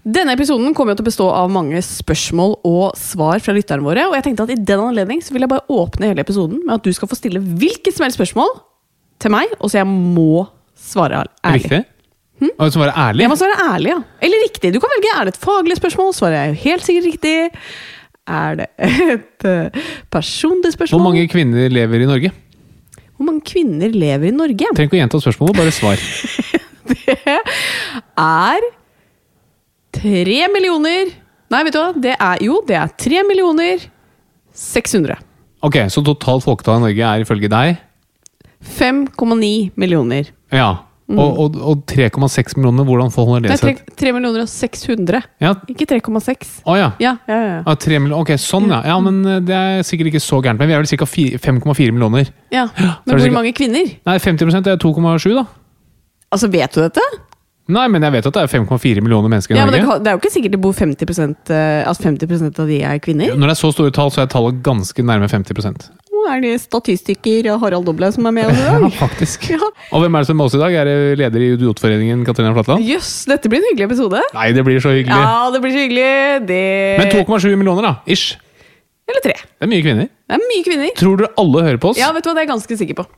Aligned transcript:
Denne 0.00 0.32
episoden 0.32 0.72
kommer 0.72 0.94
jo 0.94 1.00
til 1.00 1.04
å 1.04 1.10
bestå 1.10 1.26
av 1.36 1.50
mange 1.52 1.80
spørsmål 1.84 2.54
og 2.64 2.96
svar 2.96 3.42
fra 3.44 3.52
lytterne 3.52 3.84
våre. 3.84 4.06
Og 4.08 4.16
jeg 4.16 4.30
tenkte 4.30 4.46
at 4.46 4.52
i 4.54 4.56
den 4.56 4.80
anledning 4.80 5.20
så 5.20 5.34
vil 5.34 5.44
jeg 5.44 5.52
bare 5.52 5.66
åpne 5.68 6.08
hele 6.08 6.24
episoden 6.24 6.62
med 6.64 6.78
at 6.78 6.86
du 6.86 6.96
skal 6.96 7.10
få 7.10 7.18
stille 7.18 7.42
hvilket 7.42 7.92
som 7.92 8.06
helst 8.06 8.16
spørsmål 8.16 8.54
til 9.20 9.34
meg, 9.34 9.52
og 9.60 9.68
så 9.68 9.82
jeg 9.82 9.90
må 9.90 10.46
svare 10.80 11.26
ærlig. 11.44 11.66
Riktig? 11.66 11.82
Og 12.40 12.70
så 12.72 12.80
var 12.80 12.88
svare 12.88 12.96
ærlig? 12.96 13.24
Jeg 13.26 13.30
må 13.34 13.36
svare 13.36 13.56
ærlig, 13.66 13.90
ja. 13.92 13.98
Eller 14.24 14.44
riktig. 14.46 14.72
Du 14.72 14.80
kan 14.80 14.92
velge. 14.94 15.12
Er 15.12 15.28
det 15.28 15.34
et 15.34 15.42
faglig 15.42 15.76
spørsmål? 15.76 16.14
Svarer 16.16 16.38
jeg 16.38 16.52
jo 16.54 16.60
helt 16.62 16.86
sikkert 16.86 17.08
riktig. 17.10 17.34
Er 18.30 18.56
det 18.56 18.68
et 18.86 19.48
eh, 19.50 19.84
personlig 20.12 20.72
spørsmål? 20.72 20.96
Hvor 20.96 21.10
mange 21.10 21.26
kvinner 21.28 21.68
lever 21.68 22.06
i 22.06 22.08
Norge? 22.08 22.32
Hvor 23.18 23.28
mange 23.28 23.44
kvinner 23.44 23.92
lever 23.92 24.30
i 24.30 24.32
Norge? 24.32 24.72
Trenger 24.72 24.88
ikke 24.88 24.96
å 24.96 25.02
gjenta 25.02 25.20
spørsmålet, 25.20 25.60
bare 25.60 25.76
svar. 25.76 26.00
Det 26.90 27.36
er 28.16 28.64
tre 29.94 30.40
millioner 30.52 31.10
Nei, 31.50 31.64
vet 31.66 31.74
du 31.74 31.80
hva? 31.80 31.88
Det 31.98 32.12
er 32.14 32.42
jo, 32.46 32.60
det 32.68 32.76
er 32.78 32.92
tre 32.94 33.24
millioner 33.26 33.80
600. 34.54 35.16
Ok, 35.66 35.80
Så 35.90 36.02
totalt 36.06 36.44
folketall 36.46 36.78
i 36.78 36.84
Norge 36.84 37.08
er 37.08 37.24
ifølge 37.24 37.50
deg 37.50 37.80
5,9 38.60 39.72
millioner. 39.80 40.30
Ja. 40.52 40.70
Og, 41.10 41.38
og, 41.42 41.56
og 41.58 41.80
3,6 41.90 42.54
millioner, 42.58 42.84
hvordan 42.86 43.10
forholder 43.10 43.48
det 43.50 43.56
seg 43.58 43.80
3, 43.98 44.12
millioner 44.14 44.44
og 44.44 44.50
600. 44.52 45.24
Ja. 45.42 45.54
Ikke 45.72 45.88
3,6. 45.90 46.60
Å 46.70 46.76
ja. 46.78 46.90
Ja, 47.02 47.16
ja, 47.26 47.38
ja. 47.48 47.56
Ah, 47.64 47.74
3 47.74 47.98
millioner. 47.98 48.20
Ok, 48.22 48.36
sånn 48.38 48.68
ja. 48.70 48.78
ja. 48.86 48.98
Men 49.02 49.18
eh, 49.26 49.40
det 49.42 49.56
er 49.56 49.82
sikkert 49.88 50.12
ikke 50.12 50.22
så 50.22 50.38
gærent. 50.44 50.60
Men 50.62 50.70
vi 50.70 50.76
er 50.76 50.84
vel 50.84 51.00
ca. 51.00 51.08
5,4 51.10 51.96
millioner. 51.96 52.30
ja. 52.54 52.68
Men 52.78 52.94
hvor 53.10 53.24
sikkert- 53.24 53.38
mange 53.40 53.54
kvinner? 53.58 53.90
Nei, 54.06 54.16
50% 54.22 54.70
er 54.70 54.78
2,7, 54.78 55.34
da. 55.40 55.48
Altså, 56.30 56.52
vet 56.52 56.76
du 56.78 56.84
dette? 56.84 57.08
Nei, 57.70 57.86
men 57.92 58.02
jeg 58.06 58.12
vet 58.16 58.26
at 58.30 58.36
det 58.36 58.42
er 58.42 58.50
5,4 58.52 59.02
millioner 59.04 59.30
mennesker 59.32 59.54
i 59.54 59.58
Ja, 59.60 59.64
men 59.68 59.74
det, 59.76 59.80
Norge. 59.84 59.96
Men 60.00 60.04
det 60.04 60.10
er 60.12 60.16
jo 60.18 60.20
ikke 60.24 60.32
sikkert 60.34 60.54
det 60.56 60.60
bor 60.64 60.74
50 60.76 61.54
eh, 61.54 61.88
at 61.90 62.04
50% 62.04 62.60
av 62.64 62.70
de 62.70 62.78
er 62.90 63.00
kvinner. 63.04 63.32
Når 63.36 63.52
det 63.52 63.54
er 63.56 63.60
så 63.62 63.70
store 63.74 63.94
tall, 63.94 64.12
så 64.14 64.24
er 64.24 64.30
tallet 64.32 64.60
ganske 64.66 65.04
nærme 65.06 65.28
50% 65.30 65.88
Nå 66.20 66.26
er 66.28 66.42
det 66.44 66.50
statistiker 66.60 67.46
Harald 67.62 67.86
Doble 67.88 68.10
som 68.12 68.26
er 68.28 68.34
med 68.36 68.50
oss 68.50 68.58
i 68.60 68.64
Ja, 68.68 68.74
dag. 68.82 68.92
faktisk. 68.98 69.46
Ja. 69.54 69.70
Og 69.94 70.02
hvem 70.04 70.18
er 70.18 70.20
det 70.20 70.28
som 70.28 70.34
er 70.36 70.40
med 70.42 70.50
oss 70.50 70.56
i 70.58 70.60
dag? 70.60 70.74
Er 70.82 70.90
det 70.90 70.96
leder 71.22 71.40
i 71.46 71.48
Idiotforeningen, 71.54 72.26
Katrine 72.28 72.52
Flatland? 72.58 72.84
Jøss, 72.84 73.12
dette 73.30 73.48
blir 73.48 73.62
en 73.62 73.68
hyggelig 73.70 73.86
episode. 73.88 74.20
Nei, 74.36 74.50
det 74.52 74.66
blir 74.66 74.82
så 74.84 74.92
hyggelig. 74.92 75.16
Ja, 75.16 75.48
det 75.54 75.62
blir 75.64 75.72
så 75.72 75.80
hyggelig. 75.86 76.10
Det 76.50 76.60
Men 77.00 77.12
2,7 77.14 77.56
millioner, 77.56 77.88
da. 77.88 77.94
Ish. 78.04 78.36
Eller 79.08 79.24
tre. 79.24 79.38
Det 79.40 79.64
er 79.66 79.72
mye 79.72 79.82
kvinner. 79.86 80.10
Det 80.12 80.36
er 80.36 80.44
mye 80.44 80.66
kvinner. 80.68 80.92
Tror 81.00 81.16
dere 81.24 81.32
alle 81.40 81.64
hører 81.70 81.80
på 81.82 81.94
oss? 81.94 81.98
Ja, 81.98 82.12
vet 82.14 82.22
du 82.26 82.30
hva, 82.30 82.36
det 82.36 82.44
er 82.44 82.46
jeg 82.50 82.52
ganske 82.52 82.80
sikker 82.84 83.00
på. 83.00 83.08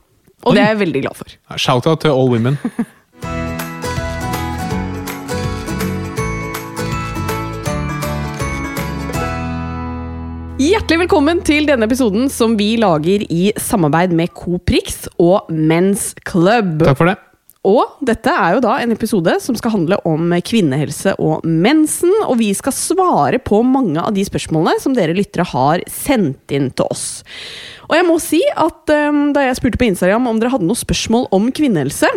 Og 0.43 0.51
Oi. 0.51 0.55
det 0.57 0.63
er 0.63 0.71
jeg 0.73 0.79
veldig 0.87 1.01
glad 1.05 1.19
for. 1.19 1.35
Shout-out 1.59 2.01
til 2.07 2.15
all 2.15 2.31
women. 2.31 2.55
Hjertelig 10.61 11.07
velkommen 11.07 11.39
til 11.41 11.65
denne 11.65 11.87
episoden 11.89 12.27
som 12.29 12.51
vi 12.59 12.75
lager 12.77 13.23
i 13.25 13.47
samarbeid 13.57 14.11
med 14.13 14.29
Coprix 14.37 15.07
og 15.17 15.47
Men's 15.49 16.11
Club. 16.29 16.83
Takk 16.83 16.99
for 16.99 17.09
det. 17.09 17.15
Og 17.65 17.95
dette 18.05 18.29
er 18.29 18.53
jo 18.53 18.61
da 18.61 18.75
en 18.77 18.93
episode 18.93 19.33
som 19.41 19.57
skal 19.57 19.73
handle 19.73 19.97
om 20.05 20.29
kvinnehelse 20.45 21.15
og 21.17 21.41
mensen. 21.47 22.13
Og 22.27 22.37
vi 22.43 22.51
skal 22.53 22.75
svare 22.77 23.39
på 23.41 23.63
mange 23.65 23.97
av 23.97 24.13
de 24.13 24.27
spørsmålene 24.27 24.77
som 24.83 24.93
dere 24.93 25.17
lyttere 25.17 25.47
har 25.55 25.81
sendt 25.89 26.53
inn 26.53 26.69
til 26.69 26.85
oss. 26.85 27.23
Og 27.89 27.97
jeg 27.97 28.07
må 28.11 28.19
si 28.21 28.43
at 28.53 28.93
um, 29.09 29.23
da 29.33 29.47
jeg 29.47 29.57
spurte 29.57 29.81
på 29.81 29.89
Instagram 29.89 30.29
om 30.29 30.37
dere 30.37 30.53
hadde 30.53 30.69
noen 30.69 30.83
spørsmål 30.83 31.31
om 31.33 31.49
kvinnehelse, 31.49 32.13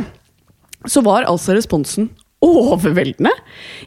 så 0.84 1.07
var 1.09 1.25
altså 1.25 1.57
responsen 1.57 2.12
overveldende. 2.45 3.33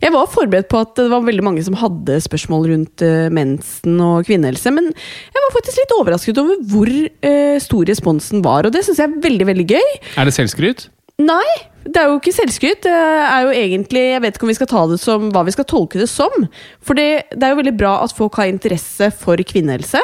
Jeg 0.02 0.14
var 0.16 0.30
forberedt 0.32 0.70
på 0.72 0.82
at 0.82 0.96
det 0.98 1.10
var 1.12 1.26
veldig 1.26 1.46
mange 1.46 1.64
som 1.66 1.78
hadde 1.78 2.18
spørsmål 2.26 2.70
rundt 2.72 3.04
eh, 3.06 3.30
mensen 3.34 4.00
og 4.04 4.26
kvinnehelse, 4.28 4.74
men 4.74 4.90
jeg 4.90 5.44
var 5.46 5.56
faktisk 5.56 5.82
litt 5.84 5.98
overrasket 6.00 6.42
over 6.42 6.64
hvor 6.72 6.90
eh, 6.90 7.58
stor 7.62 7.92
responsen 7.92 8.46
var, 8.46 8.66
og 8.66 8.74
det 8.74 8.86
syns 8.88 9.04
jeg 9.04 9.12
er 9.12 9.20
veldig, 9.28 9.52
veldig 9.52 9.68
gøy. 9.76 9.92
Er 10.18 10.30
det 10.30 10.36
selvskryt? 10.38 10.90
Nei, 11.20 11.46
det 11.84 12.00
er 12.00 12.08
jo 12.08 12.20
ikke 12.20 12.32
selvskryt. 12.32 12.86
Det 12.86 12.94
er 12.96 13.44
jo 13.44 13.52
egentlig, 13.52 14.04
Jeg 14.14 14.22
vet 14.24 14.38
ikke 14.38 14.46
om 14.48 14.52
vi 14.54 14.56
skal 14.56 14.70
ta 14.72 14.84
det 14.88 15.00
som 15.02 15.26
hva 15.36 15.44
vi 15.44 15.52
skal 15.52 15.68
tolke 15.68 16.00
det 16.00 16.08
som. 16.08 16.32
For 16.80 16.96
det, 16.96 17.28
det 17.36 17.44
er 17.44 17.52
jo 17.52 17.60
veldig 17.60 17.76
bra 17.76 17.98
at 18.06 18.16
folk 18.16 18.40
har 18.40 18.48
interesse 18.48 19.10
for 19.20 19.36
kvinnehelse. 19.36 20.00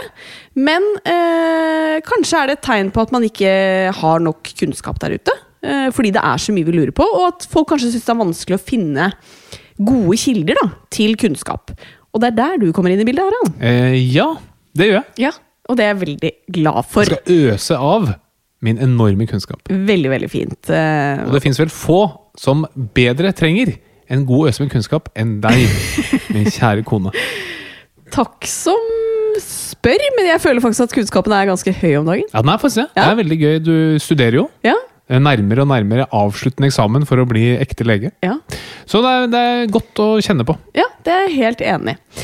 Men 0.60 0.84
eh, 1.08 2.04
kanskje 2.04 2.42
er 2.42 2.52
det 2.52 2.58
et 2.60 2.66
tegn 2.68 2.92
på 2.92 3.06
at 3.06 3.16
man 3.16 3.24
ikke 3.28 3.56
har 3.96 4.24
nok 4.28 4.52
kunnskap 4.60 5.00
der 5.04 5.16
ute. 5.16 5.36
Eh, 5.66 5.88
fordi 5.96 6.12
det 6.16 6.22
er 6.22 6.38
så 6.42 6.54
mye 6.56 6.68
vi 6.68 6.76
lurer 6.78 6.94
på, 6.96 7.06
og 7.18 7.28
at 7.34 7.48
folk 7.52 7.72
kanskje 7.74 7.92
syns 7.96 8.06
det 8.06 8.14
er 8.14 8.20
vanskelig 8.22 8.58
å 8.60 8.64
finne 8.64 9.08
gode 9.82 10.18
kilder 10.22 10.60
da, 10.62 10.68
til 10.94 11.16
kunnskap. 11.20 11.74
Og 12.14 12.22
det 12.24 12.30
er 12.32 12.36
der 12.38 12.60
du 12.62 12.70
kommer 12.76 12.94
inn 12.94 13.02
i 13.04 13.08
bildet, 13.08 13.26
Harald. 13.26 13.56
Eh, 13.60 13.98
ja, 14.14 14.30
det 14.78 14.88
gjør 14.92 15.02
jeg. 15.02 15.10
Ja, 15.26 15.32
Og 15.68 15.76
det 15.80 15.84
er 15.88 15.94
jeg 15.96 16.02
veldig 16.04 16.32
glad 16.60 16.86
for. 16.86 17.10
Jeg 17.10 17.18
skal 17.24 17.42
øse 17.56 17.78
av 17.82 18.12
min 18.62 18.78
enorme 18.82 19.26
kunnskap. 19.28 19.66
Veldig, 19.70 20.10
veldig 20.14 20.30
fint. 20.32 20.70
Eh, 20.70 21.26
Og 21.26 21.34
det 21.36 21.42
fins 21.44 21.60
vel 21.60 21.74
få 21.74 21.98
som 22.38 22.64
bedre 22.96 23.34
trenger 23.36 23.74
en 24.10 24.24
god 24.30 24.52
øse 24.52 24.62
med 24.64 24.72
kunnskap 24.72 25.10
enn 25.18 25.40
deg, 25.42 25.66
min 26.36 26.46
kjære 26.54 26.86
kone. 26.86 27.12
Takk 28.14 28.46
som 28.48 28.78
spør, 29.42 30.04
men 30.16 30.30
jeg 30.30 30.40
føler 30.44 30.62
faktisk 30.64 30.86
at 30.88 30.94
kunnskapen 30.96 31.34
er 31.36 31.50
ganske 31.50 31.74
høy 31.82 31.96
om 32.00 32.06
dagen. 32.08 32.28
Ja, 32.32 32.42
den 32.46 32.52
er 32.54 32.62
faktisk 32.62 32.84
det. 32.84 32.88
Det 32.94 33.02
Ja. 33.04 33.10
er 33.12 33.18
veldig 33.20 33.40
gøy. 33.42 33.56
Du 33.66 33.76
studerer 34.00 34.38
jo. 34.40 34.46
Ja, 34.64 34.76
Nærmere 35.06 35.62
og 35.62 35.70
nærmere 35.70 36.08
avsluttende 36.18 36.72
eksamen 36.72 37.04
for 37.06 37.22
å 37.22 37.28
bli 37.30 37.52
ekte 37.62 37.86
lege. 37.86 38.10
ja, 38.26 38.40
Så 38.90 39.04
det 39.06 39.12
er, 39.12 39.28
det 39.30 39.42
er 39.52 39.68
godt 39.74 40.02
å 40.02 40.08
kjenne 40.26 40.46
på. 40.48 40.58
ja 40.74 40.88
det 41.06 41.14
er 41.14 41.28
jeg 41.28 41.36
helt 41.38 41.62
enig 41.62 41.94
i. 41.94 42.24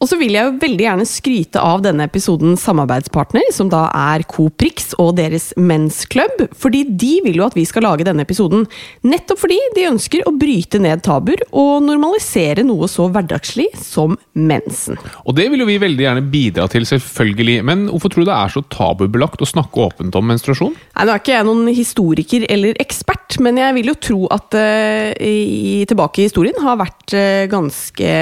Og 0.00 0.08
så 0.08 0.16
vil 0.16 0.32
jeg 0.32 0.48
jo 0.48 0.60
veldig 0.62 0.84
gjerne 0.86 1.04
skryte 1.04 1.60
av 1.60 1.82
denne 1.84 2.06
episodens 2.08 2.62
samarbeidspartner, 2.64 3.50
som 3.52 3.68
da 3.68 3.82
er 3.92 4.24
Coprix 4.24 4.94
og 4.96 5.18
deres 5.18 5.50
mensklubb, 5.60 6.46
Fordi 6.56 6.86
de 6.88 7.18
vil 7.26 7.36
jo 7.36 7.44
at 7.44 7.56
vi 7.56 7.66
skal 7.68 7.84
lage 7.84 8.06
denne 8.08 8.24
episoden. 8.24 8.64
Nettopp 9.04 9.42
fordi 9.42 9.58
de 9.76 9.84
ønsker 9.90 10.24
å 10.24 10.32
bryte 10.32 10.80
ned 10.80 11.02
tabuer 11.04 11.42
og 11.52 11.84
normalisere 11.84 12.64
noe 12.64 12.88
så 12.88 13.10
hverdagslig 13.12 13.68
som 13.76 14.16
mensen. 14.32 14.96
Og 15.28 15.36
det 15.36 15.50
vil 15.52 15.64
jo 15.64 15.68
vi 15.68 15.76
veldig 15.82 16.06
gjerne 16.06 16.24
bidra 16.32 16.68
til, 16.72 16.88
selvfølgelig. 16.88 17.60
Men 17.68 17.86
hvorfor 17.92 18.14
tror 18.14 18.24
du 18.24 18.30
det 18.32 18.38
er 18.38 18.56
så 18.56 18.64
tabubelagt 18.72 19.44
å 19.44 19.52
snakke 19.52 19.84
åpent 19.84 20.16
om 20.16 20.32
menstruasjon? 20.32 20.72
Nei, 20.96 21.04
Nå 21.04 21.12
er 21.12 21.22
ikke 21.22 21.36
jeg 21.36 21.48
noen 21.50 21.72
historiker 21.76 22.48
eller 22.48 22.80
ekspert, 22.80 23.36
men 23.44 23.60
jeg 23.60 23.76
vil 23.76 23.92
jo 23.92 24.00
tro 24.08 24.20
at 24.32 24.56
uh, 24.56 25.12
i, 25.20 25.84
tilbake 25.88 26.22
i 26.22 26.30
historien 26.30 26.60
har 26.64 26.80
vært 26.80 27.16
uh, 27.16 27.48
ganske 27.52 28.12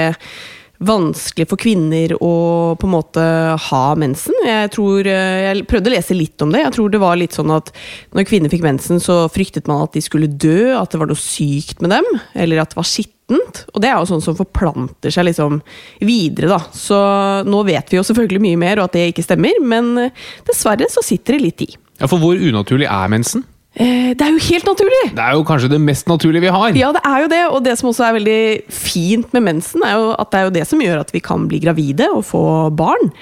vanskelig 0.79 1.47
for 1.49 1.59
kvinner 1.59 2.13
å 2.23 2.33
på 2.79 2.87
en 2.87 2.93
måte 2.93 3.23
ha 3.65 3.83
mensen. 3.99 4.35
Jeg 4.47 4.71
tror, 4.75 5.07
eh, 5.07 5.39
jeg 5.49 5.67
prøvde 5.67 5.91
å 5.91 5.95
lese 5.95 6.15
litt 6.15 6.41
om 6.41 6.53
det. 6.53 6.63
Jeg 6.63 6.75
tror 6.77 6.89
det 6.91 7.01
var 7.03 7.19
litt 7.19 7.35
sånn 7.35 7.51
at 7.51 7.71
når 8.15 8.27
kvinner 8.29 8.51
fikk 8.51 8.63
mensen, 8.63 9.01
så 9.03 9.27
fryktet 9.31 9.67
man 9.67 9.83
at 9.83 9.93
de 9.93 10.01
skulle 10.01 10.31
dø, 10.31 10.71
at 10.79 10.91
det 10.91 11.01
var 11.01 11.11
noe 11.11 11.19
sykt 11.19 11.83
med 11.83 11.91
dem, 11.91 12.07
eller 12.33 12.61
at 12.63 12.71
det 12.71 12.79
var 12.79 12.87
skittent. 12.87 13.65
Og 13.75 13.83
det 13.83 13.91
er 13.91 13.99
jo 13.99 14.09
sånn 14.13 14.23
som 14.23 14.39
forplanter 14.39 15.11
seg 15.11 15.27
liksom 15.27 15.61
videre, 15.99 16.47
da. 16.55 16.59
Så 16.71 16.97
nå 17.45 17.63
vet 17.67 17.91
vi 17.91 17.99
jo 17.99 18.07
selvfølgelig 18.07 18.45
mye 18.47 18.63
mer, 18.63 18.79
og 18.79 18.89
at 18.89 18.93
det 18.95 19.09
ikke 19.11 19.27
stemmer, 19.27 19.59
men 19.61 19.97
eh, 19.97 20.27
dessverre 20.47 20.87
så 20.89 21.03
sitter 21.03 21.35
det 21.37 21.43
litt 21.43 21.67
i. 21.67 21.71
Ja, 21.99 22.07
For 22.07 22.21
hvor 22.21 22.39
unaturlig 22.39 22.87
er 22.87 23.11
mensen? 23.11 23.43
Eh, 23.79 24.11
det 24.11 24.25
er 24.25 24.33
jo 24.35 24.41
helt 24.43 24.65
naturlig! 24.67 25.03
Det 25.15 25.23
er 25.23 25.35
jo 25.37 25.43
kanskje 25.47 25.69
det 25.71 25.79
mest 25.79 26.09
naturlige 26.11 26.43
vi 26.43 26.51
har. 26.51 26.75
Ja, 26.75 26.89
det 26.91 26.99
er 27.07 27.21
jo 27.23 27.27
det, 27.31 27.43
og 27.47 27.61
det 27.63 27.77
som 27.79 27.87
også 27.87 28.09
er 28.09 28.15
veldig 28.17 28.39
fint 28.75 29.29
med 29.35 29.45
mensen, 29.45 29.85
er 29.87 29.93
jo 29.95 30.09
at 30.19 30.31
det 30.33 30.39
er 30.39 30.47
jo 30.49 30.53
det 30.57 30.63
som 30.67 30.81
gjør 30.83 30.99
at 30.99 31.13
vi 31.15 31.21
kan 31.23 31.45
bli 31.47 31.61
gravide 31.63 32.09
og 32.11 32.25
få 32.27 32.41
barn. 32.75 33.13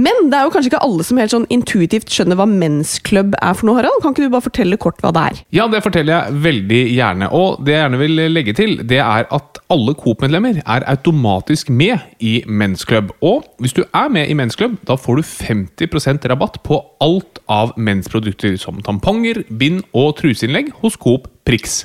Men 0.00 0.30
det 0.32 0.38
er 0.38 0.46
jo 0.46 0.54
kanskje 0.54 0.72
ikke 0.72 0.80
alle 0.86 1.04
som 1.04 1.20
helt 1.20 1.34
sånn 1.34 1.44
intuitivt 1.52 2.08
skjønner 2.14 2.40
hva 2.40 2.46
mensklubb 2.48 3.36
er 3.36 3.58
for 3.58 3.68
noe, 3.68 3.76
Harald. 3.82 4.00
Kan 4.00 4.16
ikke 4.16 4.30
du 4.30 4.32
bare 4.32 4.46
fortelle 4.46 4.80
kort 4.80 5.04
hva 5.04 5.12
det 5.12 5.26
er? 5.26 5.42
Ja, 5.58 5.68
det 5.68 5.82
forteller 5.84 6.14
jeg 6.14 6.40
veldig 6.48 6.80
gjerne. 6.94 7.28
Og 7.36 7.60
det 7.66 7.76
jeg 7.76 7.84
gjerne 7.84 8.00
vil 8.00 8.24
legge 8.32 8.56
til, 8.56 8.74
det 8.88 9.02
er 9.04 9.28
at 9.28 9.60
alle 9.68 9.92
Coop-medlemmer 9.98 10.62
er 10.64 10.88
automatisk 10.88 11.68
med 11.68 12.00
i 12.24 12.38
Mensklubb. 12.48 13.12
Og 13.20 13.44
hvis 13.60 13.76
du 13.76 13.84
er 13.84 14.08
med 14.08 14.32
i 14.32 14.38
Mensklubb, 14.38 14.80
da 14.88 14.96
får 14.96 15.20
du 15.20 15.28
50% 15.28 16.24
rabatt 16.32 16.62
på 16.64 16.80
alt 17.04 17.42
av 17.52 17.74
mensprodukter 17.76 18.56
som 18.60 18.80
tamponger, 18.84 19.42
bind 19.60 19.84
og 19.92 19.97
truseinnlegg 20.18 20.72
hos 20.82 20.96
Coop 21.00 21.28
Prix. 21.48 21.80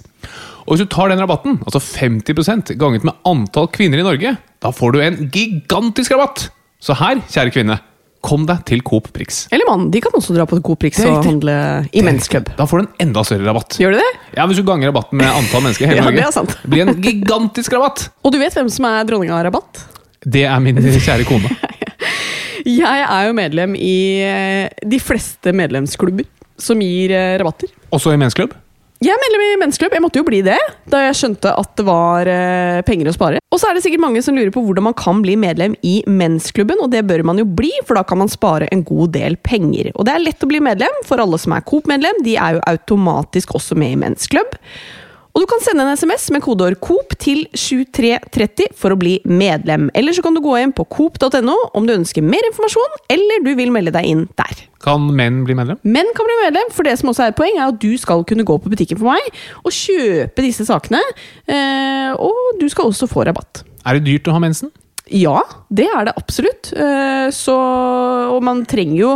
Og 0.63 0.75
hvis 0.75 0.83
du 0.86 0.92
tar 0.94 1.12
den 1.12 1.19
rabatten, 1.19 1.57
altså 1.68 1.81
50% 1.83 2.75
ganget 2.80 3.04
med 3.07 3.18
antall 3.27 3.68
kvinner 3.74 4.00
i 4.00 4.06
Norge, 4.06 4.36
da 4.63 4.71
får 4.71 4.94
du 4.95 5.01
en 5.04 5.18
gigantisk 5.33 6.13
rabatt! 6.15 6.45
Så 6.83 6.95
her, 7.00 7.19
kjære 7.31 7.51
kvinne, 7.56 7.77
kom 8.24 8.45
deg 8.48 8.62
til 8.68 8.80
Coop 8.88 9.10
Prix. 9.15 9.44
Eller 9.56 9.68
mann, 9.68 9.89
de 9.92 10.00
kan 10.04 10.15
også 10.15 10.36
dra 10.36 10.45
på 10.48 10.60
Coop 10.63 10.86
er 10.88 10.95
og 11.12 11.25
handle 11.27 11.56
i 11.92 12.04
mensklubb. 12.06 12.54
Da 12.56 12.68
får 12.68 12.80
du 12.80 12.86
en 12.86 13.07
enda 13.10 13.24
større 13.27 13.48
rabatt. 13.50 13.75
Gjør 13.83 13.95
du 13.95 14.00
det? 14.00 14.10
Ja, 14.38 14.48
Hvis 14.48 14.62
du 14.62 14.63
ganger 14.68 14.92
rabatten 14.94 15.19
med 15.19 15.27
antall 15.27 15.66
mennesker 15.66 15.86
i 15.86 15.92
hele 15.92 16.00
Ja, 16.01 16.07
Norge. 16.07 16.21
det 16.21 16.27
er 16.30 16.36
sant. 16.36 16.56
Blir 16.63 16.88
en 16.88 17.01
gigantisk 17.04 17.75
rabatt! 17.75 18.07
Og 18.24 18.31
du 18.36 18.39
vet 18.39 18.56
hvem 18.56 18.71
som 18.71 18.88
er 18.88 19.04
dronninga 19.09 19.36
av 19.42 19.48
rabatt? 19.50 19.83
Det 20.24 20.45
er 20.48 20.59
min 20.63 20.80
kjære 20.80 21.27
kone. 21.27 21.51
Jeg 22.63 23.04
er 23.04 23.27
jo 23.27 23.36
medlem 23.36 23.75
i 23.75 23.95
eh, 24.24 24.83
de 24.88 25.00
fleste 25.01 25.51
medlemsklubber 25.56 26.27
som 26.60 26.80
gir 26.83 27.12
eh, 27.12 27.38
rabatter. 27.42 27.71
Også 27.92 28.13
i 28.13 28.19
mensklubb. 28.19 28.54
Jeg 29.04 29.12
er 29.12 29.19
medlem 29.19 29.42
i 29.44 29.56
mensklubb. 29.60 29.92
Jeg 29.92 30.04
måtte 30.04 30.21
jo 30.21 30.25
bli 30.27 30.39
det 30.45 30.60
da 30.88 31.01
jeg 31.10 31.18
skjønte 31.19 31.51
at 31.60 31.71
det 31.75 31.83
var 31.88 32.30
eh, 32.31 32.80
penger 32.88 33.10
å 33.12 33.15
spare. 33.15 33.42
Og 33.51 33.60
så 33.60 33.68
er 33.68 33.75
det 33.75 33.83
sikkert 33.83 34.04
mange 34.06 34.21
som 34.24 34.38
lurer 34.38 34.54
på 34.54 34.63
hvordan 34.63 34.88
man 34.88 34.95
kan 34.95 35.19
bli 35.25 35.36
medlem 35.39 35.75
i 35.83 35.98
mensklubben, 36.07 36.80
og 36.80 36.94
det 36.94 37.04
bør 37.10 37.25
man 37.27 37.42
jo 37.42 37.45
bli, 37.45 37.74
for 37.83 38.00
da 38.00 38.06
kan 38.07 38.21
man 38.21 38.31
spare 38.31 38.69
en 38.71 38.86
god 38.88 39.12
del 39.18 39.36
penger. 39.44 39.92
Og 39.98 40.07
det 40.07 40.16
er 40.16 40.24
lett 40.24 40.45
å 40.45 40.50
bli 40.50 40.63
medlem 40.63 41.04
for 41.07 41.19
alle 41.19 41.39
som 41.42 41.56
er 41.57 41.66
Coop-medlem. 41.68 42.24
De 42.24 42.38
er 42.39 42.56
jo 42.57 42.68
automatisk 42.71 43.57
også 43.59 43.75
med 43.80 43.98
i 43.98 44.00
mensklubb. 44.06 44.56
Og 45.33 45.41
du 45.41 45.47
kan 45.50 45.63
sende 45.65 45.81
en 45.81 45.97
SMS 45.97 46.27
med 46.30 46.44
kodeord 46.45 46.75
COOP 46.83 47.15
til 47.18 47.39
7330 47.57 48.68
for 48.77 48.94
å 48.94 48.97
bli 49.01 49.15
medlem. 49.25 49.88
Eller 49.97 50.13
så 50.13 50.21
kan 50.21 50.35
du 50.38 50.41
gå 50.45 50.53
inn 50.62 50.74
på 50.77 50.85
coop.no 50.94 51.56
om 51.74 51.88
du 51.89 51.94
ønsker 51.95 52.21
mer 52.21 52.45
informasjon, 52.51 52.94
eller 53.15 53.41
du 53.41 53.50
vil 53.57 53.71
melde 53.74 53.95
deg 53.95 54.06
inn 54.12 54.21
der. 54.38 54.62
Kan 54.83 55.07
menn 55.18 55.41
bli 55.47 55.56
medlem? 55.57 55.80
Menn 55.89 56.12
kan 56.13 56.30
bli 56.30 56.38
medlem, 56.44 56.69
for 56.75 56.85
det 56.85 56.94
som 57.01 57.09
også 57.09 57.25
er 57.25 57.33
et 57.33 57.39
poeng, 57.39 57.57
er 57.57 57.71
at 57.71 57.81
du 57.81 57.89
skal 57.97 58.21
kunne 58.30 58.45
gå 58.45 58.59
på 58.62 58.69
butikken 58.75 59.00
for 59.01 59.09
meg 59.15 59.41
og 59.63 59.74
kjøpe 59.74 60.45
disse 60.45 60.68
sakene. 60.69 61.01
eh, 61.50 62.13
Og 62.13 62.59
du 62.62 62.68
skal 62.69 62.91
også 62.91 63.09
få 63.09 63.25
rabatt. 63.25 63.63
Er 63.88 63.97
det 63.97 64.06
dyrt 64.06 64.30
å 64.30 64.38
ha 64.38 64.44
mensen? 64.44 64.69
Ja, 65.09 65.41
det 65.74 65.89
er 65.89 66.06
det 66.12 66.13
absolutt. 66.15 66.69
Eh, 66.77 67.31
Så, 67.33 67.57
og 67.57 68.44
man 68.45 68.65
trenger 68.69 68.97
jo 69.01 69.12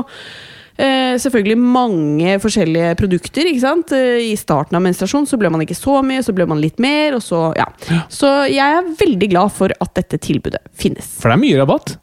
selvfølgelig 0.78 1.58
mange 1.58 2.36
forskjellige 2.44 2.96
produkter. 3.00 3.48
ikke 3.50 3.64
sant? 3.64 3.94
Eh, 3.98 4.32
I 4.32 4.36
starten 4.38 4.78
av 4.78 4.84
menstruasjon 4.86 5.26
så 5.30 5.40
ble 5.42 5.50
man 5.54 5.64
ikke 5.66 5.78
så 5.78 6.02
mye, 6.06 6.24
så 6.26 6.36
ble 6.38 6.46
man 6.50 6.62
litt 6.62 6.78
mer. 6.84 7.18
og 7.18 7.24
Så 7.26 7.54
ja. 7.58 7.66
Så 8.10 8.30
jeg 8.52 8.62
er 8.62 8.92
veldig 9.00 9.32
glad 9.34 9.56
for 9.56 9.74
at 9.74 9.94
dette 9.98 10.20
tilbudet 10.22 10.62
finnes. 10.78 11.08
For 11.22 11.30
det 11.32 11.40
er 11.40 11.44
mye 11.46 11.64
rabatt. 11.64 11.98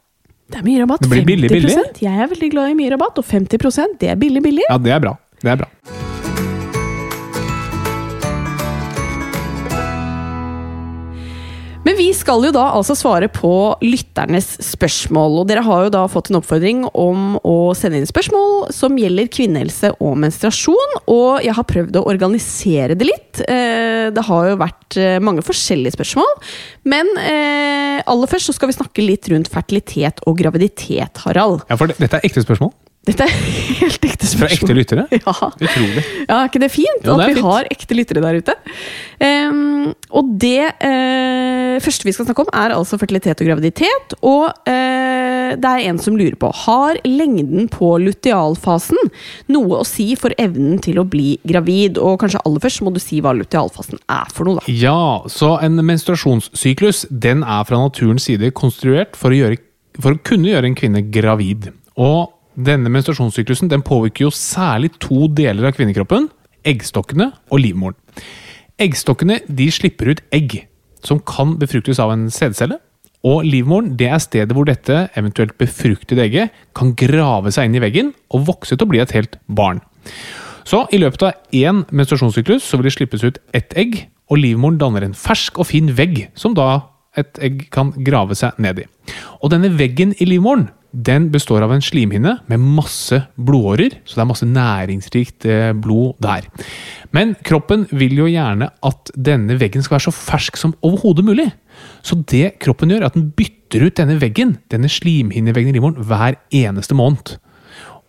Det 0.51 0.61
er 0.61 0.67
mye 0.67 0.83
rabatt. 0.83 1.07
Det 1.07 1.13
blir 1.13 1.25
billig, 1.29 1.51
50%. 1.51 1.55
billig. 1.55 2.03
Jeg 2.05 2.19
er 2.21 2.33
veldig 2.35 2.51
glad 2.53 2.75
i 2.75 2.81
mye 2.83 2.91
rabatt, 2.97 3.19
og 3.19 3.25
50% 3.31 4.01
det 4.03 4.11
er 4.13 4.19
billig, 4.21 4.43
billig. 4.45 4.67
Ja, 4.69 4.79
det 4.79 4.93
er 4.97 5.07
bra. 5.07 5.17
Det 5.41 5.55
er 5.55 5.63
bra. 5.65 6.14
Men 11.85 11.99
vi 11.99 12.09
skal 12.17 12.45
jo 12.47 12.53
da 12.55 12.65
altså 12.73 12.97
svare 12.97 13.29
på 13.33 13.51
lytternes 13.85 14.55
spørsmål. 14.65 15.41
Og 15.43 15.49
dere 15.51 15.65
har 15.67 15.87
jo 15.87 15.93
da 15.93 16.05
fått 16.11 16.31
en 16.31 16.39
oppfordring 16.41 16.85
om 16.91 17.37
å 17.45 17.57
sende 17.77 18.01
inn 18.01 18.09
spørsmål 18.09 18.71
som 18.75 18.97
gjelder 18.99 19.29
kvinnehelse 19.33 19.93
og 19.99 20.17
menstruasjon. 20.23 20.97
Og 21.13 21.45
jeg 21.45 21.57
har 21.59 21.69
prøvd 21.69 22.01
å 22.01 22.07
organisere 22.11 22.97
det 22.97 23.11
litt. 23.11 23.43
Eh, 23.45 24.09
Det 24.15 24.25
har 24.27 24.49
jo 24.51 24.57
vært 24.61 24.97
eh, 25.01 25.21
mange 25.21 25.45
forskjellige 25.45 25.97
spørsmål. 25.97 26.33
Men 26.89 27.09
eh, 27.21 28.01
aller 28.05 28.31
først 28.31 28.51
så 28.51 28.57
skal 28.57 28.73
vi 28.73 28.79
snakke 28.79 29.05
litt 29.05 29.29
rundt 29.33 29.53
fertilitet 29.53 30.25
og 30.29 30.39
graviditet, 30.41 31.21
Harald. 31.25 31.65
Ja, 31.69 31.77
for 31.81 31.93
Dette 31.93 32.21
er 32.21 32.27
ekte 32.27 32.45
spørsmål 32.45 32.73
Dette 33.05 33.27
er 33.27 33.33
helt 33.83 34.07
ekte 34.09 34.25
fra 34.25 34.49
spørsmål. 34.49 34.57
ekte 34.57 34.79
lyttere. 34.81 35.07
Ja. 35.25 35.35
Utrolig. 35.51 36.03
Ja, 36.29 36.37
er 36.39 36.49
ikke 36.49 36.61
det 36.63 36.71
fint? 36.73 37.05
Jo, 37.05 37.15
det 37.19 37.25
at 37.25 37.31
vi 37.31 37.35
fint. 37.37 37.47
har 37.47 37.69
ekte 37.73 37.97
lyttere 37.97 38.23
der 38.25 38.39
ute. 38.41 38.55
Um, 39.21 39.93
og 40.15 40.31
det 40.41 40.65
uh, 40.83 41.77
første 41.85 42.07
vi 42.09 42.15
skal 42.17 42.29
snakke 42.29 42.45
om, 42.45 42.51
er 42.53 42.75
altså 42.77 42.99
fertilitet 43.01 43.41
og 43.41 43.49
graviditet. 43.49 44.17
Og 44.25 44.47
uh, 44.49 45.55
det 45.55 45.71
er 45.71 45.85
en 45.89 46.01
som 46.03 46.17
lurer 46.19 46.37
på 46.41 46.49
Har 46.65 46.99
lengden 47.07 47.69
på 47.73 47.95
lutealfasen 48.03 48.99
noe 49.53 49.81
å 49.81 49.87
si 49.89 50.11
for 50.19 50.35
evnen 50.41 50.81
til 50.85 51.01
å 51.03 51.07
bli 51.09 51.37
gravid? 51.47 52.01
Og 52.03 52.19
kanskje 52.23 52.43
aller 52.45 52.65
først 52.65 52.85
må 52.85 52.93
du 52.95 53.01
si 53.03 53.21
hva 53.25 53.35
lutealfasen 53.37 54.01
er 54.11 54.33
for 54.35 54.49
noe, 54.49 54.61
da. 54.61 54.75
Ja, 54.85 55.23
så 55.31 55.55
en 55.65 55.79
menstruasjonssyklus 55.85 57.05
den 57.11 57.45
er 57.45 57.65
fra 57.69 57.81
naturens 57.81 58.29
side 58.29 58.53
konstruert 58.57 59.19
for 59.19 59.35
å, 59.35 59.41
gjøre, 59.45 59.61
for 60.01 60.17
å 60.17 60.23
kunne 60.25 60.51
gjøre 60.53 60.73
en 60.73 60.79
kvinne 60.79 61.05
gravid. 61.15 61.71
Og 62.01 62.34
denne 62.55 62.91
menstruasjonssyklusen 62.93 63.71
den 63.71 63.83
påvirker 63.85 64.29
jo 64.29 64.35
særlig 64.35 64.93
to 65.03 65.27
deler 65.29 65.69
av 65.69 65.77
kvinnekroppen. 65.77 66.29
Eggstokkene 66.65 67.31
og 67.51 67.61
livmoren. 67.61 67.97
Eggstokkene 68.81 69.41
de 69.49 69.69
slipper 69.75 70.15
ut 70.15 70.23
egg 70.35 70.65
som 71.05 71.21
kan 71.21 71.59
befruktes 71.61 72.01
av 72.03 72.15
en 72.15 72.29
sædcelle. 72.33 72.79
Og 73.25 73.45
livmoren 73.49 73.95
det 73.99 74.11
er 74.13 74.21
stedet 74.21 74.55
hvor 74.57 74.69
dette 74.69 75.07
eventuelt 75.17 75.57
befruktede 75.61 76.25
egget 76.27 76.65
kan 76.77 76.93
grave 76.99 77.53
seg 77.55 77.69
inn 77.69 77.79
i 77.79 77.85
veggen 77.85 78.13
og 78.35 78.49
vokse 78.51 78.77
til 78.77 78.87
å 78.87 78.91
bli 78.91 79.01
et 79.01 79.15
helt 79.17 79.39
barn. 79.49 79.81
Så 80.65 80.85
i 80.93 81.01
løpet 81.01 81.25
av 81.27 81.55
én 81.57 81.85
menstruasjonssyklus 81.93 82.65
så 82.65 82.79
vil 82.79 82.89
det 82.89 82.95
slippes 82.97 83.25
ut 83.25 83.41
ett 83.57 83.73
egg, 83.77 84.07
og 84.33 84.41
livmoren 84.41 84.79
danner 84.81 85.05
en 85.05 85.17
fersk 85.17 85.59
og 85.61 85.69
fin 85.69 85.91
vegg 85.97 86.29
som 86.39 86.55
da 86.57 86.87
et 87.21 87.37
egg 87.45 87.67
kan 87.73 87.93
grave 88.05 88.37
seg 88.37 88.57
ned 88.61 88.81
i. 88.81 88.87
Og 89.45 89.53
denne 89.53 89.73
veggen 89.77 90.15
i 90.17 90.29
livmoren 90.29 90.71
den 90.95 91.31
består 91.35 91.65
av 91.67 91.73
en 91.75 91.83
slimhinne 91.83 92.37
med 92.51 92.63
masse 92.63 93.19
blodårer, 93.35 93.99
så 94.07 94.17
det 94.17 94.23
er 94.23 94.31
masse 94.31 94.47
næringsrikt 94.47 95.47
eh, 95.51 95.73
blod 95.75 96.15
der. 96.23 96.47
Men 97.15 97.35
kroppen 97.47 97.89
vil 97.91 98.15
jo 98.21 98.29
gjerne 98.31 98.71
at 98.87 99.11
denne 99.15 99.59
veggen 99.61 99.83
skal 99.83 99.97
være 99.99 100.07
så 100.07 100.15
fersk 100.15 100.59
som 100.61 100.77
overhodet 100.87 101.27
mulig. 101.27 101.49
Så 102.07 102.21
det 102.31 102.61
kroppen 102.63 102.93
gjør, 102.95 103.03
er 103.03 103.11
at 103.11 103.19
den 103.19 103.33
bytter 103.35 103.89
ut 103.89 103.99
denne 103.99 104.21
veggen, 104.23 104.59
denne 104.71 104.91
slimhinneveggen 104.91 105.75
i 105.75 105.79
livmoren, 105.79 105.99
hver 106.07 106.39
eneste 106.55 106.95
måned. 106.95 107.37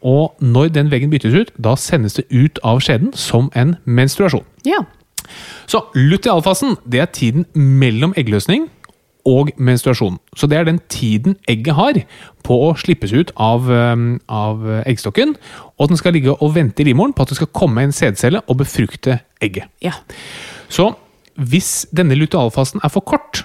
Og 0.05 0.35
når 0.39 0.69
den 0.75 0.91
veggen 0.93 1.09
byttes 1.09 1.33
ut, 1.33 1.55
da 1.57 1.73
sendes 1.79 2.19
det 2.19 2.27
ut 2.29 2.61
av 2.63 2.83
skjeden 2.85 3.15
som 3.17 3.49
en 3.57 3.75
menstruasjon. 3.89 4.45
Ja. 4.67 4.83
Så 5.65 5.81
lutealfasen 5.97 6.75
det 6.85 7.01
er 7.01 7.09
tiden 7.09 7.47
mellom 7.57 8.13
eggløsning 8.17 8.67
og 9.25 9.49
menstruasjon. 9.57 10.19
Så 10.37 10.47
det 10.47 10.59
er 10.59 10.67
den 10.67 10.79
tiden 10.89 11.37
egget 11.49 11.75
har 11.77 11.99
på 12.45 12.59
å 12.67 12.73
slippes 12.77 13.13
ut 13.13 13.31
av, 13.41 13.69
um, 13.69 14.19
av 14.29 14.61
eggstokken. 14.85 15.33
Og 15.81 15.89
den 15.89 15.97
skal 15.97 16.13
ligge 16.13 16.35
og 16.35 16.53
vente 16.55 16.83
i 16.83 16.89
livmoren 16.89 17.15
på 17.15 17.25
at 17.25 17.33
det 17.33 17.39
skal 17.39 17.53
komme 17.57 17.83
en 17.83 17.95
sædcelle 17.95 18.43
og 18.45 18.61
befrukte 18.61 19.19
egget. 19.41 19.71
ja. 19.81 19.97
Så 20.69 20.93
hvis 21.35 21.85
denne 21.95 22.15
lutealfasen 22.15 22.79
er 22.83 22.89
for 22.93 23.03
kort, 23.05 23.43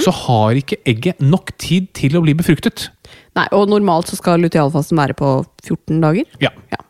så 0.00 0.10
har 0.10 0.56
ikke 0.56 0.80
egget 0.88 1.20
nok 1.20 1.52
tid 1.60 1.90
til 1.96 2.16
å 2.16 2.22
bli 2.24 2.32
befruktet. 2.34 2.88
Nei, 3.38 3.46
og 3.54 3.68
normalt 3.70 4.10
så 4.10 4.18
skal 4.18 4.42
lutealfasen 4.42 4.98
være 4.98 5.16
på 5.18 5.30
14 5.62 6.02
dager. 6.02 6.26
Ja. 6.42 6.50
Ja. 6.72 6.80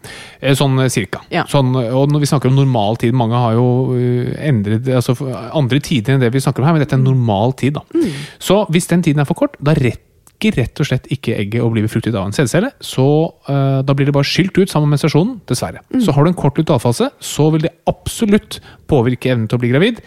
Eh, 0.41 0.55
Sånn 0.59 0.79
eh, 0.81 0.91
cirka. 0.93 1.23
Ja. 1.35 1.45
Sånn, 1.51 1.75
og 1.77 2.13
når 2.13 2.25
vi 2.25 2.31
snakker 2.31 2.51
om 2.51 2.59
normal 2.59 3.01
tid, 3.03 3.17
mange 3.17 3.39
har 3.39 3.57
jo 3.59 3.69
eh, 3.99 4.33
endret 4.49 4.89
altså 5.01 5.17
andre 5.29 5.83
tider 5.85 6.17
enn 6.17 6.25
det 6.25 6.33
vi 6.35 6.43
snakker 6.43 6.65
om 6.65 6.71
her, 6.71 6.77
men 6.77 6.85
dette 6.85 6.97
er 6.97 7.05
normal 7.05 7.57
tid. 7.59 7.77
da. 7.79 7.85
Mm. 7.93 8.29
Så 8.43 8.63
hvis 8.73 8.89
den 8.91 9.05
tiden 9.05 9.25
er 9.25 9.29
for 9.29 9.39
kort, 9.39 9.59
da 9.61 9.77
rekker 9.77 10.55
rett 10.55 10.79
og 10.79 10.87
slett 10.87 11.09
ikke 11.11 11.35
egget 11.35 11.65
å 11.65 11.71
bli 11.75 11.83
befruktet 11.83 12.15
av 12.15 12.29
en 12.29 12.37
sædcelle. 12.37 12.71
Så 12.79 13.05
uh, 13.49 13.81
da 13.83 13.97
blir 13.99 14.07
det 14.07 14.15
bare 14.15 14.29
skylt 14.29 14.55
ut 14.55 14.71
sammen 14.71 14.87
med 14.87 14.95
menstruasjonen, 14.95 15.41
dessverre. 15.51 15.83
Mm. 15.91 16.05
Så 16.07 16.15
har 16.15 16.23
du 16.23 16.31
en 16.31 16.39
kort 16.39 16.61
lutealfase, 16.61 17.09
så 17.19 17.49
vil 17.51 17.65
det 17.67 17.75
absolutt 17.91 18.61
påvirke 18.87 19.33
evnen 19.35 19.49
til 19.51 19.59
å 19.59 19.63
bli 19.65 19.73
gravid 19.73 19.99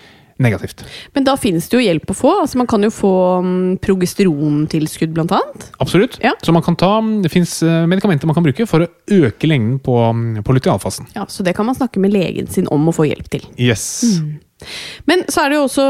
negativt. 0.41 0.83
Men 1.15 1.27
da 1.27 1.35
finnes 1.39 1.69
det 1.69 1.77
jo 1.77 1.83
hjelp 1.83 2.11
å 2.11 2.17
få. 2.17 2.33
Altså 2.43 2.59
Man 2.61 2.69
kan 2.69 2.83
jo 2.85 2.91
få 2.93 3.13
mm, 3.45 3.77
progesterontilskudd, 3.85 5.13
blant 5.15 5.33
annet. 5.37 5.69
Absolutt. 5.83 6.19
Ja. 6.23 6.33
Så 6.43 6.53
man 6.55 6.65
kan 6.65 6.77
ta, 6.79 6.93
det 7.23 7.31
fins 7.33 7.59
medikamenter 7.63 8.29
man 8.29 8.37
kan 8.37 8.45
bruke 8.45 8.67
for 8.69 8.85
å 8.85 8.91
øke 9.21 9.49
lengden 9.49 9.79
på, 9.83 9.97
på 10.45 10.57
lutealfasen. 10.57 11.11
Ja, 11.17 11.25
Så 11.29 11.45
det 11.47 11.55
kan 11.57 11.67
man 11.67 11.77
snakke 11.77 12.01
med 12.03 12.13
legen 12.13 12.49
sin 12.51 12.69
om 12.71 12.89
å 12.89 12.95
få 12.95 13.07
hjelp 13.09 13.29
til. 13.33 13.45
Yes. 13.61 14.03
Men 15.09 15.23
så 15.31 15.43
er 15.43 15.51
det 15.51 15.57
jo 15.57 15.65
også 15.67 15.85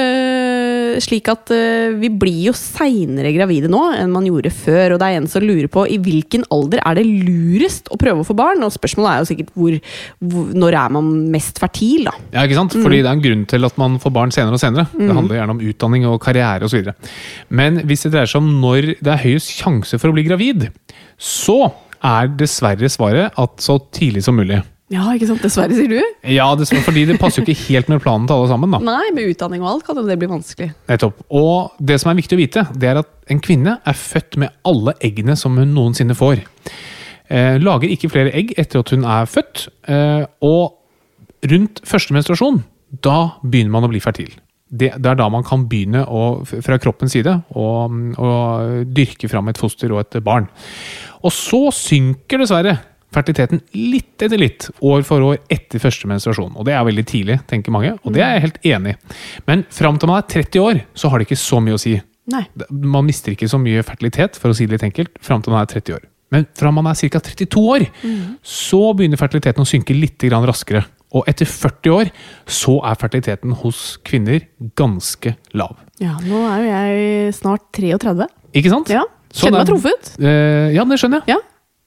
øh, 0.00 0.92
slik 1.04 1.28
at 1.32 1.52
øh, 1.54 1.96
vi 2.00 2.10
blir 2.10 2.48
jo 2.48 2.54
seinere 2.56 3.32
gravide 3.36 3.70
nå 3.72 3.82
enn 3.98 4.12
man 4.14 4.26
gjorde 4.28 4.52
før. 4.54 4.94
Og 4.94 5.02
det 5.02 5.08
er 5.08 5.20
en 5.20 5.30
som 5.30 5.44
lurer 5.44 5.68
på 5.72 5.86
i 5.90 5.98
hvilken 6.02 6.46
alder 6.54 6.82
er 6.84 6.98
det 6.98 7.06
lurest 7.06 7.90
å 7.92 7.98
prøve 8.00 8.24
å 8.24 8.28
få 8.28 8.36
barn? 8.38 8.64
Og 8.66 8.74
spørsmålet 8.74 9.10
er 9.12 9.22
jo 9.22 9.30
sikkert 9.32 9.54
hvor, 9.58 9.78
hvor, 10.24 10.50
når 10.64 10.78
er 10.80 10.96
man 10.96 11.12
mest 11.34 11.60
fertil, 11.62 12.08
da? 12.08 12.16
Ja, 12.34 12.46
ikke 12.46 12.58
sant? 12.60 12.76
Fordi 12.78 13.02
det 13.02 13.10
er 13.10 13.18
en 13.18 13.24
grunn 13.24 13.46
til 13.50 13.70
at 13.70 13.80
man 13.80 13.98
får 14.02 14.16
barn 14.16 14.34
senere 14.34 14.58
og 14.58 14.62
senere. 14.62 14.88
Det 14.94 15.10
handler 15.14 15.40
gjerne 15.40 15.56
om 15.56 15.64
utdanning 15.70 16.08
og 16.10 16.20
karriere 16.24 16.68
osv. 16.68 16.92
Men 17.54 17.82
hvis 17.88 18.06
det 18.06 18.14
dreier 18.14 18.30
seg 18.30 18.42
om 18.42 18.52
når 18.62 18.94
det 18.98 19.14
er 19.14 19.24
høyest 19.24 19.54
sjanse 19.54 20.00
for 20.00 20.10
å 20.10 20.16
bli 20.16 20.26
gravid, 20.26 20.68
så 21.20 21.58
er 22.04 22.30
dessverre 22.38 22.90
svaret 22.92 23.36
at 23.40 23.64
så 23.64 23.78
tidlig 23.94 24.24
som 24.26 24.36
mulig. 24.36 24.60
Ja, 24.92 25.06
ikke 25.16 25.26
sant? 25.30 25.40
Dessverre, 25.40 25.72
sier 25.72 25.88
du? 25.88 26.00
Ja, 26.28 26.50
dessverre, 26.60 26.84
fordi 26.84 27.06
det 27.08 27.16
passer 27.20 27.40
jo 27.40 27.46
ikke 27.46 27.70
helt 27.70 27.88
med 27.88 28.02
planen 28.04 28.26
til 28.28 28.36
alle 28.36 28.50
sammen. 28.50 28.74
da. 28.74 28.82
Nei, 28.84 29.12
med 29.16 29.30
utdanning 29.32 29.64
og 29.64 29.70
alt 29.70 29.86
kan 29.86 29.96
jo 29.96 30.04
det 30.04 30.18
bli 30.20 30.28
vanskelig. 30.28 30.74
Nettopp. 30.90 31.22
Og 31.32 31.78
det 31.80 31.96
som 32.02 32.12
er 32.12 32.18
viktig 32.20 32.36
å 32.36 32.42
vite, 32.42 32.66
det 32.76 32.90
er 32.90 33.00
at 33.00 33.32
en 33.32 33.40
kvinne 33.44 33.78
er 33.80 33.96
født 33.96 34.36
med 34.42 34.52
alle 34.68 34.92
eggene 35.04 35.38
som 35.40 35.56
hun 35.56 35.72
noensinne 35.72 36.16
får. 36.18 36.44
Eh, 37.32 37.56
lager 37.64 37.88
ikke 37.88 38.12
flere 38.12 38.34
egg 38.36 38.52
etter 38.60 38.84
at 38.84 38.92
hun 38.92 39.08
er 39.08 39.28
født. 39.30 39.66
Eh, 39.88 40.28
og 40.44 41.48
rundt 41.48 41.80
første 41.88 42.16
menstruasjon, 42.16 42.60
da 43.04 43.18
begynner 43.42 43.72
man 43.72 43.88
å 43.88 43.92
bli 43.92 44.04
fertil. 44.04 44.34
Det, 44.68 44.90
det 45.00 45.10
er 45.10 45.16
da 45.16 45.30
man 45.30 45.44
kan 45.46 45.64
begynne 45.70 46.02
å, 46.04 46.42
fra 46.44 46.76
kroppens 46.82 47.14
side 47.14 47.32
å, 47.54 47.66
å 47.88 48.30
dyrke 48.84 49.30
fram 49.30 49.48
et 49.48 49.60
foster 49.60 49.92
og 49.94 50.02
et 50.02 50.18
barn. 50.24 50.48
Og 51.24 51.32
så 51.32 51.68
synker 51.72 52.42
dessverre 52.42 52.78
fertiliteten 53.14 53.62
litt 53.76 54.22
etter 54.24 54.40
litt, 54.40 54.68
år 54.84 55.04
for 55.06 55.24
år 55.24 55.38
etter 55.52 55.82
første 55.82 56.08
menstruasjon. 56.10 56.54
Og 56.58 56.66
det 56.68 56.74
er 56.76 56.86
veldig 56.86 57.04
tidlig, 57.10 57.38
tenker 57.50 57.74
mange, 57.74 57.94
og 58.02 58.16
det 58.16 58.24
er 58.24 58.36
jeg 58.36 58.46
helt 58.48 58.58
enig 58.74 58.94
i. 58.94 59.14
Men 59.48 59.64
fram 59.74 60.00
til 60.00 60.10
man 60.10 60.22
er 60.22 60.28
30 60.34 60.64
år, 60.64 60.82
så 60.98 61.10
har 61.12 61.20
det 61.20 61.28
ikke 61.28 61.40
så 61.44 61.60
mye 61.64 61.78
å 61.78 61.80
si. 61.80 61.94
Nei. 62.32 62.42
Man 62.70 63.06
mister 63.06 63.34
ikke 63.34 63.50
så 63.50 63.60
mye 63.60 63.84
fertilitet, 63.86 64.38
for 64.40 64.50
å 64.52 64.56
si 64.56 64.66
det 64.66 64.78
litt 64.78 64.88
enkelt, 64.90 65.16
fram 65.24 65.44
til 65.44 65.54
man 65.54 65.64
er 65.64 65.72
30 65.74 65.98
år. 65.98 66.04
Men 66.34 66.46
fra 66.58 66.72
man 66.74 66.88
er 66.90 66.98
ca. 66.98 67.20
32 67.22 67.64
år, 67.70 67.86
så 68.42 68.82
begynner 68.96 69.20
fertiliteten 69.20 69.62
å 69.62 69.68
synke 69.68 69.94
litt 69.94 70.24
raskere. 70.32 70.82
Og 71.14 71.28
etter 71.30 71.46
40 71.46 71.94
år 71.94 72.10
så 72.50 72.80
er 72.82 72.98
fertiliteten 72.98 73.52
hos 73.60 73.98
kvinner 74.02 74.42
ganske 74.74 75.36
lav. 75.54 75.76
Ja, 76.02 76.16
nå 76.26 76.40
er 76.50 76.64
jo 76.64 76.72
jeg 76.72 77.34
snart 77.36 77.68
33. 77.76 78.26
Ikke 78.54 78.72
sant? 78.72 78.90
Ja, 78.90 79.04
Kjenner 79.34 79.62
meg 79.62 79.70
truffet. 79.70 80.12
Eh, 80.22 80.74
ja, 80.76 80.84
det 80.86 80.98
skjønner 81.00 81.22
jeg. 81.22 81.34
Ja, 81.34 81.40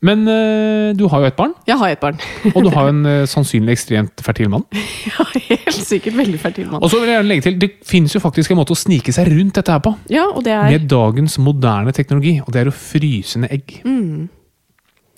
Men 0.05 0.27
eh, 0.29 0.91
du 0.93 1.07
har 1.09 1.23
jo 1.23 1.29
et 1.31 1.37
barn, 1.37 1.55
jeg 1.65 1.77
har 1.79 1.89
et 1.89 2.01
barn. 2.01 2.19
og 2.55 2.67
du 2.67 2.69
har 2.69 2.85
jo 2.85 2.93
en 2.93 3.05
eh, 3.09 3.23
sannsynlig 3.29 3.73
ekstremt 3.73 4.21
fertil 4.25 4.51
mann. 4.53 4.65
Ja, 5.07 5.25
helt 5.33 5.87
sikkert 5.87 6.17
veldig 6.17 6.39
fertil 6.41 6.67
mann. 6.69 6.83
Og 6.83 6.91
så 6.91 6.99
vil 6.99 7.09
jeg 7.09 7.17
gjerne 7.17 7.31
legge 7.31 7.45
til, 7.47 7.59
Det 7.61 7.69
finnes 7.87 8.13
jo 8.13 8.21
faktisk 8.21 8.53
en 8.53 8.59
måte 8.59 8.75
å 8.75 8.77
snike 8.77 9.13
seg 9.15 9.29
rundt 9.31 9.57
dette 9.57 9.73
her 9.73 9.81
på. 9.81 9.95
Ja, 10.13 10.27
og 10.29 10.43
det 10.45 10.53
er 10.53 10.69
Med 10.69 10.89
dagens 10.91 11.39
moderne 11.41 11.93
teknologi, 11.95 12.37
og 12.43 12.53
det 12.53 12.61
er 12.61 12.69
å 12.69 12.75
fryse 12.75 13.41
ned 13.41 13.53
egg. 13.55 13.79
Mm. 13.87 14.27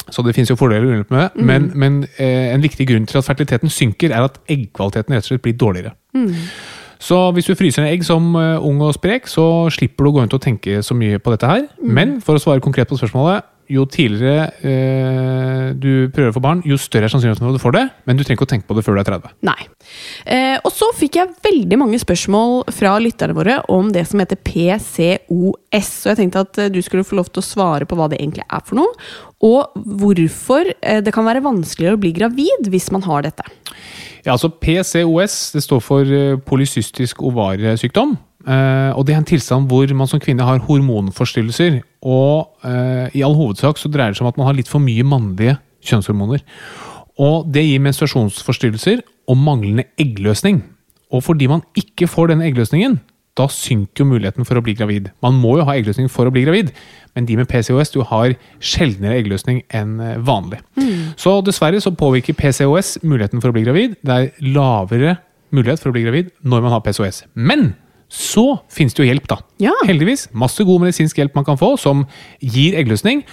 Så 0.09 0.23
det 0.25 0.33
finnes 0.37 0.49
jo 0.49 0.57
fordeler 0.57 0.87
og 0.87 0.95
ulemper 0.95 1.15
med 1.15 1.25
det, 1.25 1.45
men, 1.45 1.69
men 1.75 1.97
eh, 2.17 2.53
en 2.53 2.63
viktig 2.63 2.87
grunn 2.89 3.05
til 3.09 3.19
at 3.19 3.27
fertiliteten 3.27 3.69
synker, 3.69 4.13
er 4.15 4.25
at 4.25 4.39
eggkvaliteten 4.49 5.15
rett 5.15 5.27
og 5.27 5.33
slett 5.33 5.43
blir 5.45 5.57
dårligere. 5.59 5.93
Mm. 6.15 6.31
Så 6.99 7.19
hvis 7.35 7.47
du 7.47 7.55
fryser 7.55 7.85
ned 7.85 7.93
egg 7.95 8.03
som 8.03 8.33
uh, 8.35 8.59
ung 8.65 8.81
og 8.83 8.95
sprek, 8.97 9.29
så 9.31 9.69
slipper 9.71 10.03
du 10.03 10.09
å 10.09 10.15
gå 10.15 10.23
rundt 10.23 10.35
og 10.35 10.43
tenke 10.43 10.81
så 10.83 10.97
mye 10.97 11.19
på 11.23 11.31
dette 11.31 11.47
her. 11.47 11.67
Mm. 11.79 11.93
Men 11.95 12.17
for 12.23 12.35
å 12.35 12.41
svare 12.43 12.63
konkret 12.63 12.89
på 12.89 12.97
spørsmålet, 12.99 13.47
jo 13.69 13.85
tidligere 13.89 14.47
eh, 14.65 15.65
du 15.77 16.09
prøver 16.13 16.31
å 16.31 16.35
få 16.35 16.41
barn, 16.43 16.63
jo 16.65 16.77
større 16.81 17.05
er 17.05 17.13
sannsynligheten 17.13 17.45
for 17.45 17.53
at 17.53 17.59
du 17.59 17.63
får 17.63 17.75
det, 17.75 17.83
men 18.09 18.17
du 18.17 18.23
trenger 18.23 18.39
ikke 18.39 18.47
å 18.47 18.51
tenke 18.53 18.69
på 18.69 18.77
det 18.77 18.83
før 18.85 18.97
du 18.97 19.01
er 19.03 19.09
30. 19.11 19.35
Nei. 19.45 19.57
Eh, 20.25 20.57
og 20.57 20.73
så 20.73 20.89
fikk 20.97 21.19
jeg 21.19 21.35
veldig 21.45 21.79
mange 21.81 21.99
spørsmål 22.01 22.63
fra 22.73 22.95
lytterne 23.01 23.37
våre 23.37 23.59
om 23.71 23.91
det 23.93 24.07
som 24.09 24.21
heter 24.21 24.39
PCOS. 24.41 25.91
Og 26.01 26.11
jeg 26.11 26.19
tenkte 26.23 26.45
at 26.47 26.61
eh, 26.65 26.71
du 26.73 26.81
skulle 26.85 27.05
få 27.05 27.19
lov 27.19 27.29
til 27.29 27.43
å 27.43 27.49
svare 27.49 27.89
på 27.89 27.99
hva 27.99 28.09
det 28.09 28.19
egentlig 28.21 28.47
er 28.47 28.65
for 28.65 28.81
noe, 28.81 28.95
og 29.45 29.75
hvorfor 29.75 30.67
eh, 30.81 31.01
det 31.03 31.13
kan 31.15 31.27
være 31.27 31.43
vanskeligere 31.45 31.95
å 31.95 32.01
bli 32.01 32.11
gravid 32.15 32.67
hvis 32.71 32.89
man 32.91 33.05
har 33.07 33.23
dette. 33.27 33.45
Ja, 34.25 34.33
altså 34.35 34.49
PCOS 34.51 35.53
det 35.55 35.63
står 35.63 35.83
for 35.83 36.03
polycystisk 36.03 36.49
polysystisk 36.49 37.23
ovariesykdom. 37.23 38.17
Eh, 38.47 38.91
og 38.95 39.05
det 39.05 39.13
er 39.13 39.21
en 39.21 39.27
tilstand 39.27 39.67
hvor 39.71 39.91
man 39.95 40.07
som 40.07 40.21
kvinne 40.21 40.45
har 40.45 40.61
hormonforstyrrelser. 40.67 41.81
Og 42.03 42.67
eh, 42.67 43.15
i 43.15 43.23
all 43.25 43.35
hovedsak 43.37 43.79
så 43.79 43.91
dreier 43.91 44.13
det 44.13 44.19
seg 44.19 44.27
om 44.27 44.31
at 44.31 44.39
man 44.39 44.49
har 44.49 44.57
litt 44.57 44.71
for 44.71 44.83
mye 44.83 45.05
mannlige 45.07 45.57
kjønnshormoner. 45.87 46.43
Og 47.19 47.47
det 47.51 47.65
gir 47.67 47.83
menstruasjonsforstyrrelser 47.83 49.03
og 49.29 49.39
manglende 49.39 49.89
eggløsning. 49.99 50.63
Og 51.11 51.23
fordi 51.25 51.49
man 51.51 51.65
ikke 51.79 52.07
får 52.07 52.31
denne 52.31 52.47
eggløsningen, 52.47 52.99
da 53.39 53.47
synker 53.51 54.03
jo 54.03 54.09
muligheten 54.11 54.47
for 54.47 54.59
å 54.59 54.63
bli 54.65 54.75
gravid. 54.77 55.09
Man 55.23 55.37
må 55.39 55.55
jo 55.59 55.65
ha 55.67 55.77
eggløsning 55.79 56.09
for 56.11 56.27
å 56.27 56.33
bli 56.35 56.43
gravid, 56.45 56.73
men 57.15 57.27
de 57.29 57.37
med 57.39 57.49
PCOS 57.49 57.93
du 57.95 58.01
har 58.07 58.35
sjeldnere 58.59 59.19
eggløsning 59.21 59.63
enn 59.75 59.97
vanlig. 60.27 60.59
vanlig. 60.75 61.15
Så 61.19 61.39
dessverre 61.47 61.79
så 61.83 61.93
påvirker 61.95 62.37
PCOS 62.37 62.97
muligheten 63.03 63.41
for 63.41 63.51
å 63.51 63.55
bli 63.55 63.65
gravid. 63.67 63.95
Det 64.03 64.17
er 64.17 64.51
lavere 64.55 65.17
mulighet 65.55 65.81
for 65.81 65.91
å 65.91 65.95
bli 65.95 66.05
gravid 66.05 66.33
når 66.43 66.65
man 66.65 66.75
har 66.75 66.83
PCOS. 66.85 67.23
Men 67.33 67.71
så 68.09 68.59
finnes 68.73 68.95
det 68.97 69.03
jo 69.03 69.09
hjelp, 69.11 69.27
da. 69.29 69.39
Ja. 69.61 69.73
Heldigvis. 69.85 70.27
Masse 70.33 70.65
god 70.65 70.83
medisinsk 70.85 71.19
hjelp 71.21 71.35
man 71.37 71.45
kan 71.47 71.59
få, 71.61 71.75
som 71.79 72.07
gir 72.41 72.77
eggløsning. 72.79 73.23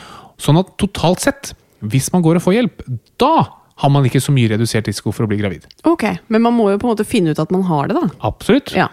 Sånn 0.40 0.60
at 0.60 0.74
totalt 0.80 1.24
sett, 1.24 1.54
hvis 1.80 2.10
man 2.12 2.24
går 2.24 2.38
og 2.38 2.44
får 2.44 2.58
hjelp, 2.58 2.84
da 3.20 3.34
har 3.76 3.92
man 3.92 4.06
ikke 4.08 4.20
så 4.24 4.32
mye 4.32 4.50
redusert 4.52 4.88
risiko 4.88 5.12
for 5.12 5.26
å 5.26 5.30
bli 5.30 5.40
gravid. 5.40 5.66
Ok, 5.88 6.04
Men 6.32 6.44
man 6.44 6.56
må 6.56 6.70
jo 6.72 6.78
på 6.80 6.88
en 6.88 6.94
måte 6.94 7.08
finne 7.08 7.32
ut 7.32 7.40
at 7.40 7.52
man 7.52 7.64
har 7.68 7.88
det, 7.88 7.96
da. 7.98 8.08
Absolutt. 8.24 8.72
Ja. 8.76 8.88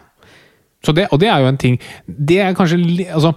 Så 0.84 0.96
det, 0.96 1.08
og 1.12 1.22
det 1.22 1.30
er 1.32 1.40
jo 1.40 1.48
en 1.48 1.60
ting 1.60 1.78
Det 2.06 2.42
er 2.44 2.56
kanskje 2.58 2.80
altså, 3.08 3.34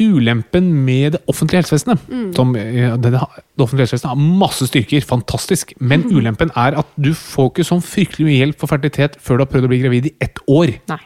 Ulempen 0.00 0.70
med 0.72 1.12
det 1.12 1.20
offentlige 1.28 1.60
helsevesenet 1.60 2.06
som, 2.32 2.54
eh, 2.56 2.94
det, 2.96 3.10
det 3.12 3.20
offentlige 3.60 3.84
helsevesenet 3.84 4.14
har 4.14 4.38
masse 4.40 4.64
styrker, 4.70 5.04
fantastisk, 5.04 5.74
men 5.76 6.06
ulempen 6.08 6.48
er 6.56 6.78
at 6.80 6.88
du 6.96 7.10
får 7.12 7.50
ikke 7.50 7.66
sånn 7.68 7.84
fryktelig 7.84 8.24
mye 8.30 8.38
hjelp 8.38 8.62
for 8.62 8.72
fertilitet 8.72 9.18
før 9.20 9.36
du 9.36 9.44
har 9.44 9.50
prøvd 9.52 9.68
å 9.68 9.72
bli 9.74 9.82
gravid 9.82 10.08
i 10.08 10.14
ett 10.24 10.40
år. 10.48 10.72
Nei. 10.88 11.00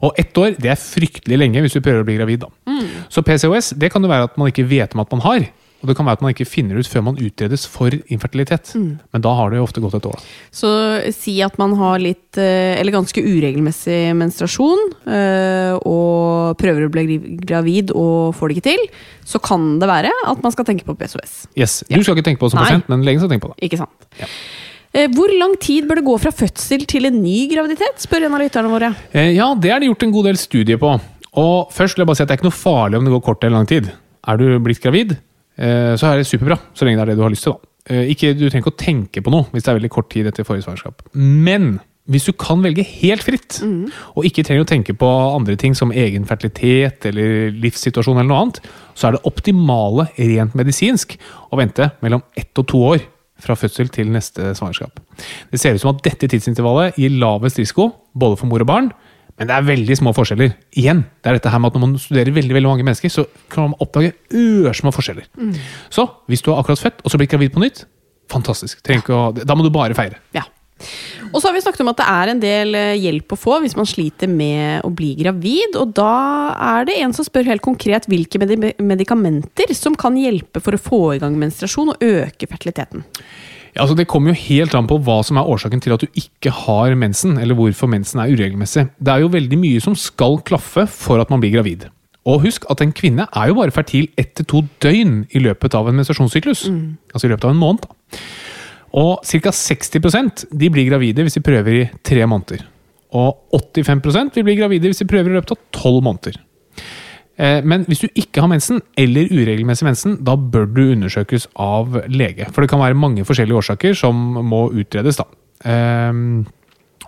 Og 0.00 0.16
ett 0.24 0.40
år 0.40 0.56
det 0.56 0.72
er 0.72 0.80
fryktelig 0.80 1.36
lenge 1.36 1.60
hvis 1.60 1.76
du 1.76 1.82
prøver 1.84 2.00
å 2.00 2.08
bli 2.08 2.16
gravid. 2.16 2.46
da. 2.46 2.78
Så 3.12 3.20
PCOS 3.26 3.74
det 3.76 3.90
kan 3.92 4.00
jo 4.00 4.08
være 4.08 4.30
at 4.30 4.40
man 4.40 4.48
ikke 4.48 4.64
vet 4.70 4.96
om 4.96 5.04
at 5.04 5.12
man 5.12 5.24
har. 5.26 5.44
Og 5.80 5.88
det 5.88 5.94
kan 5.96 6.04
være 6.04 6.18
at 6.18 6.22
man 6.24 6.34
ikke 6.34 6.44
finner 6.44 6.76
ut 6.76 6.88
før 6.88 7.02
man 7.06 7.16
utredes 7.16 7.62
for 7.70 7.94
infertilitet. 8.12 8.74
Men 8.76 9.22
da 9.24 9.30
har 9.38 9.48
det 9.48 9.56
jo 9.56 9.64
ofte 9.64 9.80
gått 9.80 9.94
et 9.96 10.08
år. 10.10 10.18
Så 10.52 10.68
si 11.16 11.38
at 11.40 11.56
man 11.60 11.72
har 11.78 11.98
litt, 12.02 12.36
eh, 12.36 12.76
eller 12.76 12.92
ganske 12.92 13.16
uregelmessig 13.24 14.12
menstruasjon, 14.18 14.82
eh, 15.08 15.72
og 15.80 16.58
prøver 16.60 16.84
å 16.84 16.92
bli 16.92 17.18
gravid 17.40 17.94
og 17.96 18.34
får 18.36 18.48
det 18.52 18.56
ikke 18.58 18.68
til, 18.68 18.84
så 19.24 19.40
kan 19.40 19.78
det 19.80 19.88
være 19.88 20.10
at 20.28 20.42
man 20.44 20.52
skal 20.52 20.68
tenke 20.68 20.84
på 20.84 20.96
PSOS. 21.00 21.46
Yes, 21.56 21.82
Ja. 21.88 21.96
Du 21.96 22.04
skal 22.04 22.16
ikke 22.16 22.28
tenke 22.28 22.40
på 22.40 22.50
det 22.50 22.56
som 22.58 22.64
pasient, 22.64 22.88
men 22.88 23.02
legen 23.02 23.20
skal 23.20 23.30
tenke 23.32 23.48
på 23.48 23.54
det. 23.54 23.70
Ikke 23.70 23.78
sant? 23.80 24.08
Ja. 24.20 24.26
Eh, 24.92 25.06
Hvor 25.08 25.30
lang 25.38 25.56
tid 25.60 25.86
bør 25.88 25.96
det 26.00 26.04
gå 26.04 26.18
fra 26.20 26.30
fødsel 26.34 26.84
til 26.86 27.06
en 27.06 27.22
ny 27.22 27.48
graviditet, 27.48 27.96
spør 28.04 28.26
en 28.26 28.34
av 28.34 28.40
lytterne 28.40 28.68
våre. 28.68 28.92
Ja, 29.14 29.54
det 29.54 29.70
er 29.70 29.80
det 29.80 29.88
gjort 29.88 30.02
en 30.02 30.12
god 30.12 30.24
del 30.24 30.36
studier 30.36 30.76
på. 30.82 31.00
Og 31.38 31.70
først 31.72 31.94
vil 31.96 32.02
jeg 32.02 32.10
bare 32.10 32.16
si 32.18 32.22
at 32.24 32.28
det 32.28 32.34
er 32.34 32.40
ikke 32.42 32.50
noe 32.50 32.58
farlig 32.58 32.98
om 32.98 33.04
det 33.06 33.12
går 33.14 33.22
kort 33.24 33.44
eller 33.44 33.56
lang 33.60 33.68
tid. 33.70 33.92
Er 34.26 34.36
du 34.36 34.58
blitt 34.58 34.82
gravid, 34.82 35.16
så 36.00 36.10
er 36.10 36.20
det 36.20 36.26
superbra, 36.30 36.56
så 36.74 36.86
lenge 36.86 37.00
det 37.00 37.04
er 37.04 37.12
det 37.12 37.18
du 37.20 37.22
har 37.26 37.32
lyst 37.34 37.44
til. 37.46 37.52
da. 37.52 37.66
Eh, 37.90 38.10
Ikke, 38.14 38.32
du 38.36 38.48
trenger 38.48 38.64
ikke 38.64 38.74
å 38.74 38.80
tenke 38.80 39.22
på 39.24 39.32
noe 39.34 39.48
hvis 39.52 39.64
det 39.66 39.72
er 39.72 39.78
veldig 39.80 39.90
kort 39.92 40.10
tid 40.12 40.26
etter 40.30 40.46
forrige 40.46 40.66
svangerskap. 40.66 41.02
Men 41.14 41.78
hvis 42.10 42.26
du 42.26 42.32
kan 42.32 42.62
velge 42.64 42.82
helt 42.82 43.22
fritt, 43.22 43.60
og 44.16 44.24
ikke 44.26 44.42
trenger 44.42 44.64
å 44.64 44.68
tenke 44.68 44.94
på 44.98 45.06
andre 45.36 45.54
ting 45.60 45.76
som 45.78 45.92
egen 45.92 46.24
fertilitet 46.26 47.04
eller 47.06 47.52
livssituasjon, 47.54 48.18
eller 48.18 48.28
noe 48.32 48.40
annet, 48.42 48.60
så 48.98 49.06
er 49.06 49.12
det 49.14 49.20
optimale 49.28 50.08
rent 50.18 50.56
medisinsk 50.58 51.14
å 51.52 51.60
vente 51.60 51.90
mellom 52.02 52.24
ett 52.36 52.50
og 52.58 52.66
to 52.66 52.80
år 52.96 53.04
fra 53.40 53.54
fødsel 53.56 53.88
til 53.88 54.10
neste 54.12 54.50
svangerskap. 54.58 54.98
Det 55.52 55.60
ser 55.60 55.76
ut 55.76 55.80
som 55.84 55.94
at 55.94 56.02
dette 56.02 56.28
tidsintervallet 56.28 56.98
gir 56.98 57.14
lavest 57.20 57.60
risiko 57.62 57.92
både 58.12 58.36
for 58.40 58.50
mor 58.50 58.60
og 58.64 58.68
barn, 58.72 58.90
men 59.40 59.48
det 59.48 59.56
er 59.56 59.64
veldig 59.64 59.94
små 59.96 60.12
forskjeller. 60.12 60.52
Igjen, 60.76 60.98
det 61.24 61.30
er 61.30 61.38
dette 61.38 61.48
her 61.48 61.60
med 61.62 61.72
at 61.72 61.78
Når 61.78 61.86
man 61.86 61.98
studerer 61.98 62.34
veldig 62.36 62.56
veldig 62.58 62.68
mange 62.68 62.84
mennesker, 62.84 63.08
så 63.08 63.24
kan 63.48 63.70
man 63.70 63.78
oppdage 63.80 64.12
ørsmå 64.36 64.92
forskjeller. 64.92 65.24
Så 65.88 66.04
hvis 66.28 66.44
du 66.44 66.52
har 66.52 66.60
akkurat 66.60 66.82
født 66.82 67.00
og 67.00 67.10
så 67.10 67.20
blitt 67.20 67.32
gravid 67.32 67.54
på 67.54 67.62
nytt, 67.64 67.86
fantastisk. 68.28 68.84
Å, 68.84 69.22
da 69.40 69.56
må 69.56 69.64
du 69.64 69.72
bare 69.72 69.96
feire. 69.96 70.20
Ja. 70.36 70.44
Og 71.30 71.40
så 71.40 71.48
har 71.48 71.54
vi 71.54 71.62
snakket 71.64 71.82
om 71.84 71.90
at 71.92 71.98
det 72.00 72.08
er 72.08 72.30
en 72.32 72.40
del 72.42 72.76
eh, 72.76 73.00
hjelp 73.00 73.32
å 73.32 73.38
få 73.38 73.58
hvis 73.64 73.76
man 73.78 73.88
sliter 73.88 74.28
med 74.28 74.84
å 74.84 74.90
bli 74.92 75.12
gravid. 75.18 75.76
Og 75.80 75.92
da 75.96 76.14
er 76.76 76.88
det 76.88 76.98
en 77.00 77.16
som 77.16 77.26
spør 77.26 77.48
helt 77.48 77.64
konkret 77.64 78.08
hvilke 78.10 78.40
medikamenter 78.76 79.72
som 79.76 79.96
kan 79.96 80.16
hjelpe 80.20 80.60
for 80.60 80.76
å 80.76 80.80
få 80.80 81.02
i 81.14 81.22
gang 81.22 81.36
menstruasjon 81.40 81.94
og 81.94 82.04
øke 82.04 82.48
fertiliteten. 82.50 83.04
Ja, 83.74 83.84
altså 83.84 83.94
Det 83.96 84.08
kommer 84.10 84.32
jo 84.32 84.40
helt 84.40 84.74
an 84.74 84.88
på 84.90 84.98
hva 84.98 85.20
som 85.26 85.38
er 85.38 85.46
årsaken 85.46 85.82
til 85.82 85.94
at 85.94 86.02
du 86.02 86.08
ikke 86.18 86.50
har 86.50 86.96
mensen, 86.98 87.38
eller 87.38 87.54
hvorfor 87.54 87.90
mensen 87.90 88.20
er 88.20 88.32
uregelmessig. 88.32 88.88
Det 88.98 89.12
er 89.12 89.22
jo 89.22 89.32
veldig 89.32 89.58
mye 89.60 89.80
som 89.80 89.94
skal 89.94 90.40
klaffe 90.46 90.86
for 90.90 91.22
at 91.22 91.30
man 91.30 91.42
blir 91.42 91.54
gravid. 91.54 91.86
Og 92.28 92.42
husk 92.44 92.66
at 92.70 92.82
en 92.84 92.92
kvinne 92.92 93.24
er 93.30 93.48
jo 93.48 93.56
bare 93.56 93.72
fertil 93.72 94.10
ett 94.20 94.34
til 94.36 94.46
to 94.46 94.64
døgn 94.82 95.24
i 95.32 95.40
løpet 95.40 95.74
av 95.74 95.88
en 95.88 95.96
menstruasjonssyklus. 95.96 96.66
Altså 97.14 97.26
i 97.26 97.32
løpet 97.32 97.46
av 97.48 97.54
en 97.54 97.62
måned. 97.62 97.86
da. 97.86 98.18
Og 99.00 99.22
ca. 99.22 99.52
60 99.54 100.46
de 100.50 100.68
blir 100.68 100.90
gravide 100.90 101.22
hvis 101.22 101.38
de 101.38 101.46
prøver 101.46 101.74
i 101.78 101.88
tre 102.02 102.26
måneder. 102.26 102.66
Og 103.14 103.38
85 103.54 104.34
vil 104.34 104.46
bli 104.46 104.56
gravide 104.58 104.90
hvis 104.90 105.02
de 105.02 105.08
prøver 105.10 105.30
i 105.30 105.38
løpet 105.38 105.54
av 105.54 105.62
tolv 105.74 106.02
måneder. 106.02 106.38
Eh, 107.40 107.62
Men 107.64 107.84
hvis 107.88 108.02
du 108.04 108.08
ikke 108.20 108.42
har 108.44 108.50
mensen, 108.52 108.82
eller 109.00 109.30
uregelmessig 109.32 109.86
mensen, 109.88 110.16
da 110.24 110.34
bør 110.36 110.66
du 110.76 110.82
undersøkes 110.92 111.48
av 111.56 112.02
lege. 112.12 112.50
For 112.52 112.60
det 112.62 112.70
kan 112.72 112.82
være 112.82 112.98
mange 112.98 113.24
forskjellige 113.24 113.56
årsaker 113.62 113.96
som 113.96 114.14
må 114.44 114.66
utredes. 114.76 115.16
da. 115.16 115.24
Ehm, 115.64 116.46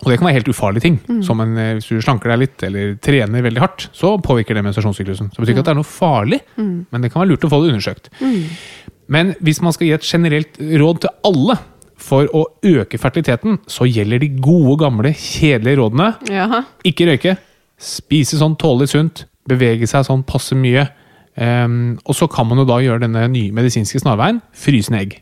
og 0.03 0.09
det 0.09 0.17
kan 0.19 0.27
være 0.27 0.39
helt 0.41 0.49
ufarlige 0.51 0.81
ting. 0.81 0.97
Som 1.23 1.39
en, 1.39 1.53
eh, 1.57 1.73
hvis 1.77 1.87
du 1.87 2.01
slanker 2.01 2.29
deg 2.33 2.39
litt 2.39 2.63
eller 2.63 2.95
trener 2.99 3.41
veldig 3.45 3.61
hardt, 3.61 3.89
så 3.93 4.17
påvirker 4.21 4.55
det 4.57 4.63
menstruasjonssyklusen. 4.65 5.29
Så 5.31 5.37
det 5.37 5.45
betyr 5.45 5.53
ikke 5.53 5.59
at 5.59 5.69
det 5.69 5.75
er 5.75 5.81
noe 5.81 5.83
farlig, 5.87 6.39
men 6.57 7.01
det 7.01 7.11
kan 7.13 7.21
være 7.21 7.29
lurt 7.29 7.45
å 7.45 7.49
få 7.53 7.61
det 7.63 7.73
undersøkt. 7.73 8.09
Men 9.07 9.35
hvis 9.43 9.61
man 9.61 9.73
skal 9.75 9.87
gi 9.87 9.93
et 9.93 10.01
generelt 10.01 10.57
råd 10.57 10.99
til 11.01 11.09
alle 11.23 11.57
for 11.97 12.25
å 12.33 12.45
øke 12.63 12.97
fertiliteten, 12.99 13.59
så 13.67 13.85
gjelder 13.87 14.19
de 14.19 14.29
gode, 14.41 14.79
gamle, 14.81 15.13
kjedelige 15.13 15.77
rådene. 15.79 16.15
Jaha. 16.27 16.63
Ikke 16.83 17.05
røyke. 17.07 17.37
Spise 17.79 18.37
sånn 18.39 18.57
tålelig 18.57 18.89
sunt. 18.89 19.25
Bevege 19.49 19.89
seg 19.89 20.05
sånn 20.07 20.25
passe 20.27 20.55
mye. 20.57 20.87
Um, 21.33 21.97
og 22.05 22.15
så 22.15 22.27
kan 22.29 22.45
man 22.45 22.61
jo 22.61 22.67
da 22.69 22.77
gjøre 22.83 23.03
denne 23.07 23.25
nye 23.33 23.53
medisinske 23.55 24.01
snarveien. 24.03 24.41
Frysende 24.53 25.01
egg. 25.01 25.17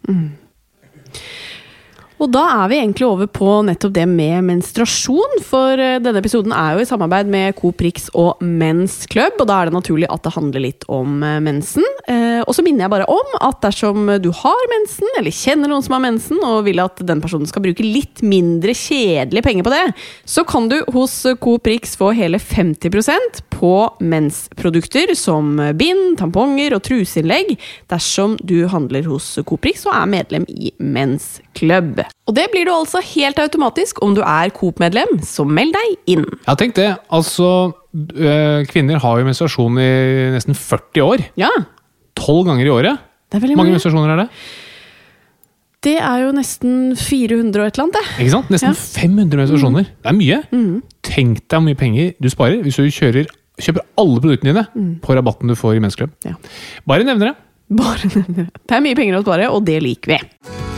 Og 2.22 2.30
da 2.30 2.44
er 2.62 2.68
vi 2.70 2.78
egentlig 2.78 3.08
over 3.08 3.26
på 3.34 3.54
nettopp 3.66 3.96
det 3.96 4.04
med 4.06 4.46
menstruasjon, 4.46 5.40
for 5.42 5.80
eh, 5.82 5.98
denne 6.04 6.22
episoden 6.22 6.54
er 6.54 6.76
jo 6.76 6.84
i 6.84 6.90
samarbeid 6.90 7.32
med 7.34 7.56
Coop 7.58 7.82
Rix 7.82 8.12
og 8.14 8.44
Men's 8.46 9.08
Club, 9.10 9.40
og 9.42 9.50
da 9.50 9.58
er 9.58 9.70
det 9.70 9.78
naturlig 9.80 10.10
at 10.14 10.22
det 10.28 10.36
handler 10.36 10.62
litt 10.62 10.86
om 10.86 11.24
eh, 11.26 11.40
mensen. 11.42 11.88
Eh, 12.06 12.44
og 12.46 12.54
så 12.54 12.62
minner 12.66 12.86
jeg 12.86 12.94
bare 12.94 13.10
om 13.10 13.34
at 13.42 13.58
dersom 13.66 14.14
du 14.22 14.30
har 14.38 14.70
mensen, 14.76 15.10
eller 15.18 15.34
kjenner 15.34 15.72
noen 15.72 15.86
som 15.88 15.98
har 15.98 16.06
mensen, 16.06 16.44
og 16.46 16.68
vil 16.70 16.84
at 16.84 17.02
den 17.10 17.24
personen 17.26 17.50
skal 17.50 17.66
bruke 17.66 17.86
litt 17.86 18.22
mindre 18.22 18.78
kjedelige 18.78 19.48
penger 19.48 19.66
på 19.66 19.74
det, 19.74 19.84
så 20.30 20.46
kan 20.46 20.70
du 20.70 20.78
hos 20.94 21.24
Coop 21.42 21.72
Rix 21.72 21.98
få 21.98 22.14
hele 22.18 22.38
50% 22.38 23.42
på 23.58 23.76
mensprodukter 23.98 25.16
som 25.18 25.56
bind, 25.78 26.20
tamponger 26.22 26.78
og 26.78 26.86
truseinnlegg 26.86 27.56
dersom 27.90 28.38
du 28.46 28.60
handler 28.70 29.10
hos 29.10 29.34
Coop 29.42 29.66
Rix 29.66 29.88
og 29.90 29.98
er 29.98 30.14
medlem 30.20 30.46
i 30.54 30.76
Mens 30.78 31.40
Club. 31.42 31.51
Og 32.28 32.36
det 32.38 32.48
blir 32.54 32.66
du 32.66 32.72
altså 32.74 33.02
helt 33.04 33.40
automatisk 33.44 34.00
om 34.06 34.16
du 34.16 34.22
er 34.24 34.50
Coop-medlem, 34.56 35.20
så 35.26 35.44
meld 35.48 35.74
deg 35.76 36.16
inn. 36.16 36.26
Ja, 36.48 36.56
tenk 36.60 36.76
det. 36.78 36.90
Altså, 37.12 37.74
øh, 37.96 38.66
kvinner 38.72 39.00
har 39.04 39.20
jo 39.20 39.28
menstruasjon 39.28 39.78
i 39.84 39.92
nesten 40.38 40.56
40 40.58 41.02
år. 41.06 41.26
Ja, 41.40 41.50
Tolv 42.16 42.46
ganger 42.46 42.66
i 42.68 42.70
året. 42.70 43.00
det 43.32 43.38
er 43.40 43.42
veldig 43.46 43.56
mange 43.58 43.72
mange. 43.72 43.80
menstruasjoner 43.80 44.12
er 44.14 44.24
det? 44.24 44.30
Det 45.82 45.96
er 45.98 46.18
jo 46.28 46.32
nesten 46.38 46.74
400 46.96 47.62
og 47.64 47.68
et 47.68 47.78
eller 47.80 47.88
annet, 47.88 47.96
det. 47.98 48.22
Ikke 48.22 48.34
sant? 48.36 48.50
Nesten 48.54 48.70
Ja. 48.70 48.74
500 49.02 49.40
menstruasjoner. 49.40 49.88
Det 50.04 50.12
er 50.12 50.18
mye. 50.20 50.42
Tenk 51.02 51.40
deg 51.48 51.56
hvor 51.58 51.66
mye 51.66 51.80
penger 51.80 52.14
du 52.22 52.30
sparer 52.30 52.62
hvis 52.62 52.78
du 52.78 52.86
kjører, 52.94 53.26
kjøper 53.62 53.82
alle 53.98 54.22
produktene 54.22 54.54
dine 54.54 55.00
på 55.02 55.16
rabatten 55.18 55.48
du 55.50 55.56
får 55.58 55.76
i 55.80 55.80
Mensklubb. 55.84 56.12
Ja. 56.24 56.36
Bare 56.86 57.04
nevner 57.04 57.32
det. 57.32 57.36
Bare 57.82 58.06
nevner 58.16 58.46
det. 58.46 58.62
Det 58.68 58.78
er 58.78 58.86
mye 58.86 58.96
penger 59.00 59.18
å 59.18 59.24
spare, 59.26 59.50
og 59.50 59.66
det 59.66 59.82
liker 59.82 60.14
vi. 60.14 60.71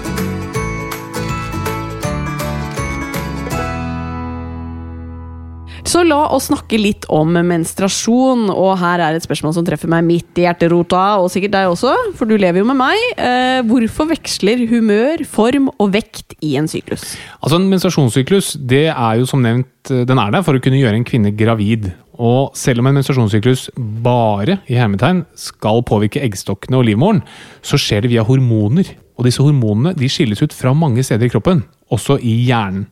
Så 5.84 6.00
la 6.08 6.22
oss 6.32 6.48
snakke 6.48 6.78
litt 6.80 7.04
om 7.12 7.34
menstruasjon, 7.36 8.46
og 8.54 8.78
her 8.80 9.02
er 9.04 9.18
et 9.18 9.25
spørsmål 9.25 9.56
som 9.58 9.66
treffer 9.68 9.92
meg 9.92 10.06
midt 10.08 10.40
i 10.40 10.46
hjerterota, 10.46 11.02
og 11.20 11.28
sikkert 11.34 11.56
deg 11.58 11.72
også, 11.74 11.92
for 12.16 12.30
du 12.30 12.38
lever 12.40 12.62
jo 12.62 12.68
med 12.70 12.80
meg. 12.80 13.02
Eh, 13.18 13.60
hvorfor 13.68 14.08
veksler 14.13 14.63
humør, 14.72 15.25
form 15.28 15.68
og 15.75 15.92
vekt 15.96 16.38
i 16.40 16.56
en 16.60 16.72
syklus? 16.72 17.18
Altså 17.42 17.60
En 17.60 17.68
menstruasjonssyklus 17.72 18.54
det 18.63 18.86
er 18.94 19.20
jo 19.20 19.28
som 19.28 19.44
nevnt, 19.44 19.92
eh, 19.92 20.06
den 20.08 20.24
er 20.24 20.32
der 20.32 20.48
for 20.48 20.56
å 20.56 20.63
kunne 20.63 20.80
gjøre 20.80 21.02
en 21.02 21.08
kvinne 21.08 21.36
gravid. 21.36 21.92
Og 22.16 22.56
selv 22.56 22.80
om 22.80 22.88
en 22.88 22.96
menstruasjonssyklus 22.96 23.68
bare 23.75 24.62
i 24.72 24.80
hermetegn 24.80 25.25
skal 25.36 25.84
påvirke 25.84 26.24
eggstokkene 26.24 26.80
og 26.80 26.88
livmoren, 26.88 27.24
så 27.66 27.75
skjer 27.75 28.06
det 28.06 28.13
via 28.13 28.24
hormoner. 28.24 28.88
Og 29.18 29.28
disse 29.28 29.44
hormonene 29.44 29.98
de 29.98 30.08
skilles 30.10 30.42
ut 30.42 30.56
fra 30.56 30.72
mange 30.74 31.04
steder 31.04 31.28
i 31.28 31.34
kroppen, 31.34 31.66
også 31.94 32.18
i 32.22 32.36
hjernen. 32.48 32.88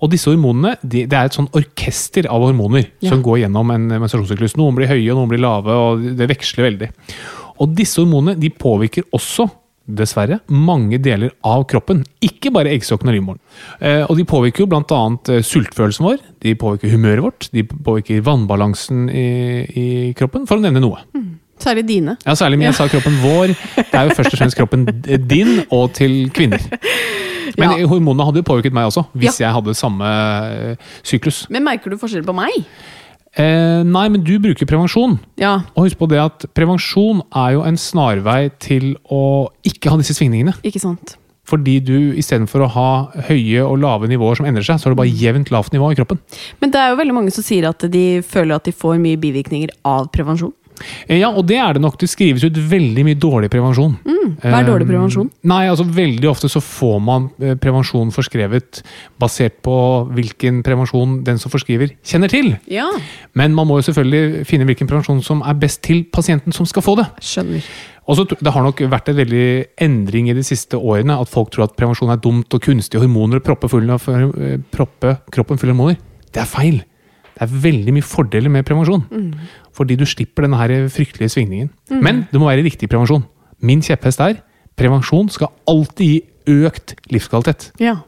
Og 0.00 0.10
disse 0.12 0.30
hormonene 0.32 0.74
de, 0.82 1.04
det 1.10 1.16
er 1.16 1.28
et 1.28 1.36
sånn 1.36 1.50
orkester 1.56 2.28
av 2.32 2.42
hormoner 2.46 2.86
Ja. 3.04 3.10
som 3.12 3.22
går 3.24 3.42
gjennom 3.44 3.70
en 3.74 3.88
menstruasjonssyklus. 4.00 4.56
Noen 4.60 4.76
blir 4.78 4.88
høye, 4.90 5.14
noen 5.16 5.28
blir 5.30 5.42
lave, 5.42 5.74
og 5.76 6.04
det 6.18 6.28
veksler 6.30 6.70
veldig. 6.70 6.90
Og 7.60 7.74
disse 7.76 8.00
hormonene 8.00 8.38
de 8.40 8.48
påvirker 8.50 9.04
også 9.12 9.48
dessverre, 9.90 10.36
mange 10.54 11.00
deler 11.02 11.32
av 11.44 11.64
kroppen. 11.66 12.04
Ikke 12.22 12.52
bare 12.54 12.70
eggstokken 12.70 13.10
og 13.10 13.14
livmoren. 13.16 13.40
Eh, 13.82 14.04
og 14.06 14.14
de 14.20 14.24
påvirker 14.28 14.62
jo 14.62 14.68
bl.a. 14.70 15.00
sultfølelsen 15.42 16.06
vår, 16.06 16.20
de 16.44 16.54
påvirker 16.54 16.92
humøret 16.94 17.24
vårt, 17.24 17.48
de 17.52 17.64
påvirker 17.66 18.22
vannbalansen 18.22 19.08
i, 19.10 19.24
i 19.66 19.86
kroppen, 20.14 20.46
for 20.46 20.60
å 20.60 20.64
nevne 20.64 20.80
noe. 20.84 21.02
Særlig 21.60 21.84
dine. 21.90 22.14
Ja, 22.24 22.32
Særlig 22.38 22.56
men 22.60 22.70
jeg 22.70 22.78
sa 22.78 22.86
kroppen 22.88 23.18
vår. 23.20 23.50
Det 23.76 23.98
er 23.98 24.06
jo 24.08 24.14
først 24.16 24.32
og 24.32 24.38
fremst 24.40 24.56
kroppen 24.56 24.86
din 25.28 25.58
og 25.68 25.90
til 25.98 26.30
kvinner. 26.32 26.62
Men 27.58 27.70
Ja. 27.80 27.86
hormonene 27.88 28.24
hadde 28.28 28.42
jo 28.42 28.46
påvirket 28.46 28.72
meg 28.76 28.86
også, 28.90 29.06
hvis 29.16 29.40
jeg 29.40 29.52
hadde 29.52 29.74
samme 29.74 30.06
eh, 30.06 30.76
syklus. 31.02 31.46
Men 31.50 31.64
merker 31.64 31.90
du 31.90 31.96
forskjell 32.00 32.24
på 32.26 32.34
meg? 32.36 32.64
Eh, 33.38 33.82
nei, 33.86 34.08
men 34.10 34.24
du 34.26 34.38
bruker 34.42 34.66
prevensjon. 34.66 35.18
Ja. 35.38 35.60
Og 35.76 35.86
husk 35.86 35.98
på 36.00 36.08
det 36.10 36.18
at 36.18 36.46
prevensjon 36.56 37.22
er 37.30 37.52
jo 37.54 37.62
en 37.62 37.76
snarvei 37.78 38.50
til 38.58 38.96
å 39.10 39.48
ikke 39.66 39.90
ha 39.92 39.96
disse 40.00 40.16
svingningene. 40.18 40.56
Ikke 40.66 40.82
sant? 40.82 41.16
Fordi 41.50 41.78
du 41.82 42.12
istedenfor 42.18 42.62
å 42.62 42.70
ha 42.70 42.88
høye 43.28 43.62
og 43.66 43.78
lave 43.82 44.06
nivåer 44.10 44.36
som 44.38 44.46
endrer 44.46 44.62
seg, 44.66 44.78
så 44.78 44.86
har 44.86 44.94
du 44.94 45.00
bare 45.00 45.10
jevnt 45.14 45.50
lavt 45.50 45.72
nivå 45.74 45.88
i 45.90 45.96
kroppen. 45.98 46.18
Men 46.62 46.70
det 46.70 46.78
er 46.78 46.90
jo 46.92 46.98
veldig 47.00 47.14
mange 47.16 47.32
som 47.34 47.42
sier 47.46 47.66
at 47.70 47.82
de 47.90 48.20
føler 48.22 48.54
at 48.54 48.64
de 48.68 48.74
får 48.74 49.00
mye 49.02 49.18
bivirkninger 49.18 49.72
av 49.84 50.10
prevensjon. 50.14 50.52
Eh, 51.08 51.18
Ja, 51.20 51.30
og 51.30 51.46
det 51.46 51.58
er 51.60 51.74
det 51.74 51.82
nok. 51.82 51.98
Det 52.00 52.08
skrives 52.08 52.44
ut 52.44 52.56
veldig 52.56 53.04
mye 53.04 53.18
dårlig 53.20 53.50
prevensjon. 53.52 53.98
Hva 54.40 54.60
er 54.62 54.66
dårlig 54.68 54.86
prevensjon? 54.88 55.28
Eh, 55.28 55.48
Nei, 55.50 55.64
altså 55.68 55.84
Veldig 55.90 56.28
ofte 56.30 56.48
så 56.48 56.62
får 56.62 56.98
man 57.02 57.30
eh, 57.42 57.54
prevensjon 57.60 58.12
forskrevet 58.14 58.82
basert 59.20 59.58
på 59.66 59.74
hvilken 60.14 60.62
prevensjon 60.64 61.22
den 61.26 61.38
som 61.38 61.52
forskriver, 61.52 61.92
kjenner 62.06 62.30
til. 62.32 62.54
Ja. 62.70 62.86
Men 63.34 63.54
man 63.54 63.68
må 63.68 63.80
jo 63.80 63.88
selvfølgelig 63.90 64.46
finne 64.48 64.68
hvilken 64.68 64.88
prevensjon 64.90 65.22
som 65.26 65.42
er 65.42 65.58
best 65.60 65.82
til 65.86 66.04
pasienten 66.12 66.54
som 66.56 66.68
skal 66.68 66.84
få 66.86 66.96
det. 67.00 67.08
Skjønner. 67.20 67.64
Og 68.10 68.16
så 68.16 68.24
Det 68.26 68.52
har 68.52 68.62
nok 68.62 68.80
vært 68.90 69.08
en 69.08 69.16
veldig 69.16 69.66
endring 69.78 70.30
i 70.30 70.34
de 70.34 70.42
siste 70.42 70.74
årene. 70.74 71.20
At 71.20 71.28
folk 71.28 71.50
tror 71.50 71.64
at 71.68 71.76
prevensjon 71.76 72.10
er 72.10 72.16
dumt 72.16 72.52
og 72.54 72.62
kunstige 72.62 73.00
hormoner 73.02 73.38
og 73.38 73.44
proppe, 73.44 73.68
full 73.70 73.88
av, 73.90 74.02
eh, 74.08 74.56
proppe 74.72 75.18
kroppen 75.30 75.58
full 75.58 75.70
av 75.70 75.76
hormoner. 75.76 75.98
Det 76.32 76.42
er 76.42 76.46
feil. 76.46 76.82
Det 77.40 77.46
er 77.48 77.60
veldig 77.64 77.92
mye 77.96 78.04
fordeler 78.04 78.52
med 78.52 78.66
prevensjon. 78.68 79.02
Fordi 79.72 79.96
du 79.96 80.04
slipper 80.04 80.44
denne 80.44 80.58
her 80.60 80.74
fryktelige 80.92 81.32
svingningen. 81.32 81.70
Men 81.88 82.26
det 82.28 82.40
må 82.40 82.50
være 82.50 82.66
riktig 82.66 82.90
prevensjon. 82.92 83.24
Min 83.64 83.80
kjepphest 83.84 84.20
er 84.20 84.42
prevensjon 84.76 85.28
skal 85.32 85.48
alltid 85.68 86.06
gi 86.06 86.58
økt 86.68 86.94
livskvalitet. 87.12 87.70
Ja. 87.80 87.98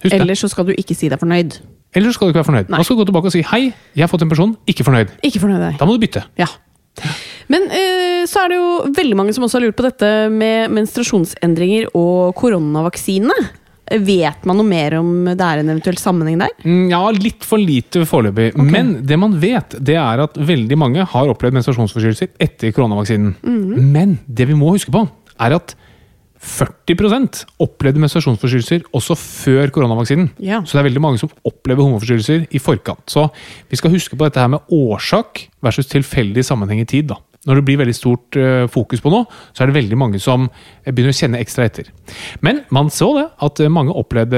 Husk 0.00 0.10
det. 0.10 0.20
Ellers 0.20 0.42
så 0.42 0.50
skal 0.50 0.66
du 0.66 0.74
ikke 0.74 0.96
si 0.98 1.10
deg 1.12 1.20
fornøyd. 1.20 1.60
Ellers 1.94 2.14
skal 2.16 2.28
du 2.28 2.32
ikke 2.32 2.40
være 2.40 2.48
fornøyd. 2.50 2.68
Nei. 2.70 2.78
Da 2.78 2.86
skal 2.86 2.96
du 2.96 3.02
gå 3.02 3.06
tilbake 3.10 3.30
og 3.30 3.34
si 3.34 3.42
hei, 3.50 3.62
jeg 3.96 4.04
har 4.04 4.10
fått 4.10 4.24
en 4.26 4.30
person, 4.30 4.52
ikke 4.70 4.86
fornøyd. 4.86 5.14
Ikke 5.26 5.42
fornøyd 5.42 5.62
deg. 5.64 5.78
Da 5.80 5.88
må 5.88 5.96
du 5.96 6.02
bytte. 6.02 6.22
Ja. 6.38 6.46
Men 7.50 7.66
eh, 7.74 8.22
så 8.30 8.44
er 8.44 8.52
det 8.52 8.58
jo 8.60 8.68
veldig 8.96 9.16
mange 9.18 9.34
som 9.34 9.46
også 9.46 9.58
har 9.58 9.66
lurt 9.66 9.78
på 9.78 9.86
dette 9.86 10.10
med 10.30 10.70
menstruasjonsendringer 10.76 11.90
og 11.98 12.34
koronavaksine. 12.38 13.34
Vet 13.90 14.44
man 14.46 14.60
noe 14.60 14.66
mer 14.68 14.94
om 15.00 15.10
det 15.26 15.40
er 15.42 15.60
en 15.62 15.72
eventuell 15.72 15.98
sammenheng 15.98 16.38
der? 16.38 16.52
Mm, 16.62 16.88
Ja, 16.92 17.02
litt 17.10 17.42
for 17.46 17.58
lite 17.58 18.04
foreløpig. 18.06 18.52
Men 18.56 19.00
det 19.06 19.18
man 19.18 19.34
vet, 19.42 19.74
det 19.82 19.96
er 19.98 20.22
at 20.22 20.38
veldig 20.38 20.78
mange 20.78 21.04
har 21.10 21.30
opplevd 21.32 21.58
menstruasjonsforstyrrelser 21.58 22.30
etter 22.38 22.70
koronavaksinen. 22.76 23.34
Men 23.92 24.18
det 24.26 24.46
vi 24.46 24.54
må 24.58 24.70
huske 24.76 24.94
på, 24.94 25.08
er 25.40 25.56
at 25.58 25.74
40 26.40 27.44
opplevde 27.60 28.00
menstruasjonsforstyrrelser 28.00 28.86
også 28.96 29.16
før 29.18 29.72
koronavaksinen. 29.74 30.30
Ja. 30.40 30.62
Så 30.64 30.76
det 30.78 30.80
er 30.84 30.88
veldig 30.88 31.02
mange 31.04 31.20
som 31.20 31.32
opplever 31.44 31.84
hormonforstyrrelser 31.84 32.46
i 32.56 32.60
forkant. 32.62 33.04
Så 33.12 33.26
vi 33.68 33.76
skal 33.76 33.92
huske 33.92 34.16
på 34.16 34.24
dette 34.24 34.40
her 34.40 34.48
med 34.54 34.64
årsak 34.72 35.48
versus 35.60 35.90
tilfeldig 35.90 36.44
sammenheng 36.46 36.80
i 36.80 36.88
tid. 36.88 37.10
da. 37.12 37.18
Når 37.48 37.56
det 37.56 37.64
blir 37.64 37.78
veldig 37.80 37.94
stort 37.96 38.36
eh, 38.36 38.66
fokus 38.68 39.00
på 39.00 39.08
noe, 39.08 39.24
så 39.56 39.62
er 39.64 39.70
det 39.70 39.76
veldig 39.78 39.96
mange 39.96 40.18
som 40.20 40.42
eh, 40.84 40.92
begynner 40.92 41.14
å 41.14 41.16
kjenne 41.16 41.38
ekstra 41.40 41.64
etter. 41.70 41.86
Men 42.44 42.60
man 42.70 42.90
så 42.92 43.08
det, 43.16 43.26
at 43.46 43.62
eh, 43.64 43.70
mange 43.72 43.94
opplevde 43.96 44.36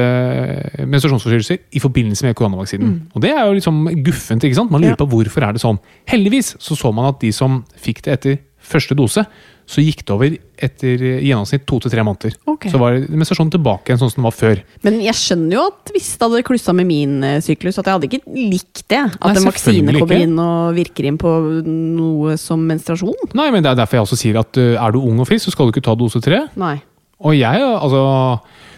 menstruasjonsforstyrrelser 0.86 1.58
i 1.74 1.82
forbindelse 1.82 2.28
med 2.28 2.36
koronavaksinen. 2.38 2.94
Og 3.14 3.24
det 3.24 3.32
er 3.34 3.42
jo 3.48 3.56
liksom 3.58 3.82
guffent. 4.06 4.44
ikke 4.46 4.54
sant? 4.60 4.70
Man 4.70 4.80
lurer 4.84 4.94
Ja. 4.94 5.00
på 5.02 5.08
hvorfor 5.10 5.42
er 5.48 5.52
det 5.52 5.62
sånn. 5.64 5.80
Heldigvis 6.06 6.54
så 6.62 6.76
så 6.78 6.92
man 6.94 7.06
at 7.10 7.18
de 7.20 7.32
som 7.32 7.64
fikk 7.76 8.02
det 8.06 8.12
etter 8.18 8.38
første 8.66 8.96
dose, 8.98 9.24
så 9.72 9.82
gikk 9.82 10.02
det 10.04 10.14
over 10.14 10.34
etter 10.62 11.02
eh, 11.06 11.20
i 11.22 11.28
gjennomsnitt 11.30 11.64
to 11.68 11.78
til 11.82 11.92
tre 11.92 12.02
måneder. 12.04 12.34
Okay. 12.50 12.70
Så 12.72 12.80
var 12.82 12.96
menstruasjonen 12.98 13.52
tilbake 13.54 13.90
igjen 13.90 14.00
sånn 14.00 14.12
som 14.12 14.20
den 14.20 14.26
var 14.26 14.34
før. 14.36 14.62
Men 14.86 14.98
jeg 15.04 15.18
skjønner 15.18 15.56
jo 15.56 15.66
at 15.70 15.92
hvis 15.94 16.08
det 16.18 16.26
hadde 16.26 16.42
klussa 16.48 16.74
med 16.76 16.88
min 16.88 17.14
eh, 17.26 17.38
syklus, 17.44 17.78
at 17.80 17.88
jeg 17.88 17.98
hadde 17.98 18.10
ikke 18.10 18.22
likt 18.36 18.84
det. 18.92 19.04
At 19.06 19.28
Nei, 19.28 19.36
en 19.38 19.48
vaksine 19.48 19.96
kommer 19.96 20.18
ikke. 20.18 20.26
inn 20.26 20.42
og 20.42 20.74
virker 20.78 21.08
inn 21.08 21.20
på 21.20 21.34
noe 21.68 22.36
som 22.40 22.64
menstruasjon. 22.68 23.32
Nei, 23.38 23.48
men 23.54 23.64
Det 23.64 23.72
er 23.72 23.80
derfor 23.84 24.00
jeg 24.00 24.08
også 24.08 24.20
sier 24.24 24.40
at 24.42 24.60
uh, 24.60 24.74
er 24.74 24.94
du 24.94 25.00
ung 25.02 25.22
og 25.22 25.30
frisk, 25.30 25.46
så 25.46 25.54
skal 25.54 25.68
du 25.68 25.74
ikke 25.74 25.86
ta 25.86 25.94
dose 25.98 26.20
tre. 26.24 26.44
Nei. 26.58 26.76
Og 27.22 27.38
jeg, 27.38 27.62
altså 27.62 28.02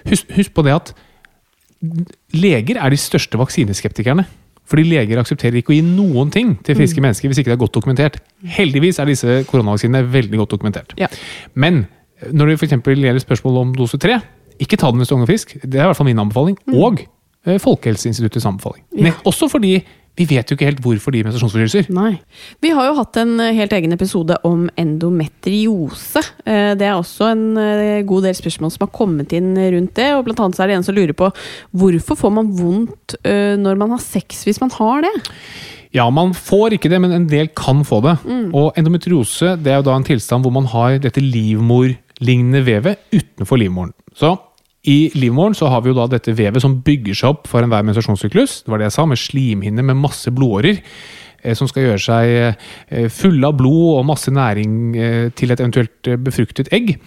Husk, 0.05 0.29
husk 0.37 0.53
på 0.53 0.61
det 0.67 0.75
at 0.77 0.91
leger 2.37 2.77
er 2.77 2.93
de 2.93 2.99
største 3.01 3.39
vaksineskeptikerne. 3.41 4.27
Fordi 4.71 4.85
leger 4.89 5.21
aksepterer 5.21 5.59
ikke 5.61 5.75
å 5.75 5.77
gi 5.77 5.85
noen 5.85 6.31
ting 6.33 6.55
til 6.65 6.79
friske 6.79 7.03
mennesker 7.05 7.29
hvis 7.29 7.43
ikke 7.43 7.53
det 7.53 7.57
er 7.59 7.65
godt 7.65 7.77
dokumentert. 7.77 8.21
Heldigvis 8.57 9.01
er 9.03 9.11
disse 9.11 9.43
koronavaksinene 9.51 10.07
veldig 10.13 10.41
godt 10.41 10.55
dokumentert. 10.57 10.95
Ja. 11.01 11.11
Men 11.53 11.85
når 12.33 12.53
det 12.53 12.57
f.eks. 12.63 12.79
gjelder 12.81 13.21
spørsmål 13.21 13.61
om 13.61 13.75
dose 13.77 14.01
tre, 14.01 14.21
ikke 14.63 14.79
ta 14.81 14.91
den 14.93 15.03
hvis 15.03 15.11
du 15.11 15.15
er 15.15 15.19
ung 15.19 15.27
og 15.27 15.33
frisk. 15.33 15.57
Det 15.61 15.81
er 15.81 15.85
i 15.85 15.91
hvert 15.91 15.99
fall 15.99 16.09
min 16.09 16.23
anbefaling. 16.23 16.57
Og 16.73 17.03
eh, 17.03 17.59
Folkehelseinstituttets 17.61 18.47
anbefaling. 18.49 18.85
Ja. 18.97 19.13
Også 19.29 19.51
fordi 19.53 19.77
vi 20.15 20.25
vet 20.31 20.47
jo 20.51 20.55
ikke 20.55 20.69
helt 20.69 20.83
hvorfor 20.85 21.11
de 21.15 21.25
menstruasjonsforstyrrelser. 21.27 21.89
Nei. 21.95 22.13
Vi 22.63 22.71
har 22.71 22.87
jo 22.87 22.95
hatt 23.01 23.17
en 23.19 23.33
eh, 23.43 23.55
helt 23.57 23.73
egen 23.75 23.95
episode 23.97 24.37
om 24.47 24.69
endometriose. 24.79 26.23
Eh, 26.47 26.75
Det 26.79 26.87
er 26.87 26.95
også 26.95 27.33
en 27.33 27.45
eh, 27.59 28.03
god 28.07 28.29
del 28.29 28.37
spørsmål 28.39 28.71
som 28.71 28.87
har 28.87 28.93
kommet 28.95 29.35
inn 29.35 29.53
rundt 29.59 29.95
det. 29.99 30.13
og 30.15 30.25
Blant 30.29 30.41
annet 30.45 30.59
så 30.59 30.65
er 30.65 30.71
det 30.71 30.79
en 30.79 30.87
som 30.87 30.95
lurer 30.95 31.17
på 31.19 31.31
hvorfor 31.75 32.21
får 32.21 32.35
man 32.39 32.53
vondt 32.55 33.17
når 33.25 33.79
man 33.81 33.91
har 33.95 34.03
sex 34.03 34.45
hvis 34.47 34.61
man 34.63 34.71
har 34.75 35.03
det? 35.05 35.13
Ja, 35.95 36.09
man 36.11 36.33
får 36.35 36.75
ikke 36.77 36.91
det, 36.91 36.99
men 37.03 37.13
en 37.15 37.27
del 37.31 37.49
kan 37.55 37.85
få 37.87 38.01
det. 38.05 38.17
Og 38.55 38.73
endometriose 38.79 39.55
det 39.63 39.71
er 39.73 39.79
jo 39.83 39.87
da 39.91 39.95
en 39.99 40.07
tilstand 40.07 40.43
hvor 40.47 40.55
man 40.55 40.67
har 40.73 40.99
dette 41.03 41.23
livmorlignende 41.23 42.65
vevet 42.67 42.99
utenfor 43.15 43.61
livmoren. 43.61 43.93
Så 44.19 44.35
i 44.85 45.11
livmoren 45.17 45.55
så 45.57 45.71
har 45.73 45.81
vi 45.83 45.93
jo 45.93 45.97
da 45.97 46.07
dette 46.13 46.35
vevet 46.37 46.61
som 46.63 46.77
bygger 46.85 47.17
seg 47.17 47.37
opp 47.37 47.47
for 47.49 47.65
enhver 47.65 47.85
menstruasjonssyklus. 47.87 48.65
Det 48.65 48.73
var 48.73 48.83
det 48.83 48.91
jeg 48.91 48.97
sa, 48.99 49.07
med 49.09 49.21
slimhinner 49.21 49.87
med 49.87 49.97
masse 49.97 50.33
blodårer. 50.35 50.83
eh, 51.43 51.55
som 51.55 51.69
skal 51.69 51.87
gjøre 51.87 52.03
seg 52.05 52.35
eh, 52.89 53.09
fulle 53.09 53.49
av 53.49 53.57
blod 53.57 53.99
og 53.99 54.07
masse 54.09 54.33
næring 54.33 54.97
eh, 54.97 55.31
til 55.37 55.51
et 55.53 55.61
eventuelt 55.61 56.09
eh, 56.09 56.17
befruktet 56.21 56.69
egg. 56.73 56.99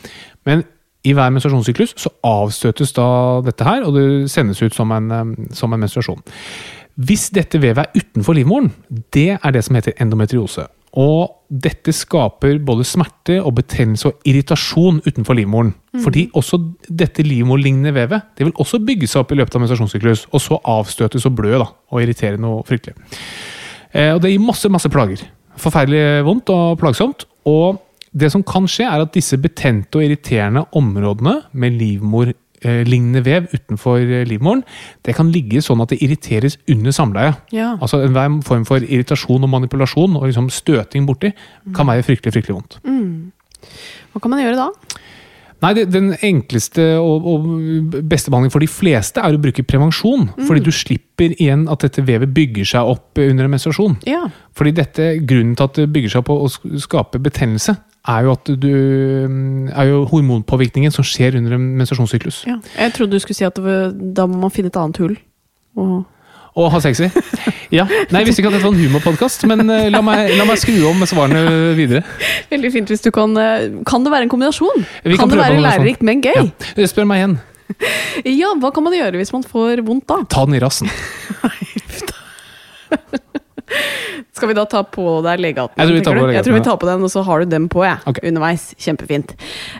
Men 0.45 0.63
i 1.05 1.13
hver 1.13 1.29
menstruasjonssyklus 1.31 1.93
så 1.97 2.11
avstøtes 2.25 2.93
da 2.97 3.41
dette 3.45 3.63
her, 3.63 3.85
og 3.85 3.93
det 3.95 4.31
sendes 4.31 4.61
ut 4.61 4.75
som 4.75 4.91
en, 4.91 5.35
som 5.53 5.73
en 5.73 5.79
menstruasjon. 5.79 6.21
Hvis 6.97 7.29
dette 7.29 7.61
vevet 7.61 7.85
er 7.85 8.01
utenfor 8.01 8.33
livmoren, 8.33 8.71
det 9.13 9.37
er 9.37 9.53
det 9.53 9.63
som 9.63 9.77
heter 9.77 9.93
endometriose. 10.01 10.65
Og 10.97 11.33
dette 11.47 11.91
skaper 11.95 12.57
både 12.63 12.85
smerte 12.87 13.37
og 13.41 13.57
betennelse 13.59 14.09
og 14.09 14.27
irritasjon 14.27 15.01
utenfor 15.05 15.37
livmoren. 15.37 15.73
Fordi 16.03 16.27
også 16.37 16.59
dette 16.87 17.25
livmorlignende 17.25 17.93
vevet 17.95 18.31
det 18.37 18.47
vil 18.47 18.55
også 18.55 18.79
bygge 18.85 19.09
seg 19.09 19.23
opp 19.23 19.33
i 19.33 19.39
løpet 19.39 19.55
av 19.55 19.63
menstruasjonssyklus, 19.63 20.27
og 20.31 20.43
så 20.43 20.59
avstøtes 20.63 21.27
og 21.27 21.35
blø 21.39 21.57
da, 21.57 21.67
og 21.91 22.03
irritere 22.03 22.39
noe 22.41 22.63
fryktelig. 22.67 22.95
Eh, 23.93 24.13
og 24.13 24.21
det 24.23 24.33
gir 24.33 24.43
masse, 24.43 24.69
masse 24.71 24.91
plager. 24.91 25.25
Forferdelig 25.57 26.23
vondt 26.27 26.51
og 26.53 26.77
plagsomt. 26.81 27.27
Og 27.49 27.81
det 28.17 28.31
som 28.33 28.43
kan 28.45 28.67
skje, 28.69 28.87
er 28.87 29.03
at 29.03 29.13
disse 29.15 29.37
betente 29.41 29.99
og 29.99 30.05
irriterende 30.05 30.65
områdene 30.77 31.39
med 31.53 31.77
livmorlignende 32.63 33.21
vev 33.25 33.47
utenfor 33.53 33.97
eh, 34.01 34.23
livmoren, 34.27 34.63
det 35.05 35.15
kan 35.15 35.29
ligge 35.31 35.61
sånn 35.61 35.81
at 35.83 35.89
det 35.93 35.99
irriteres 36.01 36.57
under 36.69 36.91
samleie. 36.95 37.35
Ja. 37.53 37.75
Altså 37.81 38.01
Enhver 38.05 38.39
form 38.47 38.65
for 38.65 38.77
irritasjon 38.81 39.43
og 39.45 39.49
manipulasjon 39.53 40.15
og 40.17 40.25
liksom 40.29 40.49
støting 40.49 41.05
borti 41.07 41.33
kan 41.75 41.87
være 41.87 42.03
fryktelig 42.07 42.33
fryktelig 42.33 42.55
vondt. 42.57 42.79
Hva 44.13 44.21
kan 44.23 44.31
man 44.33 44.41
gjøre 44.41 44.57
da? 44.57 44.69
Nei, 45.57 45.71
det, 45.73 45.87
Den 45.89 46.11
enkleste 46.21 46.83
og, 47.01 47.25
og 47.25 47.45
beste 48.05 48.29
behandling 48.29 48.53
for 48.53 48.61
de 48.61 48.69
fleste 48.69 49.23
er 49.25 49.33
å 49.33 49.41
bruke 49.41 49.63
prevensjon. 49.65 50.27
Fordi 50.45 50.61
du 50.61 50.69
slipper 50.69 51.33
igjen 51.33 51.63
at 51.73 51.81
dette 51.81 52.03
vevet 52.05 52.29
bygger 52.29 52.67
seg 52.75 52.91
opp 52.93 53.17
under 53.23 53.47
en 53.47 53.53
menstruasjon. 53.55 53.95
Ja. 54.05 54.27
Fordi 54.57 54.75
dette, 54.77 55.07
Grunnen 55.25 55.55
til 55.57 55.65
at 55.65 55.79
det 55.79 55.87
bygger 55.95 56.13
seg 56.13 56.21
opp 56.21 56.29
og 56.35 56.51
sk- 56.53 56.77
skaper 56.85 57.23
betennelse, 57.25 57.73
er 58.07 58.27
jo, 58.27 58.35
at 58.37 58.51
du, 58.61 58.67
er 59.71 59.89
jo 59.89 60.03
hormonpåvirkningen 60.11 60.93
som 60.95 61.05
skjer 61.07 61.35
under 61.39 61.57
en 61.57 61.65
menstruasjonssyklus. 61.79 62.43
ja. 62.47 62.59
Jeg 62.77 62.93
trodde 62.95 63.17
du 63.17 63.23
skulle 63.23 63.37
si 63.37 63.47
at 63.47 63.57
var, 63.59 63.89
da 63.93 64.27
må 64.29 64.39
man 64.45 64.53
finne 64.53 64.71
et 64.71 64.79
annet 64.79 65.01
hull. 65.03 65.17
Og 65.77 66.05
Og 66.57 66.71
ha 66.73 66.79
sexy. 66.81 67.05
Ja. 67.69 67.83
Nei, 68.09 68.21
Jeg 68.23 68.29
visste 68.29 68.41
ikke 68.41 68.49
at 68.49 68.55
dette 68.55 68.65
var 68.65 68.73
en 68.73 68.79
humorpodkast, 68.79 69.43
men 69.51 69.59
eh, 69.69 69.89
la 69.93 69.99
meg, 70.01 70.31
la 70.39 70.45
meg 70.47 70.57
skru 70.57 70.77
om 70.89 71.03
svarene 71.05 71.75
videre. 71.77 72.01
Veldig 72.49 72.71
fint 72.73 72.89
hvis 72.89 73.03
du 73.03 73.11
kan 73.13 73.35
eh, 73.37 73.67
Kan 73.85 74.07
det 74.07 74.13
være 74.13 74.25
en 74.25 74.31
kombinasjon? 74.31 74.87
Vi 75.03 75.17
kan, 75.17 75.27
kan 75.27 75.35
det 75.35 75.43
være 75.43 75.59
lærerikt, 75.61 76.01
men 76.07 76.23
gøy? 76.23 76.47
Ja. 76.79 76.87
Spør 76.89 77.05
meg 77.11 77.21
igjen. 77.21 77.37
Ja. 78.25 78.53
hva 78.57 78.71
kan 78.73 78.83
man 78.85 78.93
gjøre 78.95 79.19
hvis 79.19 79.33
man 79.35 79.43
får 79.43 79.81
vondt 79.85 80.07
da? 80.07 80.21
Ta 80.31 80.45
den 80.47 80.55
i 80.55 80.61
rassen. 80.63 80.87
Skal 84.37 84.51
vi 84.51 84.57
da 84.57 84.65
ta 84.69 84.83
på 84.85 85.05
deg 85.25 85.41
legehatten? 85.41 85.81
Jeg 85.81 85.89
tror 85.89 85.97
vi 85.97 86.03
tar 86.05 86.13
på 86.13 86.19
legehatten, 86.21 86.37
Jeg 86.37 86.45
tror 86.47 86.57
vi 86.59 86.65
tar 86.67 86.77
på 86.83 86.89
den, 86.91 87.05
og 87.07 87.13
så 87.13 87.23
har 87.25 87.41
du 87.41 87.49
dem 87.55 87.65
på, 87.73 87.81
jeg. 87.87 87.97
okay. 88.05 88.27
Underveis. 88.29 88.67
Kjempefint. 88.77 89.33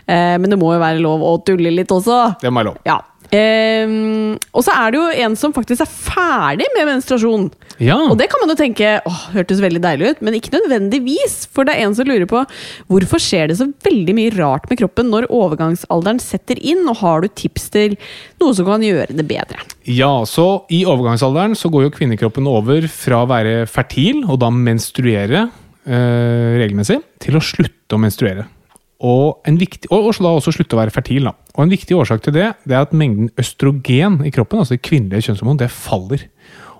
Eh, 0.06 0.34
men 0.42 0.50
det 0.50 0.58
må 0.58 0.72
jo 0.74 0.80
være 0.82 0.98
lov 1.04 1.22
å 1.22 1.36
tulle 1.46 1.70
litt 1.74 1.94
også. 1.94 2.18
Det 2.42 2.50
må 2.50 2.62
være 2.62 2.72
lov. 2.72 2.82
Ja. 2.88 2.98
Ehm, 3.34 4.38
og 4.56 4.64
så 4.64 4.72
er 4.72 4.92
det 4.92 5.00
jo 5.00 5.24
en 5.26 5.34
som 5.36 5.52
faktisk 5.52 5.84
er 5.84 5.90
ferdig 5.90 6.68
med 6.76 6.88
menstruasjon. 6.88 7.48
Ja. 7.78 7.98
Og 8.08 8.16
det 8.18 8.30
kan 8.32 8.40
man 8.42 8.50
jo 8.50 8.56
tenke 8.58 8.94
åh, 9.06 9.20
hørtes 9.34 9.60
veldig 9.62 9.82
deilig 9.84 10.14
ut, 10.14 10.22
men 10.24 10.38
ikke 10.38 10.54
nødvendigvis. 10.56 11.42
For 11.52 11.68
det 11.68 11.76
er 11.76 11.86
en 11.86 11.96
som 11.98 12.08
lurer 12.08 12.26
på 12.30 12.42
hvorfor 12.88 13.22
skjer 13.22 13.50
det 13.50 13.58
så 13.60 13.68
veldig 13.84 14.16
mye 14.16 14.34
rart 14.38 14.68
med 14.70 14.80
kroppen 14.80 15.12
når 15.12 15.28
overgangsalderen 15.28 16.22
setter 16.22 16.58
inn, 16.58 16.86
og 16.88 17.00
har 17.02 17.22
du 17.22 17.28
tips 17.28 17.68
til 17.74 17.98
noe 18.40 18.56
som 18.56 18.68
kan 18.68 18.84
gjøre 18.84 19.14
det 19.18 19.28
bedre? 19.28 19.60
Ja, 19.88 20.12
så 20.28 20.64
I 20.72 20.84
overgangsalderen 20.88 21.56
så 21.58 21.70
går 21.72 21.86
jo 21.86 21.94
kvinnekroppen 21.94 22.48
over 22.48 22.88
fra 22.92 23.22
å 23.24 23.30
være 23.30 23.62
fertil 23.70 24.24
og 24.24 24.40
da 24.42 24.50
menstruere 24.52 25.46
eh, 25.84 26.54
regelmessig, 26.62 27.02
til 27.22 27.36
å 27.36 27.44
slutte 27.44 27.96
å 27.96 28.00
menstruere. 28.00 28.48
Og, 28.98 29.38
en 29.46 29.58
viktig, 29.60 29.86
og, 29.92 30.08
og 30.08 30.16
så 30.16 30.24
da 30.24 30.32
også 30.34 30.56
slutte 30.56 30.74
å 30.74 30.80
være 30.80 30.94
fertil. 30.94 31.28
Da. 31.28 31.47
Og 31.58 31.66
En 31.66 31.74
viktig 31.74 31.96
årsak 31.98 32.22
til 32.22 32.36
det 32.36 32.52
det 32.62 32.76
er 32.76 32.86
at 32.86 32.94
mengden 32.94 33.32
østrogen 33.38 34.20
i 34.22 34.30
kroppen, 34.30 34.62
altså 34.62 34.76
det 34.76 34.86
kvinnelige 34.86 35.26
kjønnshormon, 35.26 35.58
det 35.58 35.72
faller. 35.74 36.22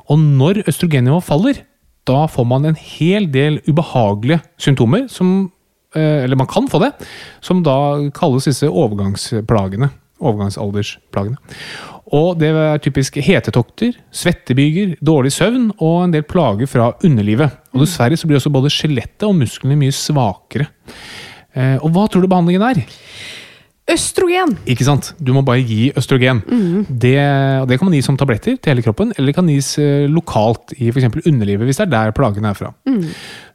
Og 0.08 0.22
når 0.22 0.62
østrogennivået 0.70 1.26
faller, 1.26 1.62
da 2.06 2.24
får 2.30 2.46
man 2.48 2.70
en 2.70 2.78
hel 2.78 3.26
del 3.28 3.58
ubehagelige 3.66 4.40
symptomer 4.56 5.08
som 5.12 5.50
eh, 5.94 6.24
Eller 6.24 6.36
man 6.36 6.46
kan 6.46 6.68
få 6.70 6.78
det, 6.78 6.92
som 7.40 7.62
da 7.66 8.08
kalles 8.14 8.46
disse 8.48 8.68
overgangsplagene. 8.70 9.90
Overgangsaldersplagene. 10.18 11.36
Og 12.14 12.38
det 12.40 12.48
er 12.56 12.80
typisk 12.80 13.18
hetetokter, 13.20 13.92
svettebyger, 14.10 14.96
dårlig 15.04 15.34
søvn 15.34 15.68
og 15.76 16.06
en 16.06 16.14
del 16.14 16.24
plager 16.24 16.70
fra 16.70 16.92
underlivet. 17.04 17.52
Og 17.74 17.84
dessverre 17.84 18.16
så 18.16 18.30
blir 18.30 18.40
også 18.40 18.52
både 18.54 18.72
skjelettet 18.72 19.26
og 19.28 19.36
musklene 19.36 19.76
mye 19.76 19.94
svakere. 19.94 20.70
Eh, 21.52 21.76
og 21.82 21.92
hva 21.92 22.06
tror 22.08 22.24
du 22.24 22.30
behandlingen 22.30 22.64
er? 22.64 22.80
Østrogen! 23.88 24.52
Ikke 24.68 24.84
sant? 24.84 25.14
Du 25.16 25.30
må 25.32 25.40
bare 25.46 25.62
gi 25.64 25.88
østrogen. 25.96 26.42
Det, 26.88 27.14
det 27.70 27.78
kan 27.80 27.88
man 27.88 27.94
gi 27.96 28.02
som 28.04 28.18
tabletter 28.20 28.58
til 28.60 28.72
hele 28.74 28.84
kroppen, 28.84 29.14
eller 29.16 29.30
det 29.32 29.36
kan 29.38 29.48
gis 29.48 29.70
eh, 29.80 30.04
lokalt 30.12 30.74
i 30.76 30.90
f.eks. 30.92 31.08
underlivet, 31.24 31.64
hvis 31.64 31.80
det 31.80 31.86
er 31.86 31.94
der 31.94 32.12
plagene 32.16 32.50
er 32.52 32.58
fra. 32.58 32.72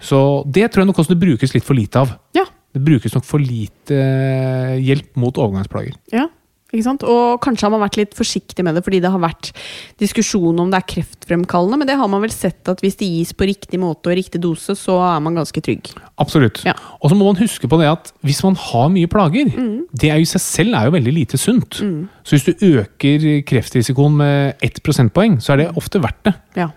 Så 0.02 0.20
det 0.50 0.72
tror 0.72 0.84
jeg 0.84 0.90
nok 0.90 1.00
også 1.04 1.14
det 1.14 1.22
brukes 1.22 1.54
litt 1.54 1.68
for 1.68 1.78
lite 1.78 2.02
av. 2.02 2.16
Ja. 2.34 2.48
Det 2.74 2.82
brukes 2.82 3.14
nok 3.14 3.26
for 3.30 3.38
lite 3.44 3.94
eh, 3.94 4.80
hjelp 4.82 5.12
mot 5.22 5.38
overgangsplager. 5.38 5.94
Ja? 6.16 6.26
Og 6.74 7.38
kanskje 7.44 7.68
har 7.68 7.74
man 7.74 7.84
vært 7.84 8.00
litt 8.00 8.16
forsiktig 8.18 8.64
med 8.66 8.74
det 8.74 8.82
fordi 8.86 9.02
det 9.04 9.12
har 9.14 9.22
vært 9.22 9.52
diskusjon 10.02 10.58
om 10.60 10.72
det 10.72 10.80
er 10.80 10.88
kreftfremkallende, 10.90 11.78
men 11.78 11.90
det 11.90 11.98
har 12.00 12.10
man 12.10 12.24
vel 12.24 12.34
sett 12.34 12.70
at 12.72 12.82
hvis 12.82 12.98
det 12.98 13.10
gis 13.10 13.34
på 13.38 13.46
riktig 13.46 13.78
måte 13.82 14.10
og 14.10 14.18
riktig 14.18 14.42
dose, 14.42 14.74
så 14.80 14.98
er 15.06 15.22
man 15.24 15.38
ganske 15.38 15.62
trygg. 15.64 15.92
Absolutt. 16.22 16.64
Ja. 16.66 16.74
Og 17.02 17.12
så 17.12 17.18
må 17.20 17.28
man 17.30 17.38
huske 17.42 17.70
på 17.70 17.78
det 17.82 17.92
at 17.92 18.14
hvis 18.26 18.42
man 18.46 18.58
har 18.58 18.90
mye 18.94 19.12
plager, 19.12 19.54
det 19.94 20.10
er 20.10 20.22
jo 20.22 20.26
i 20.26 20.32
seg 20.34 20.42
selv 20.42 20.80
er 20.80 20.90
jo 20.90 20.96
veldig 20.98 21.14
lite 21.14 21.42
sunt. 21.42 21.82
Så 22.24 22.38
hvis 22.38 22.48
du 22.50 22.66
øker 22.80 23.28
kreftrisikoen 23.50 24.18
med 24.24 24.66
ett 24.66 24.82
prosentpoeng, 24.86 25.38
så 25.44 25.54
er 25.54 25.64
det 25.64 25.70
ofte 25.78 26.02
verdt 26.02 26.24
det. 26.26 26.34
Ja. 26.58 26.72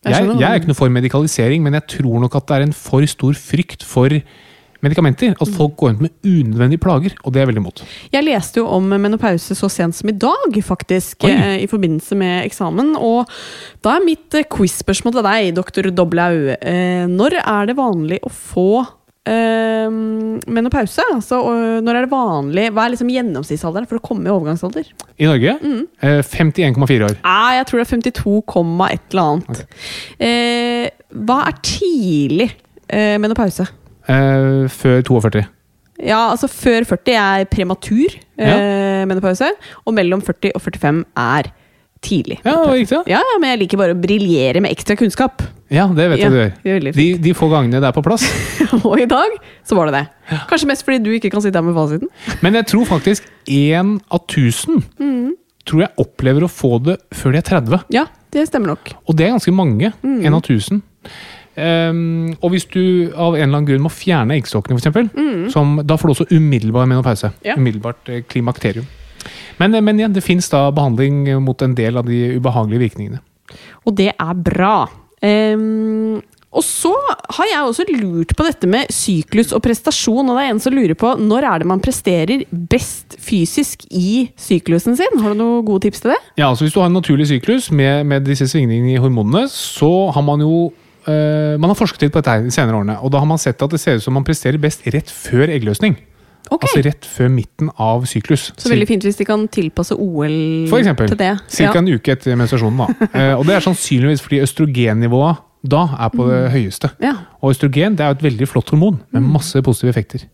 Jeg, 0.00 0.14
jeg, 0.16 0.36
jeg 0.40 0.48
er 0.48 0.60
ikke 0.60 0.70
noe 0.70 0.78
for 0.78 0.92
medikalisering, 0.92 1.64
men 1.64 1.76
jeg 1.76 1.84
tror 1.98 2.22
nok 2.22 2.38
at 2.38 2.46
det 2.48 2.56
er 2.56 2.62
en 2.64 2.76
for 2.76 3.04
stor 3.08 3.36
frykt 3.36 3.84
for 3.84 4.14
medikamenter. 4.84 5.34
At 5.40 5.50
folk 5.56 5.76
går 5.80 5.92
rundt 5.94 6.04
med 6.06 6.12
unødvendige 6.24 6.82
plager, 6.82 7.16
og 7.24 7.32
det 7.32 7.40
er 7.40 7.46
jeg 7.46 7.52
veldig 7.52 7.64
imot. 7.64 7.82
Jeg 8.14 8.26
leste 8.26 8.62
jo 8.62 8.68
om 8.70 8.88
menopause 8.90 9.56
så 9.58 9.70
sent 9.72 9.96
som 9.98 10.12
i 10.12 10.16
dag, 10.16 10.60
faktisk, 10.64 11.26
Oi. 11.28 11.32
eh, 11.34 11.56
i 11.64 11.68
forbindelse 11.70 12.16
med 12.18 12.46
eksamen. 12.46 12.94
Og 12.96 13.28
da 13.84 13.96
er 13.96 14.06
mitt 14.06 14.34
eh, 14.38 14.48
quiz-spørsmål 14.50 15.18
til 15.18 15.28
deg, 15.28 15.50
doktor 15.58 15.90
Doblau. 15.90 16.56
Eh, 16.56 17.04
når 17.10 17.40
er 17.42 17.70
det 17.70 17.78
vanlig 17.80 18.22
å 18.24 18.32
få 18.32 18.70
menopause? 19.30 21.04
Altså, 21.12 21.36
når 21.84 21.98
er 21.98 22.06
det 22.06 22.10
vanlig 22.10 22.62
Hva 22.72 22.86
er 22.86 22.94
liksom 22.94 23.10
gjennomsnittsalderen 23.12 23.86
for 23.86 24.00
å 24.00 24.02
komme 24.02 24.26
i 24.26 24.32
overgangsalder? 24.32 24.88
I 25.20 25.28
Norge 25.28 25.52
eh, 25.60 26.22
51,4 26.24 27.04
år. 27.06 27.18
Nei, 27.20 27.52
jeg 27.60 27.68
tror 27.68 27.78
det 27.78 27.84
er 27.84 27.92
52, 27.92 28.34
et 28.88 29.14
eller 29.14 29.28
annet. 29.28 29.62
Eh, 30.18 30.88
hva 31.28 31.42
er 31.46 31.60
tidlig 31.62 32.48
menopause? 32.90 33.68
Eh, 34.10 34.66
før 34.72 35.00
42. 35.06 35.46
Ja, 36.00 36.20
altså 36.32 36.48
Før 36.48 36.86
40 36.88 37.16
er 37.20 37.46
prematur 37.52 38.14
eh, 38.40 39.02
menopause, 39.08 39.50
og 39.84 39.96
mellom 39.96 40.22
40 40.24 40.54
og 40.56 40.62
45 40.64 41.02
er 41.20 41.50
tidlig. 42.00 42.38
Ja, 42.40 42.54
det 42.64 42.78
riktig. 42.78 42.96
Ja, 42.96 43.18
Ja, 43.18 43.20
ja, 43.20 43.38
men 43.42 43.50
jeg 43.52 43.60
liker 43.66 43.80
bare 43.82 43.92
å 43.92 44.00
briljere 44.00 44.62
med 44.64 44.72
ekstra 44.72 44.96
kunnskap. 44.96 45.42
ja 45.70 45.86
det 45.92 46.08
vet 46.10 46.22
Ja, 46.22 46.30
du 46.32 46.38
gjør. 46.40 46.92
De, 46.96 47.06
de 47.20 47.34
få 47.36 47.50
gangene 47.52 47.82
det 47.82 47.90
er 47.90 47.92
på 47.92 48.02
plass. 48.02 48.24
og 48.88 48.96
i 48.98 49.04
dag 49.04 49.36
så 49.62 49.76
var 49.76 49.90
det 49.90 50.00
det. 50.00 50.38
Kanskje 50.48 50.70
mest 50.72 50.86
fordi 50.86 51.02
du 51.04 51.12
ikke 51.12 51.30
kan 51.30 51.44
sitte 51.44 51.60
her 51.60 51.66
med 51.66 51.76
fasiten. 51.76 52.08
Men 52.40 52.56
jeg 52.56 52.70
tror 52.72 52.88
faktisk 52.88 53.28
én 53.46 53.98
av 54.08 54.24
tusen 54.26 54.80
tror 55.68 55.84
jeg 55.84 55.92
opplever 56.02 56.46
å 56.46 56.50
få 56.50 56.78
det 56.82 56.96
før 57.14 57.34
de 57.34 57.40
er 57.42 57.46
30. 57.46 57.84
Ja, 57.94 58.06
det 58.34 58.46
stemmer 58.48 58.74
nok. 58.74 58.94
Og 59.06 59.16
det 59.18 59.26
er 59.26 59.34
ganske 59.36 59.54
mange. 59.54 59.92
Mm. 60.02 60.22
En 60.26 60.38
av 60.38 60.42
tusen. 60.46 60.82
Ehm, 61.60 62.32
og 62.40 62.54
hvis 62.54 62.66
du 62.72 62.82
av 63.12 63.36
en 63.36 63.42
eller 63.42 63.60
annen 63.60 63.68
grunn 63.68 63.84
må 63.84 63.92
fjerne 63.92 64.38
eggstokkene, 64.38 64.80
f.eks., 64.80 65.52
som 65.52 65.78
da 65.84 65.98
får 66.00 66.10
du 66.10 66.14
også 66.16 66.28
umiddelbar 66.32 66.88
menopause. 66.90 67.32
Mm. 67.34 67.44
Ja. 67.46 67.58
Umiddelbart 67.60 68.10
eh, 68.12 68.24
klimakterium. 68.28 68.88
Men, 69.60 69.74
eh, 69.74 69.84
men 69.84 70.00
igjen, 70.00 70.16
det 70.16 70.24
fins 70.24 70.50
da 70.52 70.66
behandling 70.74 71.26
mot 71.44 71.62
en 71.62 71.76
del 71.78 72.00
av 72.00 72.08
de 72.08 72.36
ubehagelige 72.38 72.86
virkningene. 72.86 73.22
Og 73.84 73.96
det 73.98 74.12
er 74.14 74.44
bra. 74.46 74.74
Um, 75.20 76.20
og 76.50 76.64
så 76.66 76.90
har 77.36 77.46
jeg 77.46 77.62
også 77.62 77.84
lurt 77.92 78.32
på 78.34 78.44
dette 78.46 78.66
med 78.70 78.90
syklus 78.90 79.52
og 79.54 79.62
prestasjon. 79.62 80.26
Og 80.26 80.34
det 80.34 80.42
er 80.42 80.50
en 80.50 80.62
som 80.62 80.74
lurer 80.74 80.96
på 80.98 81.12
når 81.20 81.46
er 81.46 81.62
det 81.62 81.68
man 81.70 81.82
presterer 81.82 82.42
best 82.50 83.14
fysisk 83.22 83.86
i 83.94 84.26
syklusen 84.40 84.98
sin? 84.98 85.20
Har 85.22 85.34
du 85.34 85.38
noen 85.38 85.66
gode 85.66 85.86
tips 85.86 86.02
til 86.02 86.14
det? 86.14 86.18
Ja, 86.40 86.48
altså 86.48 86.66
Hvis 86.66 86.74
du 86.74 86.80
har 86.82 86.90
en 86.90 86.98
naturlig 86.98 87.28
syklus 87.30 87.70
med, 87.70 88.02
med 88.10 88.26
disse 88.26 88.48
svingningene 88.50 88.96
i 88.96 89.02
hormonene, 89.02 89.46
så 89.52 90.10
har 90.10 90.26
man 90.26 90.42
jo 90.42 90.70
eh, 91.10 91.56
man 91.60 91.72
har 91.72 91.78
forsket 91.78 92.06
litt 92.06 92.14
på 92.14 92.22
dette 92.22 92.46
de 92.46 92.54
senere 92.54 92.78
årene, 92.78 92.96
og 93.00 93.12
da 93.14 93.20
har 93.22 93.28
man 93.28 93.40
sett 93.40 93.60
at 93.62 93.74
det 93.74 93.80
ser 93.82 93.98
ut 93.98 94.04
som 94.04 94.16
man 94.16 94.26
presterer 94.26 94.60
best 94.62 94.86
rett 94.94 95.10
før 95.12 95.50
eggløsning. 95.50 95.98
Okay. 96.50 96.66
Altså 96.66 96.82
rett 96.82 97.06
før 97.06 97.28
midten 97.30 97.68
av 97.78 98.06
syklus. 98.10 98.48
Så 98.58 98.72
veldig 98.72 98.88
fint 98.88 99.04
hvis 99.06 99.20
de 99.20 99.26
kan 99.28 99.44
tilpasse 99.52 99.94
OL 99.94 100.34
For 100.70 100.80
eksempel. 100.80 101.12
til 101.12 101.20
det. 101.20 101.34
Cirka 101.52 101.78
en 101.78 101.92
uke 101.92 102.16
etter 102.16 102.34
menstruasjonen. 102.40 102.80
Da. 102.80 103.10
uh, 103.12 103.34
og 103.38 103.44
det 103.46 103.54
er 103.54 103.66
sannsynligvis 103.68 104.24
fordi 104.24 104.42
østrogennivået 104.46 105.46
da 105.70 105.84
er 106.00 106.10
på 106.14 106.26
det 106.26 106.40
høyeste. 106.54 106.90
Ja. 107.04 107.14
Og 107.44 107.52
østrogen 107.52 107.94
det 107.94 108.02
er 108.02 108.14
jo 108.14 108.18
et 108.18 108.28
veldig 108.30 108.48
flott 108.48 108.72
hormon 108.72 109.02
med 109.12 109.28
masse 109.36 109.60
positive 109.62 109.92
effekter. 109.92 110.24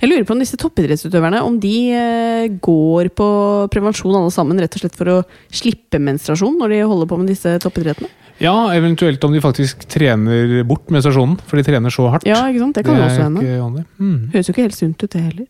Jeg 0.00 0.08
lurer 0.08 0.24
på 0.26 0.34
om 0.34 0.40
disse 0.42 0.58
toppidrettsutøverne 0.60 1.42
om 1.46 1.58
de 1.62 1.74
eh, 1.94 2.52
går 2.62 3.10
på 3.16 3.26
prevensjon 3.72 4.16
alle 4.18 4.32
sammen 4.34 4.58
rett 4.60 4.76
og 4.76 4.82
slett 4.82 4.96
for 4.98 5.12
å 5.12 5.18
slippe 5.54 6.00
menstruasjon 6.02 6.58
når 6.60 6.74
de 6.74 6.80
holder 6.90 7.10
på 7.10 7.18
med 7.20 7.30
disse 7.30 7.52
toppidrettene? 7.62 8.10
Ja, 8.40 8.54
eventuelt 8.72 9.24
om 9.24 9.34
de 9.34 9.42
faktisk 9.44 9.84
trener 9.90 10.60
bort 10.68 10.88
menstruasjonen, 10.92 11.38
for 11.46 11.60
de 11.60 11.64
trener 11.66 11.92
så 11.92 12.08
hardt. 12.12 12.28
Ja, 12.28 12.46
ikke 12.48 12.64
sant? 12.64 12.78
Det 12.78 12.86
kan 12.86 12.96
er 12.96 13.08
også 13.08 13.26
hende. 13.26 13.88
Mm. 14.00 14.30
Høres 14.32 14.48
jo 14.48 14.54
ikke 14.56 14.64
helt 14.64 14.78
sunt 14.78 15.02
ut, 15.04 15.10
det 15.12 15.24
heller. 15.26 15.48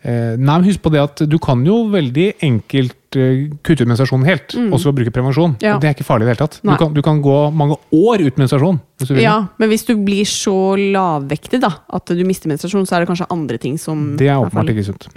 Eh, 0.00 0.32
nei, 0.40 0.54
men 0.54 0.64
husk 0.64 0.80
på 0.80 0.90
det 0.94 1.00
at 1.02 1.22
du 1.28 1.36
kan 1.42 1.60
jo 1.66 1.82
veldig 1.92 2.26
enkelt 2.46 3.18
uh, 3.20 3.50
kutte 3.60 3.84
ut 3.84 3.90
menstruasjonen 3.90 4.24
helt, 4.24 4.54
mm. 4.56 4.70
også 4.72 4.88
ved 4.88 4.94
å 4.94 4.96
bruke 4.96 5.12
prevensjon. 5.12 5.56
Ja. 5.60 5.74
Og 5.76 5.84
det 5.84 5.90
er 5.90 5.96
ikke 5.96 6.06
farlig 6.08 6.24
i 6.24 6.30
det 6.30 6.34
hele 6.34 6.42
tatt. 6.46 6.58
Du 6.64 6.72
kan, 6.80 6.94
du 6.96 7.02
kan 7.04 7.20
gå 7.24 7.38
mange 7.52 7.76
år 7.94 8.24
uten 8.24 8.40
menstruasjon. 8.40 8.80
Hvis. 9.02 9.12
Ja, 9.20 9.36
men 9.60 9.72
hvis 9.72 9.84
du 9.86 9.94
blir 10.00 10.28
så 10.28 10.56
lavvektig 10.80 11.60
da, 11.62 11.74
at 11.92 12.14
du 12.16 12.22
mister 12.26 12.50
menstruasjon, 12.50 12.88
så 12.88 12.96
er 12.96 13.04
det 13.04 13.12
kanskje 13.12 13.28
andre 13.36 13.60
ting 13.60 13.76
som 13.80 14.14
Det 14.20 14.30
er 14.30 14.40
åpenbart 14.40 14.72
ikke 14.72 14.88
sunt. 14.88 15.10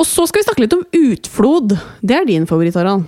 Og 0.00 0.08
så 0.08 0.24
skal 0.26 0.40
vi 0.40 0.48
snakke 0.48 0.64
litt 0.64 0.78
om 0.78 0.86
utflod. 1.12 1.76
Det 2.00 2.16
er 2.16 2.24
din 2.28 2.48
favoritt, 2.48 2.78
Harald. 2.80 3.04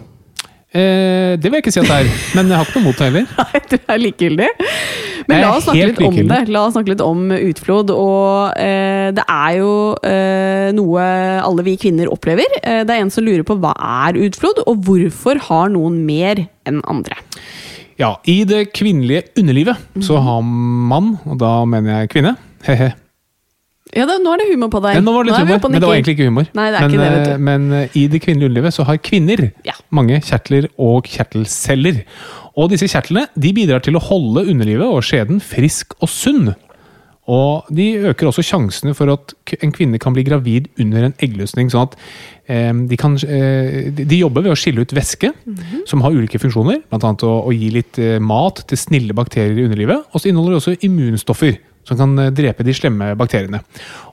Eh, 0.74 1.37
det 1.38 1.46
vil 1.50 1.60
jeg 1.60 1.62
ikke 1.64 1.72
si 1.76 1.80
at 1.84 1.87
det 1.87 1.96
er, 2.02 2.08
men 2.34 2.48
jeg 2.50 2.58
har 2.58 2.66
ikke 2.66 2.80
noe 2.80 2.87
mot 2.88 2.98
det 2.98 3.06
heller. 3.06 3.26
Nei, 3.44 3.60
du 3.70 3.76
er 3.78 4.00
likegyldig. 4.02 4.48
Men 5.30 5.40
la 5.40 5.50
oss 5.56 5.64
snakke 5.68 5.87
litt 5.92 6.00
om 6.04 6.16
det. 6.32 6.38
La 6.52 6.62
oss 6.66 6.74
snakke 6.74 6.90
litt 6.92 7.04
om 7.04 7.20
utflod. 7.32 7.92
Og 7.94 8.58
eh, 8.60 9.12
det 9.16 9.24
er 9.30 9.52
jo 9.60 9.70
eh, 10.04 10.72
noe 10.76 11.04
alle 11.46 11.64
vi 11.64 11.76
kvinner 11.80 12.10
opplever. 12.12 12.58
Eh, 12.60 12.82
det 12.84 12.90
er 12.96 13.04
en 13.04 13.12
som 13.14 13.24
lurer 13.24 13.46
på 13.46 13.56
hva 13.62 13.72
er 14.04 14.18
utflod, 14.26 14.64
og 14.66 14.82
hvorfor 14.88 15.38
har 15.46 15.70
noen 15.72 16.02
mer 16.08 16.42
enn 16.68 16.82
andre? 16.90 17.16
Ja, 18.00 18.16
I 18.26 18.40
det 18.48 18.72
kvinnelige 18.74 19.28
underlivet 19.38 19.78
så 20.02 20.18
Mhm. 20.18 20.24
har 20.26 20.42
man, 20.42 21.12
og 21.30 21.38
da 21.38 21.54
mener 21.64 22.00
jeg 22.02 22.10
kvinne 22.16 22.34
he-he. 22.66 22.90
Ja, 23.94 24.07
da, 24.07 24.16
nå 24.18 24.33
er 24.35 24.42
det 24.42 24.48
humor 24.52 24.68
på 24.72 24.80
deg. 24.83 24.96
Ja, 24.98 25.00
Nå 25.04 25.12
var 25.14 25.22
det 25.24 25.30
litt 25.30 25.38
nå 25.38 25.46
humor, 25.46 25.70
men 25.70 25.80
det 25.80 25.88
var 25.88 25.94
egentlig 25.98 26.16
ikke 26.18 26.28
humor. 26.30 26.46
Nei, 26.54 26.70
det 26.70 26.80
er 26.80 26.88
men, 26.88 26.90
ikke 26.90 27.04
det, 27.04 27.12
vet 27.14 27.28
eh, 27.28 27.37
du. 27.38 27.44
men 27.48 27.72
eh, 27.72 27.88
i 28.00 28.07
det 28.11 28.20
kvinnelige 28.24 28.48
underlivet 28.50 28.74
så 28.74 28.85
har 28.88 28.96
kvinner 28.98 29.52
Ja. 29.64 29.74
mange 29.94 30.20
kjertler 30.20 30.68
og 30.78 31.04
kjertelceller. 31.07 32.02
Og 32.57 32.70
disse 32.70 32.87
kjertlene 32.90 33.28
de 33.38 33.52
bidrar 33.57 33.83
til 33.83 33.96
å 33.98 34.02
holde 34.02 34.46
underlivet 34.50 34.87
og 34.87 35.02
skjeden 35.02 35.40
frisk 35.42 35.94
og 36.00 36.09
sunn. 36.09 36.54
Og 37.24 37.64
de 37.72 37.87
øker 38.11 38.28
også 38.28 38.42
sjansene 38.44 38.92
for 38.94 39.09
at 39.14 39.33
en 39.64 39.72
kvinne 39.72 39.96
kan 39.98 40.12
bli 40.12 40.22
gravid 40.26 40.66
under 40.78 41.07
en 41.07 41.14
eggløsning. 41.24 41.70
sånn 41.72 41.87
at 41.88 41.94
eh, 42.46 42.72
de, 42.90 42.96
kan, 43.00 43.14
eh, 43.24 43.88
de- 43.96 44.04
de 44.04 44.18
jobber 44.20 44.42
ved 44.44 44.52
å 44.52 44.59
skille 44.61 44.83
ut 44.85 44.92
væske, 44.92 45.33
Mhm. 45.46 45.87
som 45.88 46.02
har 46.02 46.11
ulike 46.12 46.38
funksjoner. 46.38 46.83
Annet 46.92 47.24
å, 47.24 47.46
å 47.48 47.50
gi 47.54 47.70
litt 47.70 47.98
eh, 47.98 48.18
mat 48.18 48.66
til 48.68 48.76
snille 48.76 49.14
bakterier 49.16 49.57
i 49.57 49.64
underlivet. 49.64 50.04
Og 50.12 50.20
så 50.20 50.28
inneholder 50.28 50.59
det 50.59 50.62
også 50.62 50.76
immunstoffer 50.85 51.57
som 51.88 51.98
kan 52.00 52.18
eh, 52.20 52.32
drepe 52.34 52.66
de 52.66 52.74
slemme 52.76 53.12
bakteriene. 53.18 53.62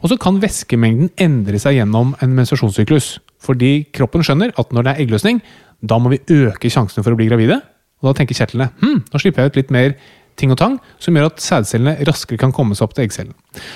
Og 0.01 0.11
så 0.11 0.19
kan 0.21 0.39
væskemengden 0.43 1.11
endre 1.21 1.59
seg 1.61 1.79
gjennom 1.79 2.15
en 2.21 2.37
menstruasjonssyklus. 2.37 3.13
Fordi 3.41 3.73
kroppen 3.95 4.25
skjønner 4.25 4.53
at 4.59 4.73
når 4.73 4.85
det 4.85 4.93
er 4.93 5.03
eggløsning, 5.05 5.41
da 5.81 5.97
må 5.97 6.13
vi 6.13 6.21
øke 6.29 6.69
sjansene 6.69 7.03
for 7.05 7.15
å 7.15 7.19
bli 7.19 7.29
gravide. 7.31 7.61
Og 8.01 8.09
da 8.09 8.17
tenker 8.17 8.37
kjertlene 8.37 8.71
hm, 8.81 9.05
nå 9.11 9.21
slipper 9.21 9.45
jeg 9.45 9.53
ut 9.53 9.61
litt 9.61 9.73
mer 9.73 9.95
ting 10.39 10.53
og 10.53 10.59
tang, 10.61 10.77
som 11.01 11.15
gjør 11.15 11.29
at 11.29 11.43
sædcellene 11.43 12.07
raskere 12.07 12.39
kan 12.41 12.53
komme 12.55 12.77
seg 12.77 12.87
opp 12.87 12.95
til 12.97 13.05
eggcellen. 13.05 13.35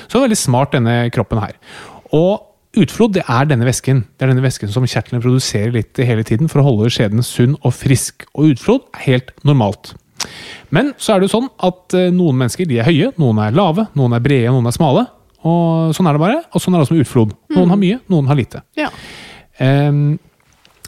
Så 0.10 0.22
veldig 0.22 0.38
smart 0.40 0.74
denne 0.74 1.04
kroppen 1.14 1.42
her. 1.42 1.58
Og 2.16 2.80
utflod 2.80 3.16
det 3.18 3.26
er 3.32 3.50
denne 3.50 3.68
væsken. 3.68 4.04
Det 4.16 4.26
er 4.26 4.32
denne 4.34 4.46
væsken 4.46 4.72
som 4.74 4.88
kjertlene 4.88 5.24
produserer 5.24 5.76
litt 5.76 6.00
hele 6.00 6.26
tiden 6.28 6.50
for 6.52 6.62
å 6.62 6.68
holde 6.70 6.92
skjeden 6.94 7.26
sunn 7.26 7.58
og 7.62 7.76
frisk. 7.76 8.28
Og 8.34 8.56
utflod 8.56 8.88
er 8.96 9.06
helt 9.06 9.34
normalt. 9.48 9.94
Men 10.76 10.94
så 10.98 11.14
er 11.14 11.22
det 11.22 11.30
jo 11.30 11.36
sånn 11.36 11.50
at 11.68 11.96
eh, 11.98 12.12
noen 12.14 12.40
mennesker 12.42 12.68
de 12.70 12.80
er 12.82 12.88
høye, 12.88 13.12
noen 13.22 13.42
er 13.46 13.56
lave, 13.56 13.88
noen 13.98 14.16
er 14.18 14.24
brede, 14.24 14.54
noen 14.54 14.70
er 14.70 14.76
smale. 14.76 15.06
Og 15.46 15.94
sånn 15.96 16.10
er 16.10 16.18
det 16.18 16.24
bare. 16.24 16.40
Og 16.54 16.64
sånn 16.64 16.74
er 16.74 16.82
det 16.82 16.88
også 16.88 16.96
med 16.96 17.06
utflod. 17.06 17.36
Noen 17.54 17.74
har 17.74 17.82
mye, 17.82 18.00
noen 18.12 18.32
har 18.32 18.40
lite. 18.40 18.64
Ja. 18.80 18.90
Um, 19.62 20.18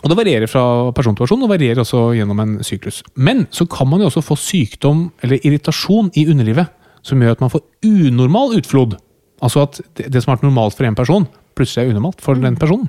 og 0.04 0.12
det 0.12 0.18
varierer 0.18 0.50
fra 0.50 0.64
person 0.98 1.16
til 1.18 1.26
person, 1.26 1.44
og 1.46 1.52
varierer 1.52 1.82
også 1.82 2.12
gjennom 2.18 2.42
en 2.42 2.56
syklus. 2.66 3.02
Men 3.16 3.46
så 3.54 3.68
kan 3.70 3.90
man 3.90 4.02
jo 4.02 4.10
også 4.10 4.26
få 4.26 4.38
sykdom 4.40 5.08
eller 5.26 5.42
irritasjon 5.46 6.12
i 6.18 6.28
underlivet 6.30 6.74
som 7.06 7.22
gjør 7.22 7.38
at 7.38 7.44
man 7.44 7.54
får 7.54 7.64
unormal 7.86 8.56
utflod. 8.58 8.98
Altså 9.44 9.66
at 9.66 9.80
det, 9.98 10.10
det 10.14 10.22
som 10.24 10.32
har 10.32 10.40
vært 10.40 10.48
normalt 10.48 10.78
for 10.78 10.88
en 10.88 10.98
person, 10.98 11.28
plutselig 11.58 11.86
er 11.86 11.94
unormalt 11.94 12.24
for 12.24 12.40
den 12.40 12.58
personen. 12.60 12.88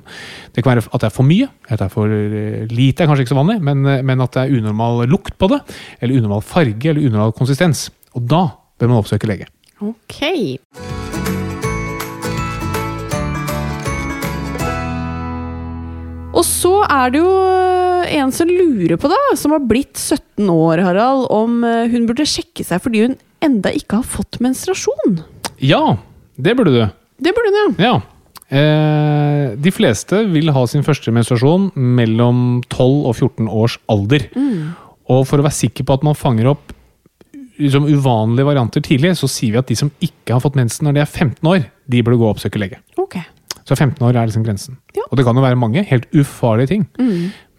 Det 0.55 0.63
kan 0.63 0.75
være 0.75 0.85
at 0.87 1.03
det 1.03 1.09
er 1.09 1.15
for 1.15 1.27
mye, 1.27 1.49
at 1.67 1.81
det 1.81 1.87
er 1.87 1.93
for 1.93 2.15
eh, 2.15 2.65
lite 2.71 3.03
er 3.03 3.11
kanskje 3.11 3.25
ikke 3.25 3.35
så 3.35 3.41
vanlig, 3.41 3.59
men, 3.65 3.85
eh, 3.89 4.03
men 4.05 4.25
at 4.25 4.35
det 4.37 4.45
er 4.45 4.59
unormal 4.59 5.03
lukt 5.09 5.37
på 5.41 5.51
det, 5.53 5.61
eller 5.99 6.21
unormal 6.21 6.45
farge 6.45 6.93
eller 6.93 7.09
unormal 7.09 7.35
konsistens. 7.37 7.87
Og 8.17 8.25
da 8.29 8.45
bør 8.79 8.93
man 8.93 9.01
oppsøke 9.01 9.29
lege. 9.29 9.49
Ok. 9.79 10.23
Og 16.29 16.45
så 16.45 16.71
er 16.85 17.09
det 17.13 17.21
jo 17.23 17.31
en 18.19 18.31
som 18.33 18.49
lurer 18.49 18.99
på, 19.01 19.09
da, 19.11 19.17
som 19.39 19.53
har 19.55 19.65
blitt 19.67 19.97
17 19.97 20.49
år, 20.53 20.83
Harald, 20.85 21.25
om 21.33 21.63
eh, 21.67 21.89
hun 21.91 22.05
burde 22.09 22.27
sjekke 22.29 22.63
seg 22.65 22.81
fordi 22.83 23.03
hun 23.07 23.17
enda 23.43 23.73
ikke 23.75 23.99
har 24.01 24.07
fått 24.07 24.39
menstruasjon. 24.43 25.19
Ja, 25.63 25.97
det 26.39 26.55
burde 26.59 26.75
du. 26.75 26.81
Det 27.19 27.35
burde 27.35 27.51
hun, 27.55 27.75
ja. 27.79 27.89
Ja. 27.89 27.97
Eh, 28.49 29.53
de 29.61 29.71
fleste 29.73 30.23
vil 30.31 30.49
ha 30.55 30.65
sin 30.69 30.85
første 30.85 31.13
menstruasjon 31.13 31.69
mellom 31.75 32.61
12 32.65 33.05
og 33.05 33.13
14 33.13 33.49
års 33.49 33.77
alder. 33.91 34.25
Og 35.09 35.25
for 35.29 35.41
å 35.41 35.45
være 35.45 35.57
sikker 35.57 35.85
på 35.85 35.97
at 35.97 36.05
man 36.05 36.17
fanger 36.17 36.51
opp 36.51 36.73
liksom, 37.59 37.87
uvanlige 37.89 38.47
varianter 38.47 38.85
tidlig, 38.85 39.15
så 39.19 39.29
sier 39.29 39.55
vi 39.55 39.61
at 39.61 39.69
de 39.69 39.77
som 39.77 39.91
ikke 40.05 40.35
har 40.35 40.43
fått 40.43 40.57
mensen 40.59 40.87
når 40.87 40.97
de 40.97 41.03
er 41.03 41.11
15 41.11 41.51
år, 41.51 41.67
de 41.89 42.01
burde 42.05 42.21
gå 42.21 42.27
og 42.27 42.37
oppsøke 42.37 42.61
lege. 42.61 42.81
Okay. 42.97 43.25
Så 43.69 43.77
15 43.77 44.01
år 44.05 44.17
er 44.17 44.29
liksom 44.29 44.45
grensen. 44.45 44.79
Ja. 44.97 45.05
Og 45.09 45.19
det 45.19 45.25
kan 45.27 45.37
jo 45.37 45.45
være 45.45 45.59
mange 45.59 45.85
helt 45.85 46.09
ufarlige 46.15 46.73
ting. 46.73 46.89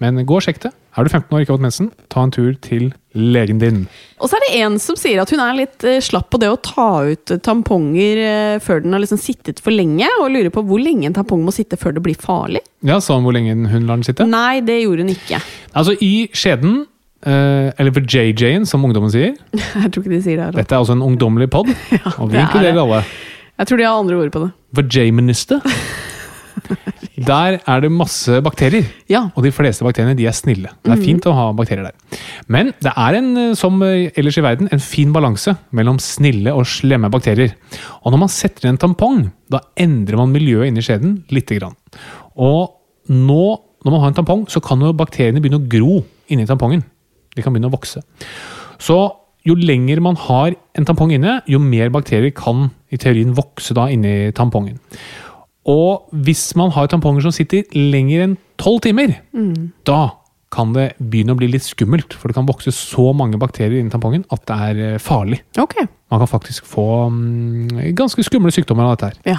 Men 0.02 0.24
gå 0.26 0.38
og 0.38 0.42
sjekk 0.46 0.62
det. 0.64 0.72
Er 0.98 1.06
du 1.06 1.10
15 1.12 1.30
år 1.30 1.38
og 1.38 1.44
ikke 1.44 1.52
har 1.52 1.58
fått 1.58 1.66
mensen, 1.68 1.88
ta 2.10 2.24
en 2.26 2.32
tur 2.34 2.54
til 2.66 2.88
legen 3.14 3.58
din. 3.62 3.80
Og 4.22 4.30
så 4.30 4.36
er 4.38 4.44
det 4.44 4.58
en 4.60 4.76
som 4.82 4.98
sier 4.98 5.20
at 5.22 5.30
hun 5.30 5.42
er 5.42 5.56
litt 5.58 5.84
eh, 5.86 5.98
slapp 6.02 6.28
på 6.30 6.38
det 6.42 6.50
å 6.50 6.58
ta 6.62 6.88
ut 7.10 7.32
eh, 7.34 7.40
tamponger 7.42 8.22
eh, 8.22 8.58
før 8.62 8.82
den 8.84 8.94
har 8.94 9.02
liksom 9.02 9.20
sittet 9.22 9.62
for 9.62 9.74
lenge, 9.74 10.06
og 10.20 10.30
lurer 10.34 10.50
på 10.54 10.64
hvor 10.66 10.82
lenge 10.82 11.08
en 11.08 11.16
tampong 11.16 11.42
må 11.46 11.54
sitte 11.54 11.78
før 11.78 11.94
det 11.96 12.04
blir 12.06 12.18
farlig. 12.18 12.62
Ja, 12.86 13.00
Sa 13.02 13.18
hun 13.18 13.26
hvor 13.26 13.34
lenge 13.34 13.54
hun 13.54 13.86
lar 13.86 13.98
den 13.98 14.06
sitte? 14.06 14.26
Nei, 14.30 14.60
det 14.66 14.80
gjorde 14.82 15.06
hun 15.06 15.14
ikke. 15.14 15.42
Altså, 15.72 15.96
i 16.02 16.14
skjeden, 16.34 16.84
Uh, 17.20 17.68
eller 17.76 17.92
for 17.92 18.00
JJ-en, 18.08 18.62
som 18.64 18.80
ungdommen 18.80 19.10
sier, 19.12 19.34
Jeg 19.82 19.90
tror 19.92 20.00
ikke 20.00 20.14
de 20.14 20.20
sier 20.24 20.38
det. 20.38 20.46
Harald. 20.46 20.56
Dette 20.56 20.72
er 20.72 20.80
altså 20.80 20.94
en 20.96 21.02
ungdommelig 21.04 21.50
pod, 21.52 21.68
og 22.16 22.30
vi 22.32 22.38
er 22.38 22.46
inkluderer 22.46 22.80
alle. 22.80 23.02
Jeg 23.60 23.68
tror 23.68 23.76
de 23.76 23.84
har 23.84 23.98
andre 24.00 24.16
ord 24.16 24.32
på 24.32 24.40
det. 24.46 24.48
Vajaminister. 24.78 25.60
Der 27.30 27.58
er 27.68 27.80
det 27.82 27.90
masse 27.92 28.38
bakterier, 28.42 28.86
Ja. 29.10 29.26
og 29.36 29.44
de 29.44 29.52
fleste 29.52 29.84
bakteriene 29.84 30.16
de 30.16 30.26
er 30.26 30.32
snille. 30.36 30.70
Det 30.82 30.92
er 30.94 31.02
fint 31.02 31.26
å 31.28 31.34
ha 31.36 31.46
bakterier 31.56 31.90
der. 31.90 32.20
Men 32.48 32.72
det 32.80 32.92
er 32.96 33.18
en, 33.18 33.30
eh, 33.36 33.54
som 33.58 33.76
eh, 33.84 34.10
ellers 34.16 34.38
i 34.40 34.44
verden, 34.44 34.68
en 34.72 34.80
fin 34.82 35.12
balanse 35.12 35.54
mellom 35.76 35.98
snille 36.00 36.54
og 36.56 36.64
slemme 36.70 37.10
bakterier. 37.12 37.54
Og 38.04 38.12
når 38.14 38.22
man 38.24 38.32
setter 38.32 38.66
inn 38.68 38.74
en 38.76 38.80
tampong, 38.86 39.30
da 39.52 39.60
endrer 39.76 40.16
man 40.20 40.32
miljøet 40.32 40.70
inni 40.70 40.84
skjeden 40.84 41.18
lite 41.34 41.58
grann. 41.60 41.76
Og 42.40 42.76
nå, 43.10 43.44
når 43.84 43.90
man 43.92 44.00
har 44.00 44.12
en 44.14 44.18
tampong, 44.22 44.46
så 44.48 44.62
kan 44.64 44.80
jo 44.80 44.94
bakteriene 44.96 45.42
begynne 45.42 45.60
å 45.60 45.68
gro 45.68 46.00
inni 46.30 46.46
tampongen. 46.48 46.84
De 47.36 47.42
kan 47.44 47.52
begynne 47.52 47.68
å 47.70 47.76
vokse. 47.76 48.00
Så 48.80 48.96
jo 49.46 49.54
lenger 49.56 50.00
man 50.04 50.16
har 50.20 50.52
en 50.76 50.84
tampong 50.88 51.12
inne, 51.16 51.38
jo 51.48 51.58
mer 51.62 51.88
bakterier 51.92 52.32
kan 52.36 52.68
i 52.92 52.98
teorien 53.00 53.32
vokse 53.36 53.74
da 53.76 53.86
inni 53.92 54.32
tampongen. 54.36 54.78
Og 55.68 56.08
hvis 56.24 56.54
man 56.56 56.72
har 56.72 56.88
tamponger 56.88 57.26
som 57.26 57.34
sitter 57.34 57.66
lenger 57.76 58.24
enn 58.24 58.38
tolv 58.60 58.80
timer, 58.84 59.18
da 59.84 60.00
kan 60.50 60.72
det 60.74 60.88
begynne 60.98 61.34
å 61.34 61.38
bli 61.38 61.48
litt 61.52 61.64
skummelt. 61.64 62.16
For 62.18 62.30
det 62.30 62.36
kan 62.36 62.48
vokse 62.48 62.72
så 62.74 63.10
mange 63.16 63.38
bakterier 63.40 63.78
inni 63.78 63.92
tampongen 63.92 64.26
at 64.34 64.42
det 64.50 64.58
er 64.66 64.82
eh, 64.86 65.02
farlig. 65.02 65.40
Okay. 65.54 65.86
Man 66.10 66.22
kan 66.22 66.30
faktisk 66.30 66.66
få 66.66 66.86
mm, 67.12 67.94
ganske 67.98 68.24
skumle 68.26 68.50
sykdommer 68.54 68.88
av 68.88 68.96
dette 68.96 69.12
her. 69.12 69.36
Ja. 69.36 69.38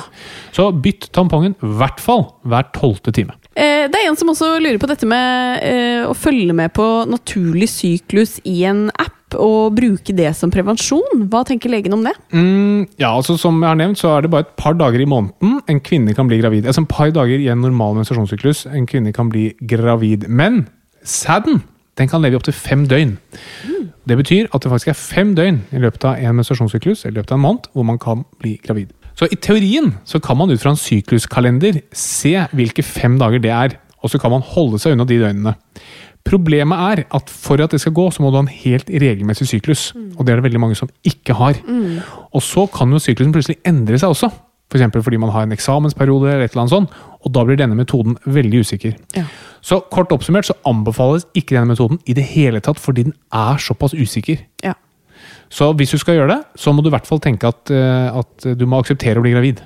Så 0.55 0.69
bytt 0.71 1.09
tampongen 1.15 1.57
i 1.59 1.71
hvert 1.81 1.99
fall 2.03 2.29
hver 2.47 2.69
tolvte 2.77 3.11
time. 3.15 3.35
Eh, 3.51 3.89
det 3.91 3.99
er 3.99 4.07
en 4.07 4.19
som 4.19 4.31
også 4.31 4.53
lurer 4.63 4.79
på 4.79 4.87
dette 4.87 5.09
med 5.09 5.65
eh, 5.67 6.07
å 6.07 6.15
følge 6.15 6.55
med 6.55 6.71
på 6.77 6.87
naturlig 7.11 7.67
syklus 7.73 8.37
i 8.47 8.61
en 8.69 8.87
app, 8.95 9.17
og 9.39 9.75
bruke 9.77 10.15
det 10.15 10.29
som 10.37 10.51
prevensjon. 10.53 11.25
Hva 11.31 11.43
tenker 11.47 11.71
legen 11.71 11.95
om 11.95 12.03
det? 12.05 12.13
Mm, 12.33 12.87
ja, 12.99 13.11
altså 13.11 13.37
Som 13.39 13.61
jeg 13.61 13.69
har 13.69 13.79
nevnt, 13.79 13.99
så 14.01 14.15
er 14.15 14.25
det 14.25 14.31
bare 14.33 14.47
et 14.47 14.55
par 14.59 14.73
dager 14.77 15.01
i 15.01 15.09
måneden 15.09 15.59
en 15.69 15.81
kvinne 15.83 16.15
kan 16.17 16.27
bli 16.27 16.41
gravid. 16.41 16.65
Altså 16.65 16.83
et 16.83 16.91
par 16.91 17.11
dager 17.15 17.39
i 17.39 17.49
en 17.51 17.61
normal 17.61 17.95
menstruasjonssyklus 17.99 18.65
en 18.71 18.87
kvinne 18.87 19.13
kan 19.13 19.29
bli 19.29 19.51
gravid. 19.67 20.27
Men 20.27 20.67
sæden 21.03 21.63
den 21.97 22.07
kan 22.07 22.21
leve 22.23 22.37
i 22.37 22.39
opptil 22.39 22.55
fem 22.55 22.87
døgn. 22.87 23.17
Det 24.07 24.17
betyr 24.17 24.47
at 24.53 24.63
det 24.63 24.71
faktisk 24.71 24.91
er 24.93 24.97
fem 24.97 25.35
døgn 25.35 25.61
i 25.71 25.81
løpet 25.83 26.05
av 26.07 26.17
en 26.17 26.39
menstruasjonssyklus 26.39 27.05
eller 27.05 27.19
i 27.19 27.19
løpet 27.19 27.33
av 27.35 27.39
en 27.39 27.45
måned 27.45 27.69
hvor 27.73 27.85
man 27.87 27.99
kan 28.01 28.23
bli 28.41 28.55
gravid. 28.63 28.93
Så 29.15 29.27
i 29.29 29.37
teorien 29.37 29.91
så 30.07 30.21
kan 30.23 30.39
man 30.39 30.49
ut 30.49 30.61
fra 30.61 30.71
en 30.73 30.79
sykluskalender 30.79 31.81
se 31.93 32.33
hvilke 32.57 32.83
fem 32.83 33.19
dager 33.21 33.43
det 33.43 33.51
er, 33.53 33.75
og 34.01 34.09
så 34.09 34.17
kan 34.21 34.33
man 34.33 34.45
holde 34.45 34.79
seg 34.81 34.95
unna 34.95 35.05
de 35.05 35.19
døgnene. 35.21 35.53
Problemet 36.27 36.77
er 36.77 37.03
at 37.17 37.29
for 37.29 37.61
at 37.63 37.73
det 37.73 37.81
skal 37.81 37.95
gå, 37.97 38.05
så 38.13 38.21
må 38.21 38.29
du 38.29 38.37
ha 38.37 38.43
en 38.45 38.53
helt 38.53 38.89
regelmessig 38.89 39.47
syklus. 39.49 39.91
Og 40.17 40.25
det 40.25 40.33
er 40.33 40.41
det 40.41 40.47
veldig 40.49 40.61
mange 40.61 40.77
som 40.77 40.89
ikke 41.07 41.33
har. 41.33 41.59
Og 42.31 42.41
så 42.45 42.67
kan 42.71 42.91
jo 42.93 43.01
syklusen 43.01 43.33
plutselig 43.33 43.57
endre 43.65 43.99
seg 43.99 44.13
også. 44.13 44.29
F.eks. 44.71 44.85
For 44.93 45.03
fordi 45.03 45.19
man 45.19 45.31
har 45.33 45.43
en 45.43 45.51
eksamensperiode 45.51 46.29
eller 46.31 46.45
et 46.45 46.53
eller 46.53 46.63
annet 46.63 46.75
sånt. 46.75 46.93
Og 47.21 47.33
da 47.35 47.43
blir 47.45 47.59
denne 47.59 47.75
metoden 47.75 48.15
veldig 48.25 48.63
usikker. 48.63 48.95
Ja. 49.17 49.25
Så 49.61 49.81
kort 49.91 50.13
oppsummert 50.15 50.47
så 50.47 50.55
anbefales 50.65 51.27
ikke 51.35 51.57
denne 51.57 51.73
metoden 51.73 51.99
i 52.05 52.15
det 52.17 52.23
hele 52.31 52.61
tatt 52.63 52.79
fordi 52.79 53.09
den 53.09 53.17
er 53.35 53.59
såpass 53.61 53.93
usikker. 53.93 54.45
Ja. 54.63 54.73
Så 55.51 55.73
hvis 55.75 55.91
du 55.91 55.99
skal 55.99 56.15
gjøre 56.15 56.37
det, 56.37 56.43
så 56.55 56.71
må 56.71 56.81
du 56.81 56.87
i 56.87 56.93
hvert 56.95 57.07
fall 57.07 57.19
tenke 57.19 57.49
at, 57.51 57.69
eh, 57.75 58.19
at 58.21 58.47
du 58.57 58.63
må 58.65 58.79
akseptere 58.79 59.19
å 59.19 59.25
bli 59.25 59.33
gravid. 59.35 59.59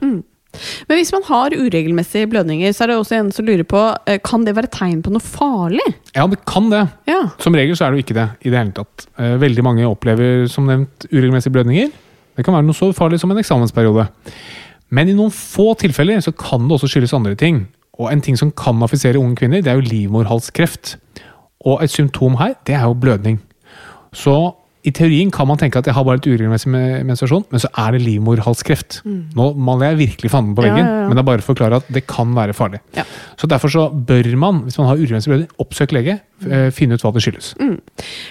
Men 0.90 1.00
hvis 1.00 1.12
man 1.16 1.26
har 1.28 1.56
uregelmessige 1.56 2.30
blødninger, 2.32 2.74
så 2.76 2.84
er 2.86 2.92
det 2.92 2.98
også 3.00 3.18
en 3.20 3.32
som 3.36 3.46
lurer 3.48 3.66
på 3.68 3.82
eh, 4.08 4.20
Kan 4.26 4.46
det 4.48 4.56
være 4.58 4.72
tegn 4.74 5.02
på 5.06 5.14
noe 5.14 5.24
farlig? 5.24 5.86
Ja, 6.16 6.26
det 6.32 6.42
kan 6.50 6.70
det. 6.74 6.84
Ja. 7.10 7.22
Som 7.42 7.58
regel 7.58 7.78
så 7.78 7.88
er 7.88 7.94
det 7.96 8.02
jo 8.02 8.06
ikke 8.08 8.18
det 8.20 8.28
i 8.46 8.52
det 8.54 8.60
hele 8.62 8.76
tatt. 8.78 9.08
Eh, 9.20 9.36
Veldig 9.42 9.66
mange 9.66 9.88
opplever 9.90 10.46
som 10.52 10.68
nevnt 10.70 11.08
uregelmessige 11.12 11.54
blødninger. 11.56 11.94
Det 12.36 12.44
kan 12.44 12.56
være 12.58 12.68
noe 12.68 12.76
så 12.76 12.90
farlig 12.96 13.20
som 13.22 13.32
en 13.32 13.40
eksamensperiode. 13.40 14.08
Men 14.96 15.10
i 15.10 15.16
noen 15.18 15.32
få 15.34 15.72
tilfeller 15.80 16.20
så 16.24 16.34
kan 16.36 16.68
det 16.68 16.76
også 16.78 16.90
skyldes 16.92 17.14
andre 17.16 17.36
ting. 17.40 17.64
Og 17.96 18.12
en 18.12 18.22
ting 18.22 18.36
som 18.38 18.52
kan 18.52 18.82
affisere 18.84 19.20
unge 19.22 19.38
kvinner, 19.40 19.62
det 19.64 19.72
er 19.72 19.80
jo 19.80 19.88
livmorhalskreft. 19.88 20.98
Og 21.66 21.82
et 21.84 21.90
symptom 21.94 22.36
her, 22.42 22.54
det 22.68 22.76
er 22.76 22.84
jo 22.90 22.98
blødning. 23.00 23.40
Så 24.16 24.36
i 24.86 24.92
teorien 24.94 25.32
kan 25.34 25.48
man 25.50 25.58
tenke 25.58 25.80
at 25.82 25.88
jeg 25.90 25.96
har 25.98 26.06
bare 26.06 26.20
litt 26.20 26.28
uregelmessig 26.30 26.70
menstruasjon, 27.08 27.46
men 27.50 27.62
så 27.64 27.70
er 27.82 27.96
det 27.96 28.04
livmorhalskreft. 28.06 29.00
Nå 29.06 29.48
maler 29.58 29.92
jeg 29.94 30.00
virkelig 30.04 30.32
fanden 30.34 30.54
på 30.58 30.66
veggen, 30.66 30.84
Ja, 30.84 30.92
ja, 30.92 31.00
ja. 31.02 31.08
men 31.10 31.18
det 31.18 31.24
er 31.24 31.28
bare 31.32 31.42
for 31.42 31.50
å 31.50 31.56
forklare 31.56 31.80
at 31.82 31.90
det 31.96 32.04
kan 32.12 32.36
være 32.38 32.54
farlig. 32.58 32.82
Så 33.42 33.50
derfor 33.50 33.74
så 33.74 33.88
bør 33.90 34.30
man, 34.38 34.62
hvis 34.68 34.78
man 34.78 34.92
har 34.92 35.02
uregelmessig 35.02 35.32
blødning, 35.34 35.50
oppsøke 35.66 35.98
lege, 35.98 36.20
eh, 36.46 36.70
finne 36.76 36.96
ut 37.00 37.02
hva 37.06 37.14
det 37.16 37.26
skyldes. 37.26 37.56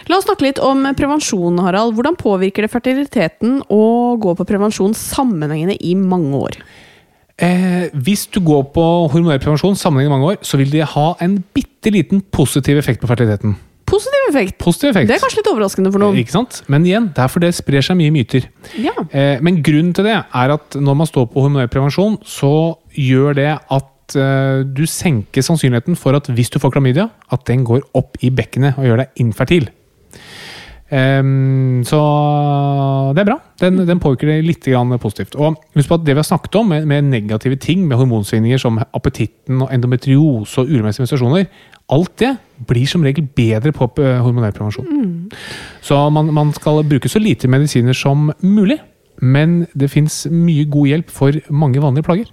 La 0.08 0.20
oss 0.20 0.28
snakke 0.28 0.46
litt 0.46 0.62
om 0.62 0.86
prevensjon, 0.94 1.58
Harald. 1.64 1.94
Hvordan 1.98 2.16
påvirker 2.22 2.62
det 2.62 2.70
fertiliteten 2.72 3.60
å 3.68 3.82
gå 4.22 4.36
på 4.38 4.46
prevensjon 4.46 4.94
sammenhengende 4.94 5.76
i 5.82 5.94
mange 5.98 6.38
år? 6.38 6.62
Eh, 7.42 7.90
hvis 7.98 8.28
du 8.30 8.38
går 8.46 8.68
på 8.70 8.82
hormonell 9.10 9.40
prevensjon 9.42 9.74
sammenhengende 9.74 10.12
i 10.12 10.18
mange 10.18 10.32
år, 10.34 10.42
så 10.46 10.60
vil 10.60 10.70
det 10.70 10.86
ha 10.94 11.14
en 11.24 11.40
bitte 11.54 11.90
liten 11.90 12.22
positiv 12.30 12.78
effekt 12.78 13.02
på 13.02 13.10
fertiliteten. 13.10 13.56
Positiv 13.94 14.28
effekt. 14.28 14.58
Positiv 14.58 14.90
effekt. 14.90 15.08
Det 15.10 15.16
er 15.16 15.22
kanskje 15.22 15.40
litt 15.40 15.50
overraskende 15.52 15.92
for 15.94 16.02
noen. 16.02 16.18
Ikke 16.18 16.34
sant? 16.34 16.60
Men 16.72 16.86
igjen, 16.88 17.10
det 17.14 17.22
er 17.22 17.30
fordi 17.30 17.50
det 17.50 17.58
sprer 17.60 17.84
seg 17.84 17.98
mye 18.00 18.14
myter. 18.14 18.48
Ja. 18.80 18.94
Eh, 19.14 19.36
men 19.44 19.60
grunnen 19.66 19.94
til 19.94 20.08
det 20.08 20.16
er 20.18 20.54
at 20.56 20.78
når 20.80 20.98
man 21.02 21.10
står 21.10 21.28
på 21.30 21.44
hormonell 21.44 21.70
prevensjon, 21.70 22.18
så 22.26 22.52
gjør 22.98 23.38
det 23.38 23.52
at 23.54 24.18
eh, 24.18 24.64
du 24.66 24.84
senker 24.90 25.46
sannsynligheten 25.46 25.98
for 26.00 26.18
at 26.18 26.30
hvis 26.34 26.50
du 26.50 26.58
får 26.62 26.74
klamydia, 26.74 27.08
at 27.34 27.46
den 27.50 27.62
går 27.68 27.86
opp 27.94 28.18
i 28.24 28.32
bekkenet 28.34 28.80
og 28.80 28.88
gjør 28.88 29.04
deg 29.04 29.24
infertil. 29.24 29.70
Um, 30.94 31.80
så 31.82 31.98
det 33.16 33.22
er 33.22 33.26
bra. 33.26 33.38
Den, 33.58 33.80
den 33.88 34.00
påvirker 34.02 34.28
det 34.28 34.44
litt 34.44 34.66
grann 34.68 34.92
positivt. 35.00 35.34
Og 35.34 35.56
husk 35.74 35.90
på 35.90 35.96
at 35.96 36.04
det 36.06 36.14
vi 36.14 36.20
har 36.20 36.28
snakket 36.28 36.58
om 36.60 36.68
med, 36.70 36.84
med 36.86 37.08
negative 37.08 37.56
ting, 37.58 37.86
med 37.88 37.98
hormonsvingninger 37.98 38.60
som 38.60 38.78
appetitten 38.84 39.64
og 39.64 39.72
endometriose 39.74 40.60
og 40.60 40.68
uregelmessige 40.68 41.06
menstruasjoner, 41.06 41.48
alt 41.92 42.14
det 42.22 42.32
blir 42.68 42.86
som 42.88 43.04
regel 43.04 43.26
bedre 43.36 43.72
på 43.74 43.88
eh, 44.00 44.20
hormonell 44.24 44.54
prevensjon. 44.56 44.88
Så 45.84 45.98
man, 46.14 46.32
man 46.34 46.52
skal 46.56 46.84
bruke 46.88 47.10
så 47.10 47.20
lite 47.20 47.50
medisiner 47.50 47.96
som 47.96 48.30
mulig. 48.40 48.78
Men 49.22 49.66
det 49.78 49.92
fins 49.92 50.24
mye 50.30 50.64
god 50.66 50.90
hjelp 50.90 51.12
for 51.12 51.36
mange 51.54 51.82
vanlige 51.82 52.06
plager. 52.06 52.32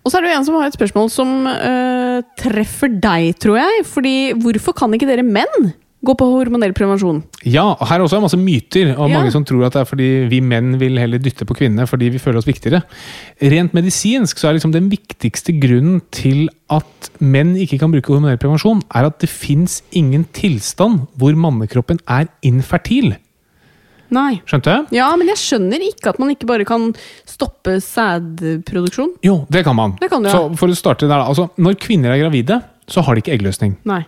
Og 0.00 0.08
så 0.08 0.16
er 0.16 0.24
det 0.24 0.30
jo 0.30 0.38
en 0.38 0.46
som 0.46 0.56
har 0.56 0.70
et 0.70 0.76
spørsmål 0.78 1.10
som 1.12 1.32
øh, 1.50 2.22
treffer 2.40 2.94
deg, 3.02 3.34
tror 3.42 3.58
jeg. 3.60 3.84
Fordi 3.88 4.14
hvorfor 4.40 4.76
kan 4.76 4.96
ikke 4.96 5.08
dere 5.10 5.26
menn 5.26 5.72
gå 6.04 6.14
på 6.16 6.26
hormonell 6.32 6.72
prevensjon? 6.72 7.18
Ja, 7.44 7.66
og 7.74 7.82
her 7.86 7.98
er 8.00 8.04
også 8.06 8.20
masse 8.22 8.38
myter, 8.40 8.94
og 8.96 9.10
Ja. 9.10 9.18
mange 9.18 9.30
som 9.34 9.44
tror 9.44 9.66
at 9.66 9.74
det 9.74 9.80
er 9.82 9.88
fordi 9.90 10.28
vi 10.30 10.40
menn 10.40 10.78
vil 10.80 10.96
heller 10.96 11.18
dytte 11.20 11.44
på 11.44 11.54
kvinnene 11.58 11.86
fordi 11.86 12.08
vi 12.10 12.18
føler 12.18 12.38
oss 12.38 12.46
viktigere. 12.48 12.82
Rent 13.42 13.74
medisinsk 13.76 14.38
så 14.40 14.48
er 14.48 14.54
liksom 14.56 14.72
den 14.72 14.88
viktigste 14.88 15.52
grunnen 15.60 16.00
til 16.10 16.48
at 16.70 17.10
menn 17.20 17.54
ikke 17.56 17.78
kan 17.78 17.92
bruke 17.92 18.08
hormonell 18.14 18.38
prevensjon, 18.40 18.80
er 18.94 19.04
at 19.10 19.18
det 19.20 19.28
fins 19.28 19.82
ingen 19.92 20.24
tilstand 20.32 21.06
hvor 21.18 21.34
mannekroppen 21.36 22.00
er 22.08 22.28
infertil. 22.42 23.16
Nei. 24.10 24.40
Skjønte 24.44 24.72
jeg? 24.72 24.86
Ja, 24.98 25.14
men 25.14 25.28
jeg 25.30 25.36
skjønner 25.38 25.78
ikke 25.86 26.08
at 26.10 26.18
man 26.18 26.30
ikke 26.32 26.46
bare 26.48 26.64
kan 26.66 26.88
stoppe 27.30 27.76
sædproduksjon. 27.78 29.12
Jo, 29.22 29.44
det 29.50 29.62
kan 29.66 29.76
man. 29.78 29.94
Det 30.00 30.08
kan 30.10 30.22
du, 30.22 30.28
ja. 30.28 30.34
Så 30.34 30.56
for 30.58 30.66
å 30.72 30.74
starte 30.74 31.06
der. 31.06 31.22
Altså, 31.22 31.48
når 31.62 31.76
kvinner 31.78 32.10
er 32.16 32.24
gravide, 32.24 32.60
så 32.90 33.04
har 33.06 33.14
de 33.16 33.22
ikke 33.22 33.36
eggløsning. 33.38 33.76
Nei. 33.88 34.02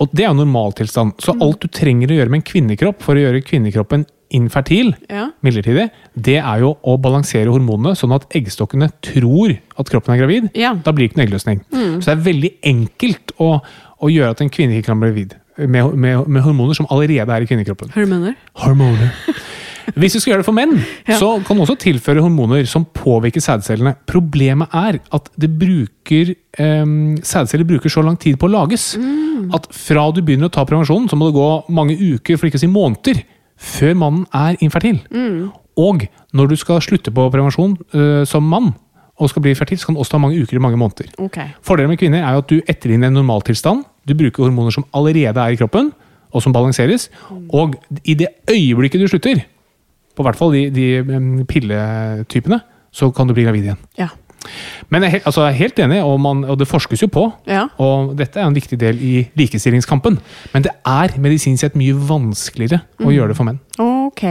Og 0.00 0.08
det 0.12 0.24
er 0.24 0.30
jo 0.32 0.38
normaltilstand. 0.40 1.14
Så 1.20 1.34
Mm. 1.36 1.42
alt 1.46 1.60
du 1.60 1.68
trenger 1.68 2.08
å 2.08 2.16
gjøre 2.18 2.30
med 2.32 2.40
en 2.40 2.48
kvinnekropp 2.52 3.02
for 3.04 3.14
å 3.14 3.22
gjøre 3.22 3.42
kvinnekroppen 3.44 4.06
infertil, 4.32 4.94
Ja. 5.10 5.26
midlertidig, 5.44 5.90
det 6.16 6.38
er 6.40 6.60
jo 6.60 6.70
å 6.82 6.96
balansere 6.98 7.52
hormonene 7.52 7.92
sånn 7.94 8.14
at 8.14 8.24
eggstokkene 8.30 8.88
tror 9.02 9.58
at 9.78 9.90
kroppen 9.90 10.14
er 10.14 10.22
gravid. 10.22 10.50
Ja. 10.56 10.72
Da 10.74 10.90
blir 10.92 11.08
det 11.08 11.12
ikke 11.12 11.18
noe 11.20 11.26
eggløsning. 11.28 11.60
Så 12.00 12.04
det 12.08 12.14
er 12.16 12.32
veldig 12.32 12.52
enkelt 12.64 13.32
å, 13.38 13.60
å 14.00 14.08
gjøre 14.08 14.30
at 14.30 14.40
en 14.40 14.48
kvinne 14.50 14.78
ikke 14.80 14.86
kan 14.86 15.00
bli 15.00 15.10
gravid. 15.12 15.36
Med, 15.58 15.94
med, 15.94 16.26
med 16.28 16.42
hormoner 16.42 16.74
som 16.74 16.86
allerede 16.88 17.28
er 17.28 17.42
i 17.42 17.46
kvinnekroppen. 17.46 17.90
Hormoner. 17.92 18.34
Hormoner. 18.56 19.12
Hvis 19.96 20.14
du 20.16 20.20
skal 20.20 20.32
gjøre 20.32 20.42
det 20.42 20.46
for 20.46 20.56
menn, 20.56 20.74
Ja. 21.08 21.18
så 21.18 21.30
kan 21.46 21.56
du 21.56 21.62
også 21.64 21.78
tilføre 21.78 22.22
hormoner 22.22 22.66
som 22.66 22.84
påvirker 22.84 23.40
sædcellene. 23.42 23.94
Problemet 24.06 24.68
er 24.72 25.00
at 25.12 25.30
bruker, 25.38 26.34
um, 26.58 27.16
sædceller 27.22 27.66
bruker 27.66 27.90
så 27.90 28.04
lang 28.04 28.18
tid 28.18 28.36
på 28.38 28.48
å 28.48 28.52
lages 28.52 28.96
at 29.54 29.66
fra 29.74 30.10
du 30.12 30.22
begynner 30.22 30.48
å 30.48 30.52
ta 30.52 30.64
prevensjonen, 30.64 31.08
så 31.10 31.16
må 31.18 31.28
det 31.30 31.34
gå 31.38 31.48
mange 31.74 31.96
uker, 31.98 32.36
for 32.38 32.46
ikke 32.46 32.60
å 32.60 32.64
si 32.64 32.70
måneder, 32.70 33.22
før 33.58 33.94
mannen 33.98 34.26
er 34.34 34.56
infertil. 34.60 35.00
Og 35.78 36.06
når 36.34 36.48
du 36.48 36.56
skal 36.56 36.80
slutte 36.84 37.12
på 37.14 37.30
prevensjon 37.32 37.76
uh, 37.94 38.24
som 38.28 38.44
mann 38.44 38.74
og 39.22 39.28
skal 39.30 39.42
bli 39.44 39.54
fertil, 39.54 39.78
så 39.78 39.86
kan 39.86 39.94
det 39.96 40.00
også 40.02 40.16
ta 40.16 40.18
mange 40.18 40.40
uker 40.40 40.56
i 40.56 40.62
mange 40.62 40.78
måneder. 40.80 41.12
Okay. 41.18 41.52
Fordelen 41.62 41.92
med 41.92 41.98
kvinner 42.00 42.24
er 42.24 42.32
jo 42.34 42.42
at 42.42 42.48
du 42.50 42.60
etterligner 42.66 43.10
en 43.12 43.18
normaltilstand. 43.20 43.84
Du 44.08 44.14
bruker 44.18 44.44
hormoner 44.48 44.72
som 44.74 44.84
allerede 44.96 45.38
er 45.38 45.52
i 45.54 45.58
kroppen, 45.60 45.92
og 46.32 46.42
som 46.42 46.52
balanseres. 46.54 47.10
Og 47.52 47.76
i 48.08 48.14
det 48.18 48.28
øyeblikket 48.50 49.00
du 49.02 49.06
slutter, 49.06 49.42
på 50.16 50.26
hvert 50.26 50.38
fall 50.38 50.52
de, 50.54 50.66
de 50.74 51.46
pilletypene, 51.48 52.60
så 52.92 53.08
kan 53.14 53.28
du 53.28 53.34
bli 53.36 53.46
gravid 53.46 53.70
igjen. 53.70 53.80
Ja. 54.00 54.10
Men 54.90 55.06
jeg 55.06 55.16
helt, 55.16 55.26
altså, 55.28 55.44
jeg 55.46 55.54
er 55.54 55.60
helt 55.60 55.80
enig, 55.84 55.98
og, 56.04 56.16
man, 56.20 56.44
og 56.44 56.58
det 56.60 56.68
forskes 56.68 57.04
jo 57.04 57.08
på. 57.12 57.26
Ja. 57.48 57.66
Og 57.82 58.14
dette 58.18 58.40
er 58.40 58.48
en 58.48 58.56
viktig 58.56 58.78
del 58.80 58.98
i 59.00 59.12
likestillingskampen. 59.38 60.18
Men 60.52 60.66
det 60.66 60.74
er 60.88 61.14
medisinsk 61.22 61.62
sett 61.64 61.78
mye 61.78 61.94
vanskeligere 61.94 62.82
å 63.02 63.14
gjøre 63.14 63.32
det 63.32 63.38
for 63.38 63.48
menn. 63.48 63.60
Ok. 63.80 64.24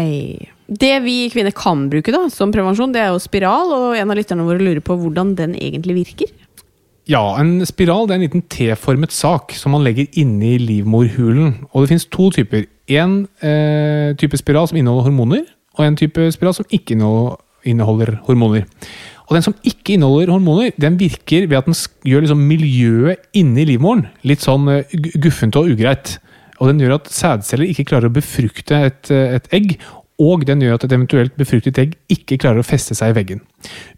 Det 0.72 0.94
vi 1.04 1.16
kvinner 1.34 1.56
kan 1.56 1.88
bruke 1.92 2.14
da, 2.14 2.26
som 2.32 2.54
prevensjon, 2.54 2.94
det 2.94 3.02
er 3.04 3.12
jo 3.12 3.24
spiral, 3.24 3.74
og 3.76 3.98
en 3.98 4.14
av 4.14 4.20
lytterne 4.20 4.46
våre 4.48 4.62
lurer 4.62 4.84
på 4.86 5.00
hvordan 5.00 5.36
den 5.40 5.58
egentlig 5.60 5.98
virker. 6.04 6.32
Ja, 7.10 7.24
en 7.42 7.66
spiral 7.66 8.06
det 8.08 8.14
er 8.14 8.20
en 8.20 8.28
liten 8.28 8.44
T-formet 8.52 9.12
sak 9.12 9.56
som 9.58 9.74
man 9.76 9.84
legger 9.84 10.08
inni 10.22 10.54
livmorhulen. 10.62 11.66
Og 11.72 11.84
det 11.84 11.92
finnes 11.92 12.08
to 12.14 12.30
typer. 12.36 12.68
En 12.92 13.24
eh, 13.42 14.14
type 14.22 14.38
spiral 14.40 14.70
som 14.70 14.78
inneholder 14.80 15.10
hormoner, 15.10 15.50
og 15.82 15.88
en 15.88 15.98
type 16.00 16.30
spiral 16.36 16.56
som 16.56 16.68
ikke 16.70 16.96
inneholder, 16.96 18.16
hormoner. 18.28 18.68
Og 19.28 19.38
den 19.38 19.46
som 19.46 19.56
ikke 19.64 19.96
inneholder 19.96 20.34
hormoner, 20.34 20.74
den 20.82 21.00
virker 21.00 21.48
ved 21.48 21.58
at 21.62 21.70
den 21.70 21.78
gjør 22.08 22.26
liksom 22.26 22.44
miljøet 22.50 23.32
inni 23.38 23.66
livmoren 23.70 24.10
litt 24.28 24.44
sånn 24.44 24.68
eh, 24.70 25.00
guffent 25.24 25.58
og 25.60 25.72
ugreit. 25.72 26.18
Og 26.60 26.70
den 26.70 26.84
gjør 26.84 27.00
at 27.00 27.10
sædceller 27.10 27.72
ikke 27.72 27.88
klarer 27.90 28.12
å 28.12 28.14
befrukte 28.14 28.78
et, 28.90 29.12
eh, 29.14 29.38
et 29.40 29.48
egg, 29.56 29.78
og 30.22 30.44
den 30.46 30.62
gjør 30.62 30.76
at 30.78 30.84
et 30.86 30.94
eventuelt 30.94 31.38
befruktet 31.40 31.80
egg 31.82 31.96
ikke 32.14 32.38
klarer 32.44 32.62
å 32.62 32.68
feste 32.68 32.94
seg 32.98 33.14
i 33.14 33.16
veggen. 33.18 33.40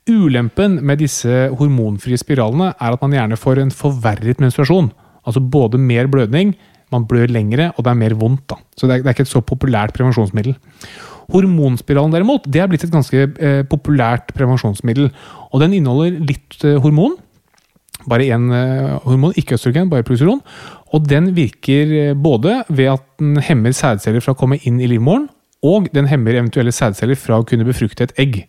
Ulempen 0.08 0.78
med 0.86 1.02
disse 1.04 1.50
hormonfrie 1.60 2.19
spiralene 2.22 2.69
er 2.78 2.96
at 2.96 3.02
man 3.04 3.15
gjerne 3.17 3.39
får 3.39 3.60
en 3.60 3.74
forverret 3.76 4.39
menstruasjon. 4.39 4.93
Altså 5.28 5.43
både 5.43 5.82
mer 5.82 6.08
blødning, 6.12 6.54
man 6.93 7.08
blør 7.10 7.32
lengre, 7.34 7.72
og 7.74 7.84
det 7.84 7.91
er 7.91 8.00
mer 8.00 8.15
vondt. 8.19 8.46
da. 8.54 8.62
Så 8.78 8.88
det 8.88 9.00
er, 9.00 9.04
det 9.04 9.10
er 9.10 9.17
ikke 9.17 9.26
et 9.28 9.34
så 9.34 9.41
populært 9.43 9.96
prevensjonsmiddel. 9.98 10.56
Hormonspiralen 11.31 12.13
derimot, 12.13 12.47
det 12.51 12.63
er 12.63 12.71
blitt 12.71 12.83
et 12.88 12.93
ganske 12.93 13.27
eh, 13.39 13.62
populært 13.69 14.33
prevensjonsmiddel. 14.36 15.12
Og 15.51 15.63
den 15.63 15.77
inneholder 15.77 16.17
litt 16.19 16.57
eh, 16.65 16.79
hormon, 16.83 17.15
bare 18.09 18.27
én 18.36 18.49
eh, 18.51 18.97
hormon, 19.05 19.36
ikke 19.39 19.55
østrogen, 19.55 19.89
bare 19.91 20.05
progesteron. 20.07 20.41
Og 20.93 21.07
den 21.07 21.31
virker 21.38 21.93
eh, 21.99 22.13
både 22.15 22.62
ved 22.69 22.91
at 22.97 23.05
den 23.21 23.38
hemmer 23.43 23.75
sædceller 23.75 24.23
fra 24.23 24.36
å 24.36 24.39
komme 24.39 24.59
inn 24.67 24.81
i 24.83 24.89
livmoren, 24.91 25.29
og 25.63 25.88
den 25.95 26.09
hemmer 26.12 26.36
eventuelle 26.36 26.73
sædceller 26.75 27.15
fra 27.15 27.39
å 27.39 27.47
kunne 27.47 27.67
befrukte 27.67 28.09
et 28.09 28.17
egg. 28.19 28.41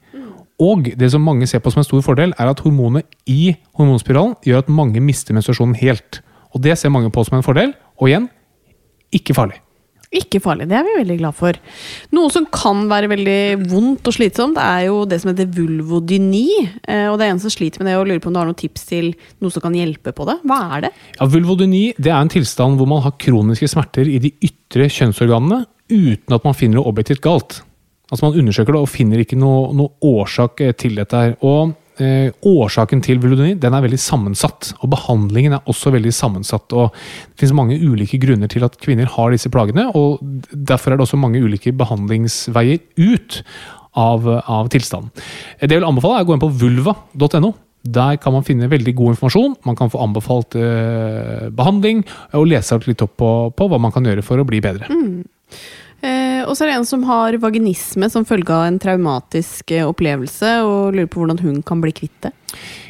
Og 0.62 0.90
det 0.98 1.10
som 1.10 1.22
mange 1.22 1.46
ser 1.50 1.62
på 1.62 1.70
som 1.70 1.82
en 1.82 1.86
stor 1.86 2.02
fordel, 2.06 2.34
er 2.38 2.50
at 2.50 2.62
hormonet 2.62 3.06
i 3.30 3.54
hormonspiralen 3.78 4.36
gjør 4.46 4.64
at 4.64 4.70
mange 4.70 5.02
mister 5.02 5.34
menstruasjonen 5.34 5.78
helt. 5.78 6.22
Og 6.54 6.62
det 6.62 6.78
ser 6.78 6.94
mange 6.94 7.10
på 7.14 7.26
som 7.26 7.38
en 7.38 7.46
fordel, 7.46 7.74
og 7.98 8.10
igjen, 8.10 8.28
ikke 9.14 9.34
farlig. 9.34 9.63
Ikke 10.14 10.40
farlig, 10.42 10.68
det 10.70 10.76
er 10.78 10.86
vi 10.86 10.94
veldig 11.00 11.16
glad 11.18 11.34
for. 11.34 11.58
Noe 12.14 12.30
som 12.30 12.46
kan 12.54 12.84
være 12.90 13.10
veldig 13.10 13.66
vondt 13.70 14.10
og 14.10 14.14
slitsomt, 14.14 14.60
er 14.62 14.86
jo 14.86 15.02
det 15.10 15.20
som 15.22 15.32
heter 15.32 15.50
vulvodyni. 15.56 16.46
Eh, 16.86 17.08
og 17.10 17.18
det 17.18 17.26
er 17.26 17.34
en 17.34 17.42
som 17.42 17.52
sliter 17.52 17.82
med 17.82 17.90
det 17.90 17.98
og 17.98 18.06
lurer 18.08 18.22
på 18.22 18.30
om 18.30 18.36
du 18.36 18.40
har 18.42 18.48
noen 18.50 18.60
tips 18.60 18.86
til 18.90 19.12
noe 19.42 19.54
som 19.54 19.64
kan 19.64 19.74
hjelpe 19.74 20.14
på 20.14 20.28
det. 20.28 20.38
Hva 20.46 20.60
er 20.76 20.86
det? 20.86 20.94
Ja, 21.18 21.28
vulvodyni 21.34 21.84
det 21.98 22.12
er 22.12 22.20
en 22.20 22.32
tilstand 22.32 22.78
hvor 22.78 22.90
man 22.90 23.02
har 23.04 23.16
kroniske 23.18 23.68
smerter 23.70 24.08
i 24.10 24.20
de 24.22 24.32
ytre 24.46 24.88
kjønnsorganene 24.92 25.64
uten 25.90 26.36
at 26.36 26.46
man 26.46 26.56
finner 26.56 26.80
noe 26.80 26.90
objektivt 26.90 27.24
galt. 27.24 27.60
Altså 28.12 28.28
Man 28.28 28.38
undersøker 28.38 28.76
det 28.76 28.82
og 28.84 28.92
finner 28.92 29.22
ikke 29.22 29.38
noe, 29.40 29.72
noe 29.74 29.96
årsak 30.04 30.60
eh, 30.62 30.76
til 30.78 31.00
dette. 31.00 31.16
her. 31.16 31.34
Og 31.42 31.74
eh, 32.02 32.30
Årsaken 32.46 33.02
til 33.04 33.20
vulodoni, 33.22 33.54
den 33.60 33.76
er 33.76 33.84
veldig 33.84 34.00
sammensatt, 34.00 34.72
og 34.80 34.90
behandlingen 34.94 35.56
er 35.56 35.70
også 35.70 35.92
veldig 35.94 36.12
sammensatt. 36.14 36.72
og 36.72 36.94
Det 36.94 37.44
finnes 37.44 37.56
mange 37.56 37.78
ulike 37.80 38.20
grunner 38.22 38.50
til 38.50 38.66
at 38.66 38.78
kvinner 38.82 39.10
har 39.10 39.34
disse 39.34 39.50
plagene, 39.52 39.90
og 39.94 40.22
derfor 40.52 40.92
er 40.92 40.98
det 40.98 41.06
også 41.06 41.20
mange 41.20 41.42
ulike 41.42 41.74
behandlingsveier 41.76 42.82
ut 42.98 43.42
av, 43.94 44.26
av 44.26 44.72
tilstanden. 44.72 45.12
Det 45.60 45.70
jeg 45.70 45.80
vil 45.80 45.88
anbefale 45.88 46.20
er 46.20 46.26
å 46.26 46.30
gå 46.30 46.36
inn 46.36 46.44
på 46.44 46.54
vulva.no. 46.64 47.54
Der 47.84 48.16
kan 48.16 48.32
man 48.32 48.46
finne 48.46 48.70
veldig 48.72 48.94
god 48.96 49.12
informasjon. 49.12 49.56
Man 49.68 49.76
kan 49.76 49.90
få 49.92 50.00
anbefalt 50.00 50.56
eh, 50.56 51.50
behandling 51.52 52.00
og 52.32 52.46
lese 52.48 52.78
litt 52.86 53.04
opp 53.04 53.18
på, 53.20 53.30
på, 53.52 53.68
hva 53.68 53.80
man 53.80 53.92
kan 53.92 54.06
gjøre 54.08 54.24
for 54.24 54.40
å 54.40 54.46
bli 54.48 54.62
bedre. 54.64 54.88
Eh, 56.04 56.42
og 56.44 56.52
så 56.52 56.64
er 56.64 56.72
det 56.72 56.76
en 56.76 56.88
som 56.88 57.04
har 57.08 57.36
vaginisme 57.40 58.10
som 58.12 58.26
følge 58.28 58.52
av 58.52 58.66
en 58.68 58.80
traumatisk 58.80 59.72
eh, 59.72 59.86
opplevelse, 59.88 60.50
og 60.66 60.96
lurer 60.96 61.08
på 61.08 61.22
hvordan 61.22 61.40
hun 61.40 61.62
kan 61.64 61.80
bli 61.80 61.94
kvitt 61.96 62.26
det. 62.26 62.34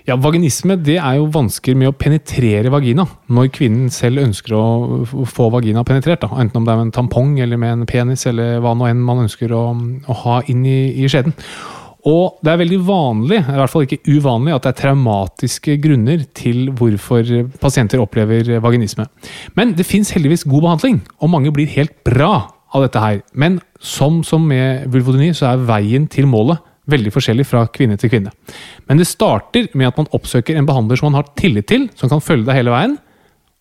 Ja, 0.08 0.18
Vaginisme 0.20 0.76
det 0.76 0.98
er 0.98 1.16
jo 1.16 1.30
vansker 1.32 1.76
med 1.78 1.88
å 1.88 1.96
penetrere 1.96 2.72
vagina 2.72 3.06
når 3.32 3.52
kvinnen 3.54 3.92
selv 3.94 4.20
ønsker 4.26 4.56
å 4.58 5.24
få 5.30 5.46
vagina 5.54 5.84
penetrert. 5.86 6.26
Da. 6.26 6.32
Enten 6.42 6.60
om 6.60 6.66
det 6.66 6.74
er 6.74 6.80
med 6.80 6.90
en 6.90 6.98
tampong 6.98 7.38
eller 7.40 7.60
med 7.60 7.78
en 7.78 7.86
penis 7.88 8.26
eller 8.28 8.58
hva 8.64 8.74
nå 8.76 8.90
enn 8.90 9.00
man 9.06 9.24
ønsker 9.24 9.54
å, 9.56 9.62
å 9.72 10.18
ha 10.24 10.42
inn 10.52 10.66
i, 10.68 10.80
i 11.00 11.08
skjeden. 11.08 11.32
Og 12.04 12.42
det 12.44 12.52
er 12.52 12.60
veldig 12.60 12.80
vanlig, 12.84 13.38
i 13.40 13.56
hvert 13.56 13.72
fall 13.72 13.86
ikke 13.86 14.02
uvanlig, 14.04 14.52
at 14.52 14.66
det 14.66 14.74
er 14.74 14.80
traumatiske 14.82 15.78
grunner 15.80 16.26
til 16.36 16.66
hvorfor 16.76 17.30
pasienter 17.62 18.02
opplever 18.02 18.58
vaginisme. 18.60 19.06
Men 19.56 19.72
det 19.78 19.88
fins 19.88 20.12
heldigvis 20.12 20.44
god 20.44 20.66
behandling, 20.66 21.00
og 21.24 21.32
mange 21.32 21.54
blir 21.54 21.72
helt 21.78 21.96
bra 22.04 22.34
av 22.74 22.84
dette 22.84 23.00
her. 23.00 23.22
Men 23.32 23.60
som, 23.78 24.22
som 24.26 24.44
med 24.48 24.88
vulvodyni, 24.92 25.32
så 25.36 25.52
er 25.52 25.66
veien 25.68 26.08
til 26.10 26.26
målet 26.30 26.62
veldig 26.90 27.12
forskjellig 27.14 27.46
fra 27.48 27.64
kvinne 27.72 27.96
til 28.00 28.10
kvinne. 28.12 28.32
Men 28.88 29.00
det 29.00 29.08
starter 29.08 29.70
med 29.72 29.88
at 29.88 30.00
man 30.00 30.10
oppsøker 30.16 30.58
en 30.58 30.66
behandler 30.68 31.00
som 31.00 31.08
man 31.10 31.22
har 31.22 31.30
tillit 31.38 31.68
til, 31.70 31.88
som 31.96 32.10
kan 32.12 32.20
følge 32.24 32.48
deg 32.48 32.60
hele 32.60 32.74
veien, 32.74 32.98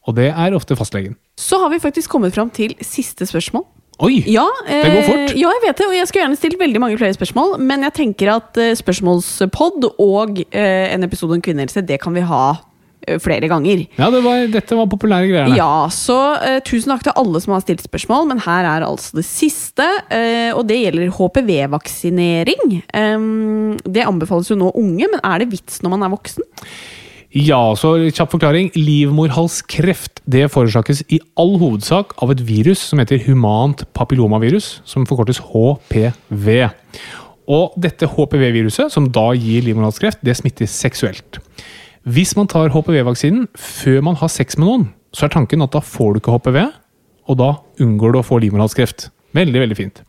og 0.04 0.18
det 0.18 0.34
er 0.34 0.58
ofte 0.58 0.76
fastlegen. 0.76 1.16
Så 1.40 1.62
har 1.62 1.72
vi 1.72 1.80
faktisk 1.80 2.12
kommet 2.12 2.36
fram 2.36 2.52
til 2.54 2.76
siste 2.84 3.26
spørsmål. 3.30 3.64
Oi! 4.04 4.24
Ja, 4.28 4.44
Det 4.68 4.90
går 4.90 5.06
fort. 5.06 5.32
Eh, 5.32 5.38
ja, 5.38 5.52
jeg 5.54 5.62
vet 5.68 5.78
det, 5.78 5.88
og 5.88 5.96
jeg 5.96 6.08
skulle 6.10 6.24
gjerne 6.26 6.40
stilt 6.40 6.60
veldig 6.60 6.82
mange 6.82 6.98
flere 6.98 7.16
spørsmål, 7.16 7.56
men 7.62 7.86
jeg 7.86 7.94
tenker 7.94 8.34
at 8.34 8.58
eh, 8.60 8.74
spørsmålspod 8.76 9.88
og 10.02 10.42
eh, 10.50 10.90
en 10.92 11.06
episode 11.06 11.38
om 11.38 11.44
kvinnehelse, 11.46 11.86
det 11.86 12.02
kan 12.02 12.16
vi 12.18 12.26
ha 12.26 12.46
flere 13.24 13.50
ganger. 13.52 13.86
Ja, 14.00 14.10
det 14.14 14.24
var, 14.26 14.48
dette 14.54 14.78
var 14.78 14.90
populære 14.92 15.30
greier. 15.32 15.56
Ja, 15.58 15.88
så 15.94 16.18
uh, 16.40 16.58
tusen 16.66 16.94
takk 16.94 17.06
til 17.08 17.18
alle 17.20 17.44
som 17.44 17.56
har 17.56 17.64
stilt 17.66 17.84
spørsmål, 17.86 18.28
men 18.32 18.42
her 18.46 18.70
er 18.70 18.88
altså 18.88 19.20
det 19.20 19.28
siste. 19.28 19.88
Uh, 20.10 20.52
og 20.58 20.66
det 20.70 20.82
gjelder 20.82 21.14
HPV-vaksinering. 21.18 22.82
Um, 22.96 23.78
det 23.86 24.08
anbefales 24.08 24.52
jo 24.52 24.60
nå 24.60 24.74
unge, 24.80 25.08
men 25.08 25.24
er 25.24 25.44
det 25.44 25.52
vits 25.54 25.82
når 25.84 25.98
man 25.98 26.08
er 26.08 26.14
voksen? 26.14 26.52
Ja, 27.34 27.74
så 27.74 27.96
kjapp 28.14 28.36
forklaring. 28.36 28.70
Livmorhalskreft 28.78 30.22
det 30.30 30.46
forårsakes 30.54 31.02
i 31.10 31.18
all 31.40 31.56
hovedsak 31.58 32.14
av 32.22 32.30
et 32.30 32.44
virus 32.46 32.84
som 32.92 33.02
heter 33.02 33.24
humant 33.26 33.82
papillomavirus, 33.98 34.84
som 34.86 35.08
forkortes 35.10 35.42
HPV. 35.42 36.52
Og 37.50 37.74
dette 37.82 38.06
HPV-viruset, 38.08 38.94
som 38.94 39.10
da 39.10 39.32
gir 39.34 39.66
livmorhalskreft, 39.66 40.22
det 40.22 40.38
smitter 40.38 40.70
seksuelt. 40.70 41.42
Hvis 42.04 42.34
man 42.36 42.50
tar 42.52 42.74
HPV-vaksinen 42.74 43.46
før 43.56 44.02
man 44.04 44.18
har 44.20 44.28
sex 44.32 44.58
med 44.60 44.68
noen, 44.68 44.88
så 45.16 45.28
er 45.28 45.32
tanken 45.32 45.64
at 45.64 45.72
da 45.72 45.80
får 45.80 46.16
du 46.16 46.20
ikke 46.20 46.34
HPV, 46.36 46.58
og 47.32 47.38
da 47.40 47.50
unngår 47.80 48.12
du 48.12 48.20
å 48.20 48.26
få 48.28 48.42
livmorhalskreft. 48.44 49.08
Veldig, 49.38 49.62
veldig 49.64 49.78
fint. 49.78 50.02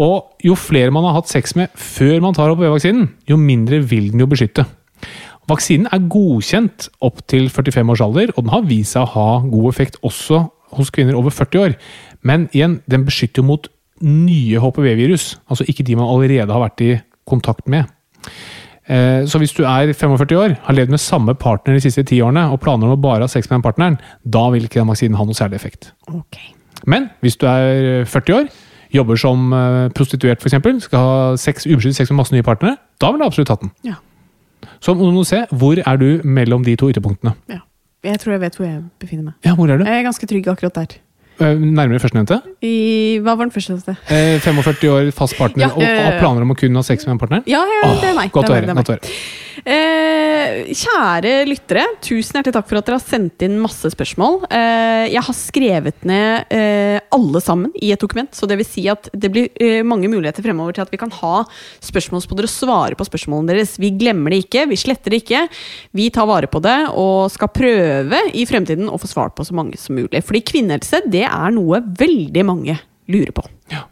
Og 0.00 0.30
jo 0.40 0.56
flere 0.56 0.94
man 0.94 1.04
har 1.04 1.18
hatt 1.18 1.28
sex 1.28 1.52
med 1.58 1.74
før 1.76 2.22
man 2.24 2.36
tar 2.36 2.48
HPV-vaksinen, 2.54 3.10
jo 3.28 3.36
mindre 3.36 3.82
vil 3.84 4.08
den 4.14 4.24
jo 4.24 4.30
beskytte. 4.30 4.64
Vaksinen 5.50 5.90
er 5.92 6.06
godkjent 6.08 6.88
opp 7.04 7.20
til 7.28 7.50
45 7.52 7.92
års 7.92 8.04
alder, 8.06 8.32
og 8.36 8.46
den 8.46 8.54
har 8.54 8.64
vist 8.70 8.96
seg 8.96 9.04
å 9.04 9.12
ha 9.12 9.28
god 9.44 9.68
effekt 9.74 10.00
også 10.06 10.46
hos 10.78 10.92
kvinner 10.94 11.18
over 11.18 11.34
40 11.34 11.66
år. 11.66 11.76
Men 12.24 12.48
igjen, 12.54 12.78
den 12.88 13.04
beskytter 13.04 13.42
jo 13.42 13.50
mot 13.50 13.68
nye 14.00 14.62
HPV-virus, 14.62 15.34
altså 15.52 15.68
ikke 15.68 15.84
de 15.84 16.00
man 16.00 16.08
allerede 16.08 16.48
har 16.48 16.64
vært 16.64 16.86
i 16.86 16.94
kontakt 17.28 17.68
med. 17.68 17.90
Eh, 18.90 19.22
Så 19.30 19.38
hvis 19.38 19.52
du 19.54 19.62
er 19.64 19.92
45 19.94 20.36
år, 20.40 20.56
har 20.66 20.74
levd 20.74 20.90
med 20.90 20.98
samme 21.02 21.34
partner 21.38 21.76
de 21.78 21.80
siste 21.84 22.02
ti 22.08 22.18
årene, 22.20 22.48
og 22.50 22.60
planer 22.64 22.88
om 22.88 22.96
å 22.96 23.00
bare 23.00 23.22
ha 23.22 23.30
sex 23.30 23.46
med 23.50 23.60
den 23.60 23.66
partneren, 23.68 23.98
da 24.26 24.48
vil 24.50 24.66
ikke 24.66 24.80
den 24.82 24.90
vaksinen 24.90 25.16
ha 25.20 25.24
noe 25.28 25.36
særlig 25.38 25.60
effekt. 25.60 25.92
Ok. 26.10 26.40
Men 26.90 27.10
hvis 27.22 27.36
du 27.38 27.46
er 27.46 28.04
40 28.08 28.34
år, 28.40 28.50
jobber 28.92 29.16
som 29.20 29.52
eh, 29.54 29.88
prostituert 29.94 30.42
f.eks., 30.42 30.84
skal 30.88 30.98
ha 30.98 31.36
sex, 31.38 31.68
sex 31.68 32.10
med 32.10 32.18
masse 32.18 32.34
nye 32.34 32.42
partnere, 32.46 32.76
da 33.00 33.12
vil 33.12 33.20
du 33.22 33.26
absolutt 33.28 33.52
hatt 33.54 33.62
den. 33.62 33.70
Ja. 33.86 33.94
Så 34.80 34.94
må 34.96 35.12
du 35.12 35.24
se, 35.28 35.44
hvor 35.52 35.78
er 35.78 35.96
du 36.00 36.20
mellom 36.24 36.64
de 36.64 36.74
to 36.76 36.90
ytterpunktene? 36.90 37.34
ja. 37.48 37.60
Jeg 38.00 38.16
tror 38.22 38.32
jeg 38.32 38.40
vet 38.40 38.54
hvor 38.56 38.64
jeg 38.64 38.78
befinner 38.96 39.24
meg. 39.26 39.34
Ja, 39.44 39.52
hvor 39.54 39.68
er 39.68 39.76
du? 39.76 39.84
Jeg 39.84 39.98
er 39.98 40.06
ganske 40.06 40.24
trygg 40.26 40.46
akkurat 40.48 40.72
der. 40.78 40.94
Eh, 41.40 41.56
Nærmere 41.56 42.00
førstnevnte? 42.02 42.40
I, 42.60 43.18
hva 43.24 43.32
var 43.32 43.46
den 43.48 43.54
første 43.54 43.78
sted? 43.80 43.96
Eh, 44.12 44.36
45 44.44 44.90
år, 44.92 45.10
fast 45.16 45.38
partner, 45.38 45.68
Ja, 45.68 45.70
øh, 45.72 45.78
og 45.80 46.04
har 46.04 46.18
planer 46.20 46.44
om 46.44 46.52
å 46.52 46.58
kun 46.58 46.76
ha 46.76 46.82
sex 46.84 47.06
med 47.06 47.14
den 47.14 47.22
partneren? 47.22 47.46
Ja, 47.48 47.62
ja 47.64 47.92
det 48.00 48.10
er 48.10 48.18
meg. 48.18 48.32
Godt 48.34 48.52
å 48.52 48.58
høre. 48.58 48.98
Eh, 49.64 50.70
kjære 50.76 51.34
lyttere, 51.48 51.86
tusen 52.04 52.38
hjertelig 52.38 52.56
takk 52.58 52.68
for 52.68 52.80
at 52.80 52.88
dere 52.88 52.98
har 53.00 53.06
sendt 53.06 53.46
inn 53.46 53.58
masse 53.62 53.90
spørsmål. 53.94 54.42
Eh, 54.50 55.06
jeg 55.14 55.24
har 55.26 55.36
skrevet 55.36 56.06
ned 56.08 56.52
eh, 56.54 56.98
alle 57.14 57.42
sammen 57.44 57.72
i 57.80 57.92
et 57.94 58.00
dokument, 58.00 58.30
så 58.34 58.48
det 58.50 58.60
vil 58.60 58.68
si 58.68 58.86
at 58.90 59.08
det 59.14 59.32
blir 59.32 59.50
eh, 59.60 59.80
mange 59.86 60.10
muligheter 60.10 60.44
fremover 60.44 60.76
til 60.76 60.84
at 60.84 60.92
vi 60.92 61.00
kan 61.00 61.12
ha 61.20 61.44
spørsmål 61.80 62.10
spørsmålspodder 62.10 62.48
og 62.48 62.52
svare 62.52 62.98
på 62.98 63.06
spørsmålene 63.06 63.54
deres. 63.54 63.76
Vi 63.80 63.92
glemmer 63.98 64.32
det 64.32 64.44
ikke, 64.44 64.66
vi 64.70 64.78
sletter 64.80 65.12
det 65.12 65.22
ikke. 65.22 65.44
Vi 65.96 66.08
tar 66.14 66.28
vare 66.30 66.50
på 66.50 66.62
det 66.64 66.78
og 66.90 67.30
skal 67.32 67.52
prøve 67.54 68.22
i 68.34 68.46
fremtiden 68.48 68.90
å 68.90 68.98
få 69.00 69.10
svar 69.10 69.32
på 69.34 69.46
så 69.46 69.56
mange 69.56 69.78
som 69.80 69.98
mulig. 69.98 70.22
Fordi 70.26 70.42
kvinnehelse, 70.46 71.04
det 71.10 71.26
er 71.28 71.54
noe 71.54 71.82
veldig 72.00 72.46
mange 72.46 72.78
lurer 73.10 73.32
på. 73.36 73.46
Ja. 73.72 73.86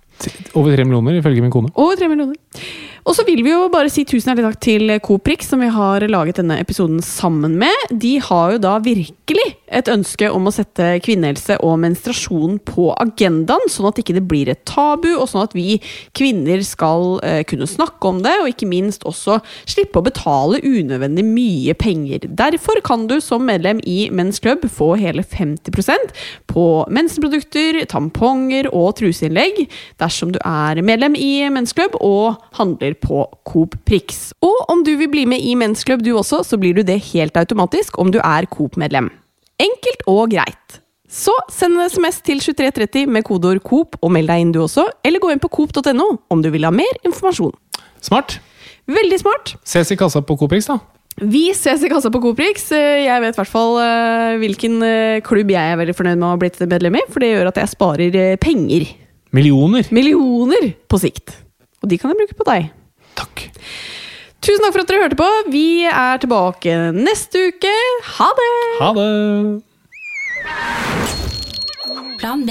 Over 0.59 0.75
tre 0.75 0.83
millioner, 0.83 1.15
ifølge 1.21 1.43
min 1.45 1.53
kone. 1.55 1.71
Over 1.79 1.99
tre 1.99 2.09
millioner. 2.11 2.35
Og 3.09 3.17
så 3.17 3.25
vil 3.25 3.41
vi 3.41 3.55
jo 3.55 3.71
bare 3.73 3.89
si 3.89 4.03
tusen 4.05 4.29
hjertelig 4.29 4.51
takk 4.51 4.61
til 4.61 4.93
Coprix, 5.01 5.47
som 5.49 5.63
vi 5.65 5.71
har 5.73 6.05
laget 6.13 6.43
denne 6.43 6.59
episoden 6.61 7.01
sammen 7.05 7.55
med. 7.57 7.87
De 7.89 8.19
har 8.21 8.53
jo 8.53 8.61
da 8.61 8.75
virkelig 8.85 9.47
et 9.71 9.89
ønske 9.93 10.31
om 10.33 10.49
å 10.49 10.53
sette 10.55 10.97
kvinnehelse 11.05 11.59
og 11.65 11.79
menstruasjon 11.83 12.59
på 12.69 12.91
agendaen, 12.99 13.69
sånn 13.71 13.91
at 13.91 14.01
ikke 14.01 14.17
det 14.17 14.25
blir 14.29 14.51
et 14.53 14.65
tabu, 14.69 15.11
og 15.17 15.29
sånn 15.31 15.47
at 15.47 15.57
vi 15.57 15.79
kvinner 16.17 16.63
skal 16.67 17.19
eh, 17.27 17.43
kunne 17.49 17.69
snakke 17.69 18.11
om 18.11 18.23
det, 18.25 18.35
og 18.43 18.51
ikke 18.53 18.69
minst 18.71 19.07
også 19.09 19.39
slippe 19.69 20.01
å 20.01 20.07
betale 20.07 20.63
unødvendig 20.65 21.25
mye 21.27 21.77
penger. 21.79 22.29
Derfor 22.39 22.83
kan 22.87 23.07
du 23.11 23.19
som 23.25 23.47
medlem 23.49 23.83
i 23.89 24.09
Men's 24.15 24.41
Club 24.43 24.67
få 24.73 24.95
hele 25.01 25.25
50% 25.27 26.15
på 26.51 26.67
mensenprodukter, 26.95 27.83
tamponger 27.91 28.71
og 28.73 28.97
truseinnlegg 29.01 29.65
dersom 30.01 30.33
du 30.35 30.41
er 30.45 30.83
medlem 30.85 31.17
i 31.19 31.49
Men's 31.53 31.75
Club 31.77 31.97
og 32.01 32.41
handler 32.59 32.97
på 33.03 33.25
Coop 33.49 33.77
Prix. 33.89 34.31
Og 34.45 34.73
om 34.73 34.85
du 34.87 34.95
vil 35.01 35.11
bli 35.13 35.27
med 35.29 35.45
i 35.45 35.57
Men's 35.59 35.85
Club 35.87 36.05
du 36.07 36.15
også, 36.17 36.43
så 36.47 36.61
blir 36.61 36.77
du 36.77 36.85
det 36.87 37.01
helt 37.13 37.37
automatisk 37.37 37.99
om 37.99 38.13
du 38.15 38.21
er 38.23 38.49
Coop-medlem. 38.51 39.11
Enkelt 39.63 40.05
og 40.11 40.29
greit. 40.33 40.81
Så 41.09 41.33
send 41.51 41.79
en 41.79 41.89
SMS 41.89 42.21
til 42.25 42.43
2330 42.45 43.09
med 43.09 43.25
kodeord 43.25 43.63
Coop 43.65 43.97
og 44.05 44.13
meld 44.13 44.29
deg 44.29 44.43
inn 44.45 44.53
du 44.53 44.61
også, 44.67 44.85
eller 45.07 45.23
gå 45.23 45.31
inn 45.33 45.41
på 45.41 45.49
coop.no 45.49 46.09
om 46.29 46.45
du 46.45 46.51
vil 46.53 46.67
ha 46.69 46.73
mer 46.75 47.01
informasjon. 47.09 47.55
Smart. 48.05 48.37
Veldig 48.89 49.19
smart. 49.21 49.55
Ses 49.69 49.91
i 49.93 49.99
kassa 50.01 50.21
på 50.25 50.37
Coprix, 50.41 50.69
da. 50.69 50.79
Vi 51.19 51.49
ses 51.57 51.83
i 51.83 51.91
kassa 51.91 52.13
på 52.15 52.21
Coprix. 52.23 52.69
Eh, 52.77 53.03
Jeg 53.09 53.25
vet 53.25 53.35
i 53.35 53.41
hvert 53.41 53.51
fall 53.51 53.75
eh, 53.83 54.37
hvilken 54.39 54.79
eh, 54.87 55.19
klubb 55.27 55.51
jeg 55.51 55.73
er 55.75 55.81
veldig 55.81 55.97
fornøyd 55.99 56.21
med 56.21 56.29
å 56.29 56.33
ha 56.37 56.41
blitt 56.41 56.61
medlem 56.71 57.01
i, 57.01 57.05
for 57.11 57.25
det 57.25 57.33
gjør 57.33 57.51
at 57.51 57.61
jeg 57.65 57.73
sparer 57.73 58.19
penger. 58.41 58.87
Millioner. 59.35 59.89
Millioner 59.93 60.71
på 60.89 61.01
sikt. 61.03 61.35
Og 61.83 61.91
de 61.91 61.99
kan 62.01 62.13
jeg 62.15 62.21
bruke 62.23 62.39
på 62.39 62.47
deg. 62.49 62.71
Takk. 63.19 63.49
Tusen 64.45 64.63
takk 64.65 64.75
for 64.77 64.85
at 64.85 64.91
dere 64.91 65.03
hørte 65.07 65.19
på. 65.19 65.29
Vi 65.53 65.65
er 65.91 66.21
tilbake 66.23 66.75
neste 66.95 67.49
uke. 67.51 67.75
Ha 68.15 68.29
det! 68.39 68.51
Ha 68.79 68.93
det! 68.99 69.09
Plan 72.19 72.45
B. 72.47 72.51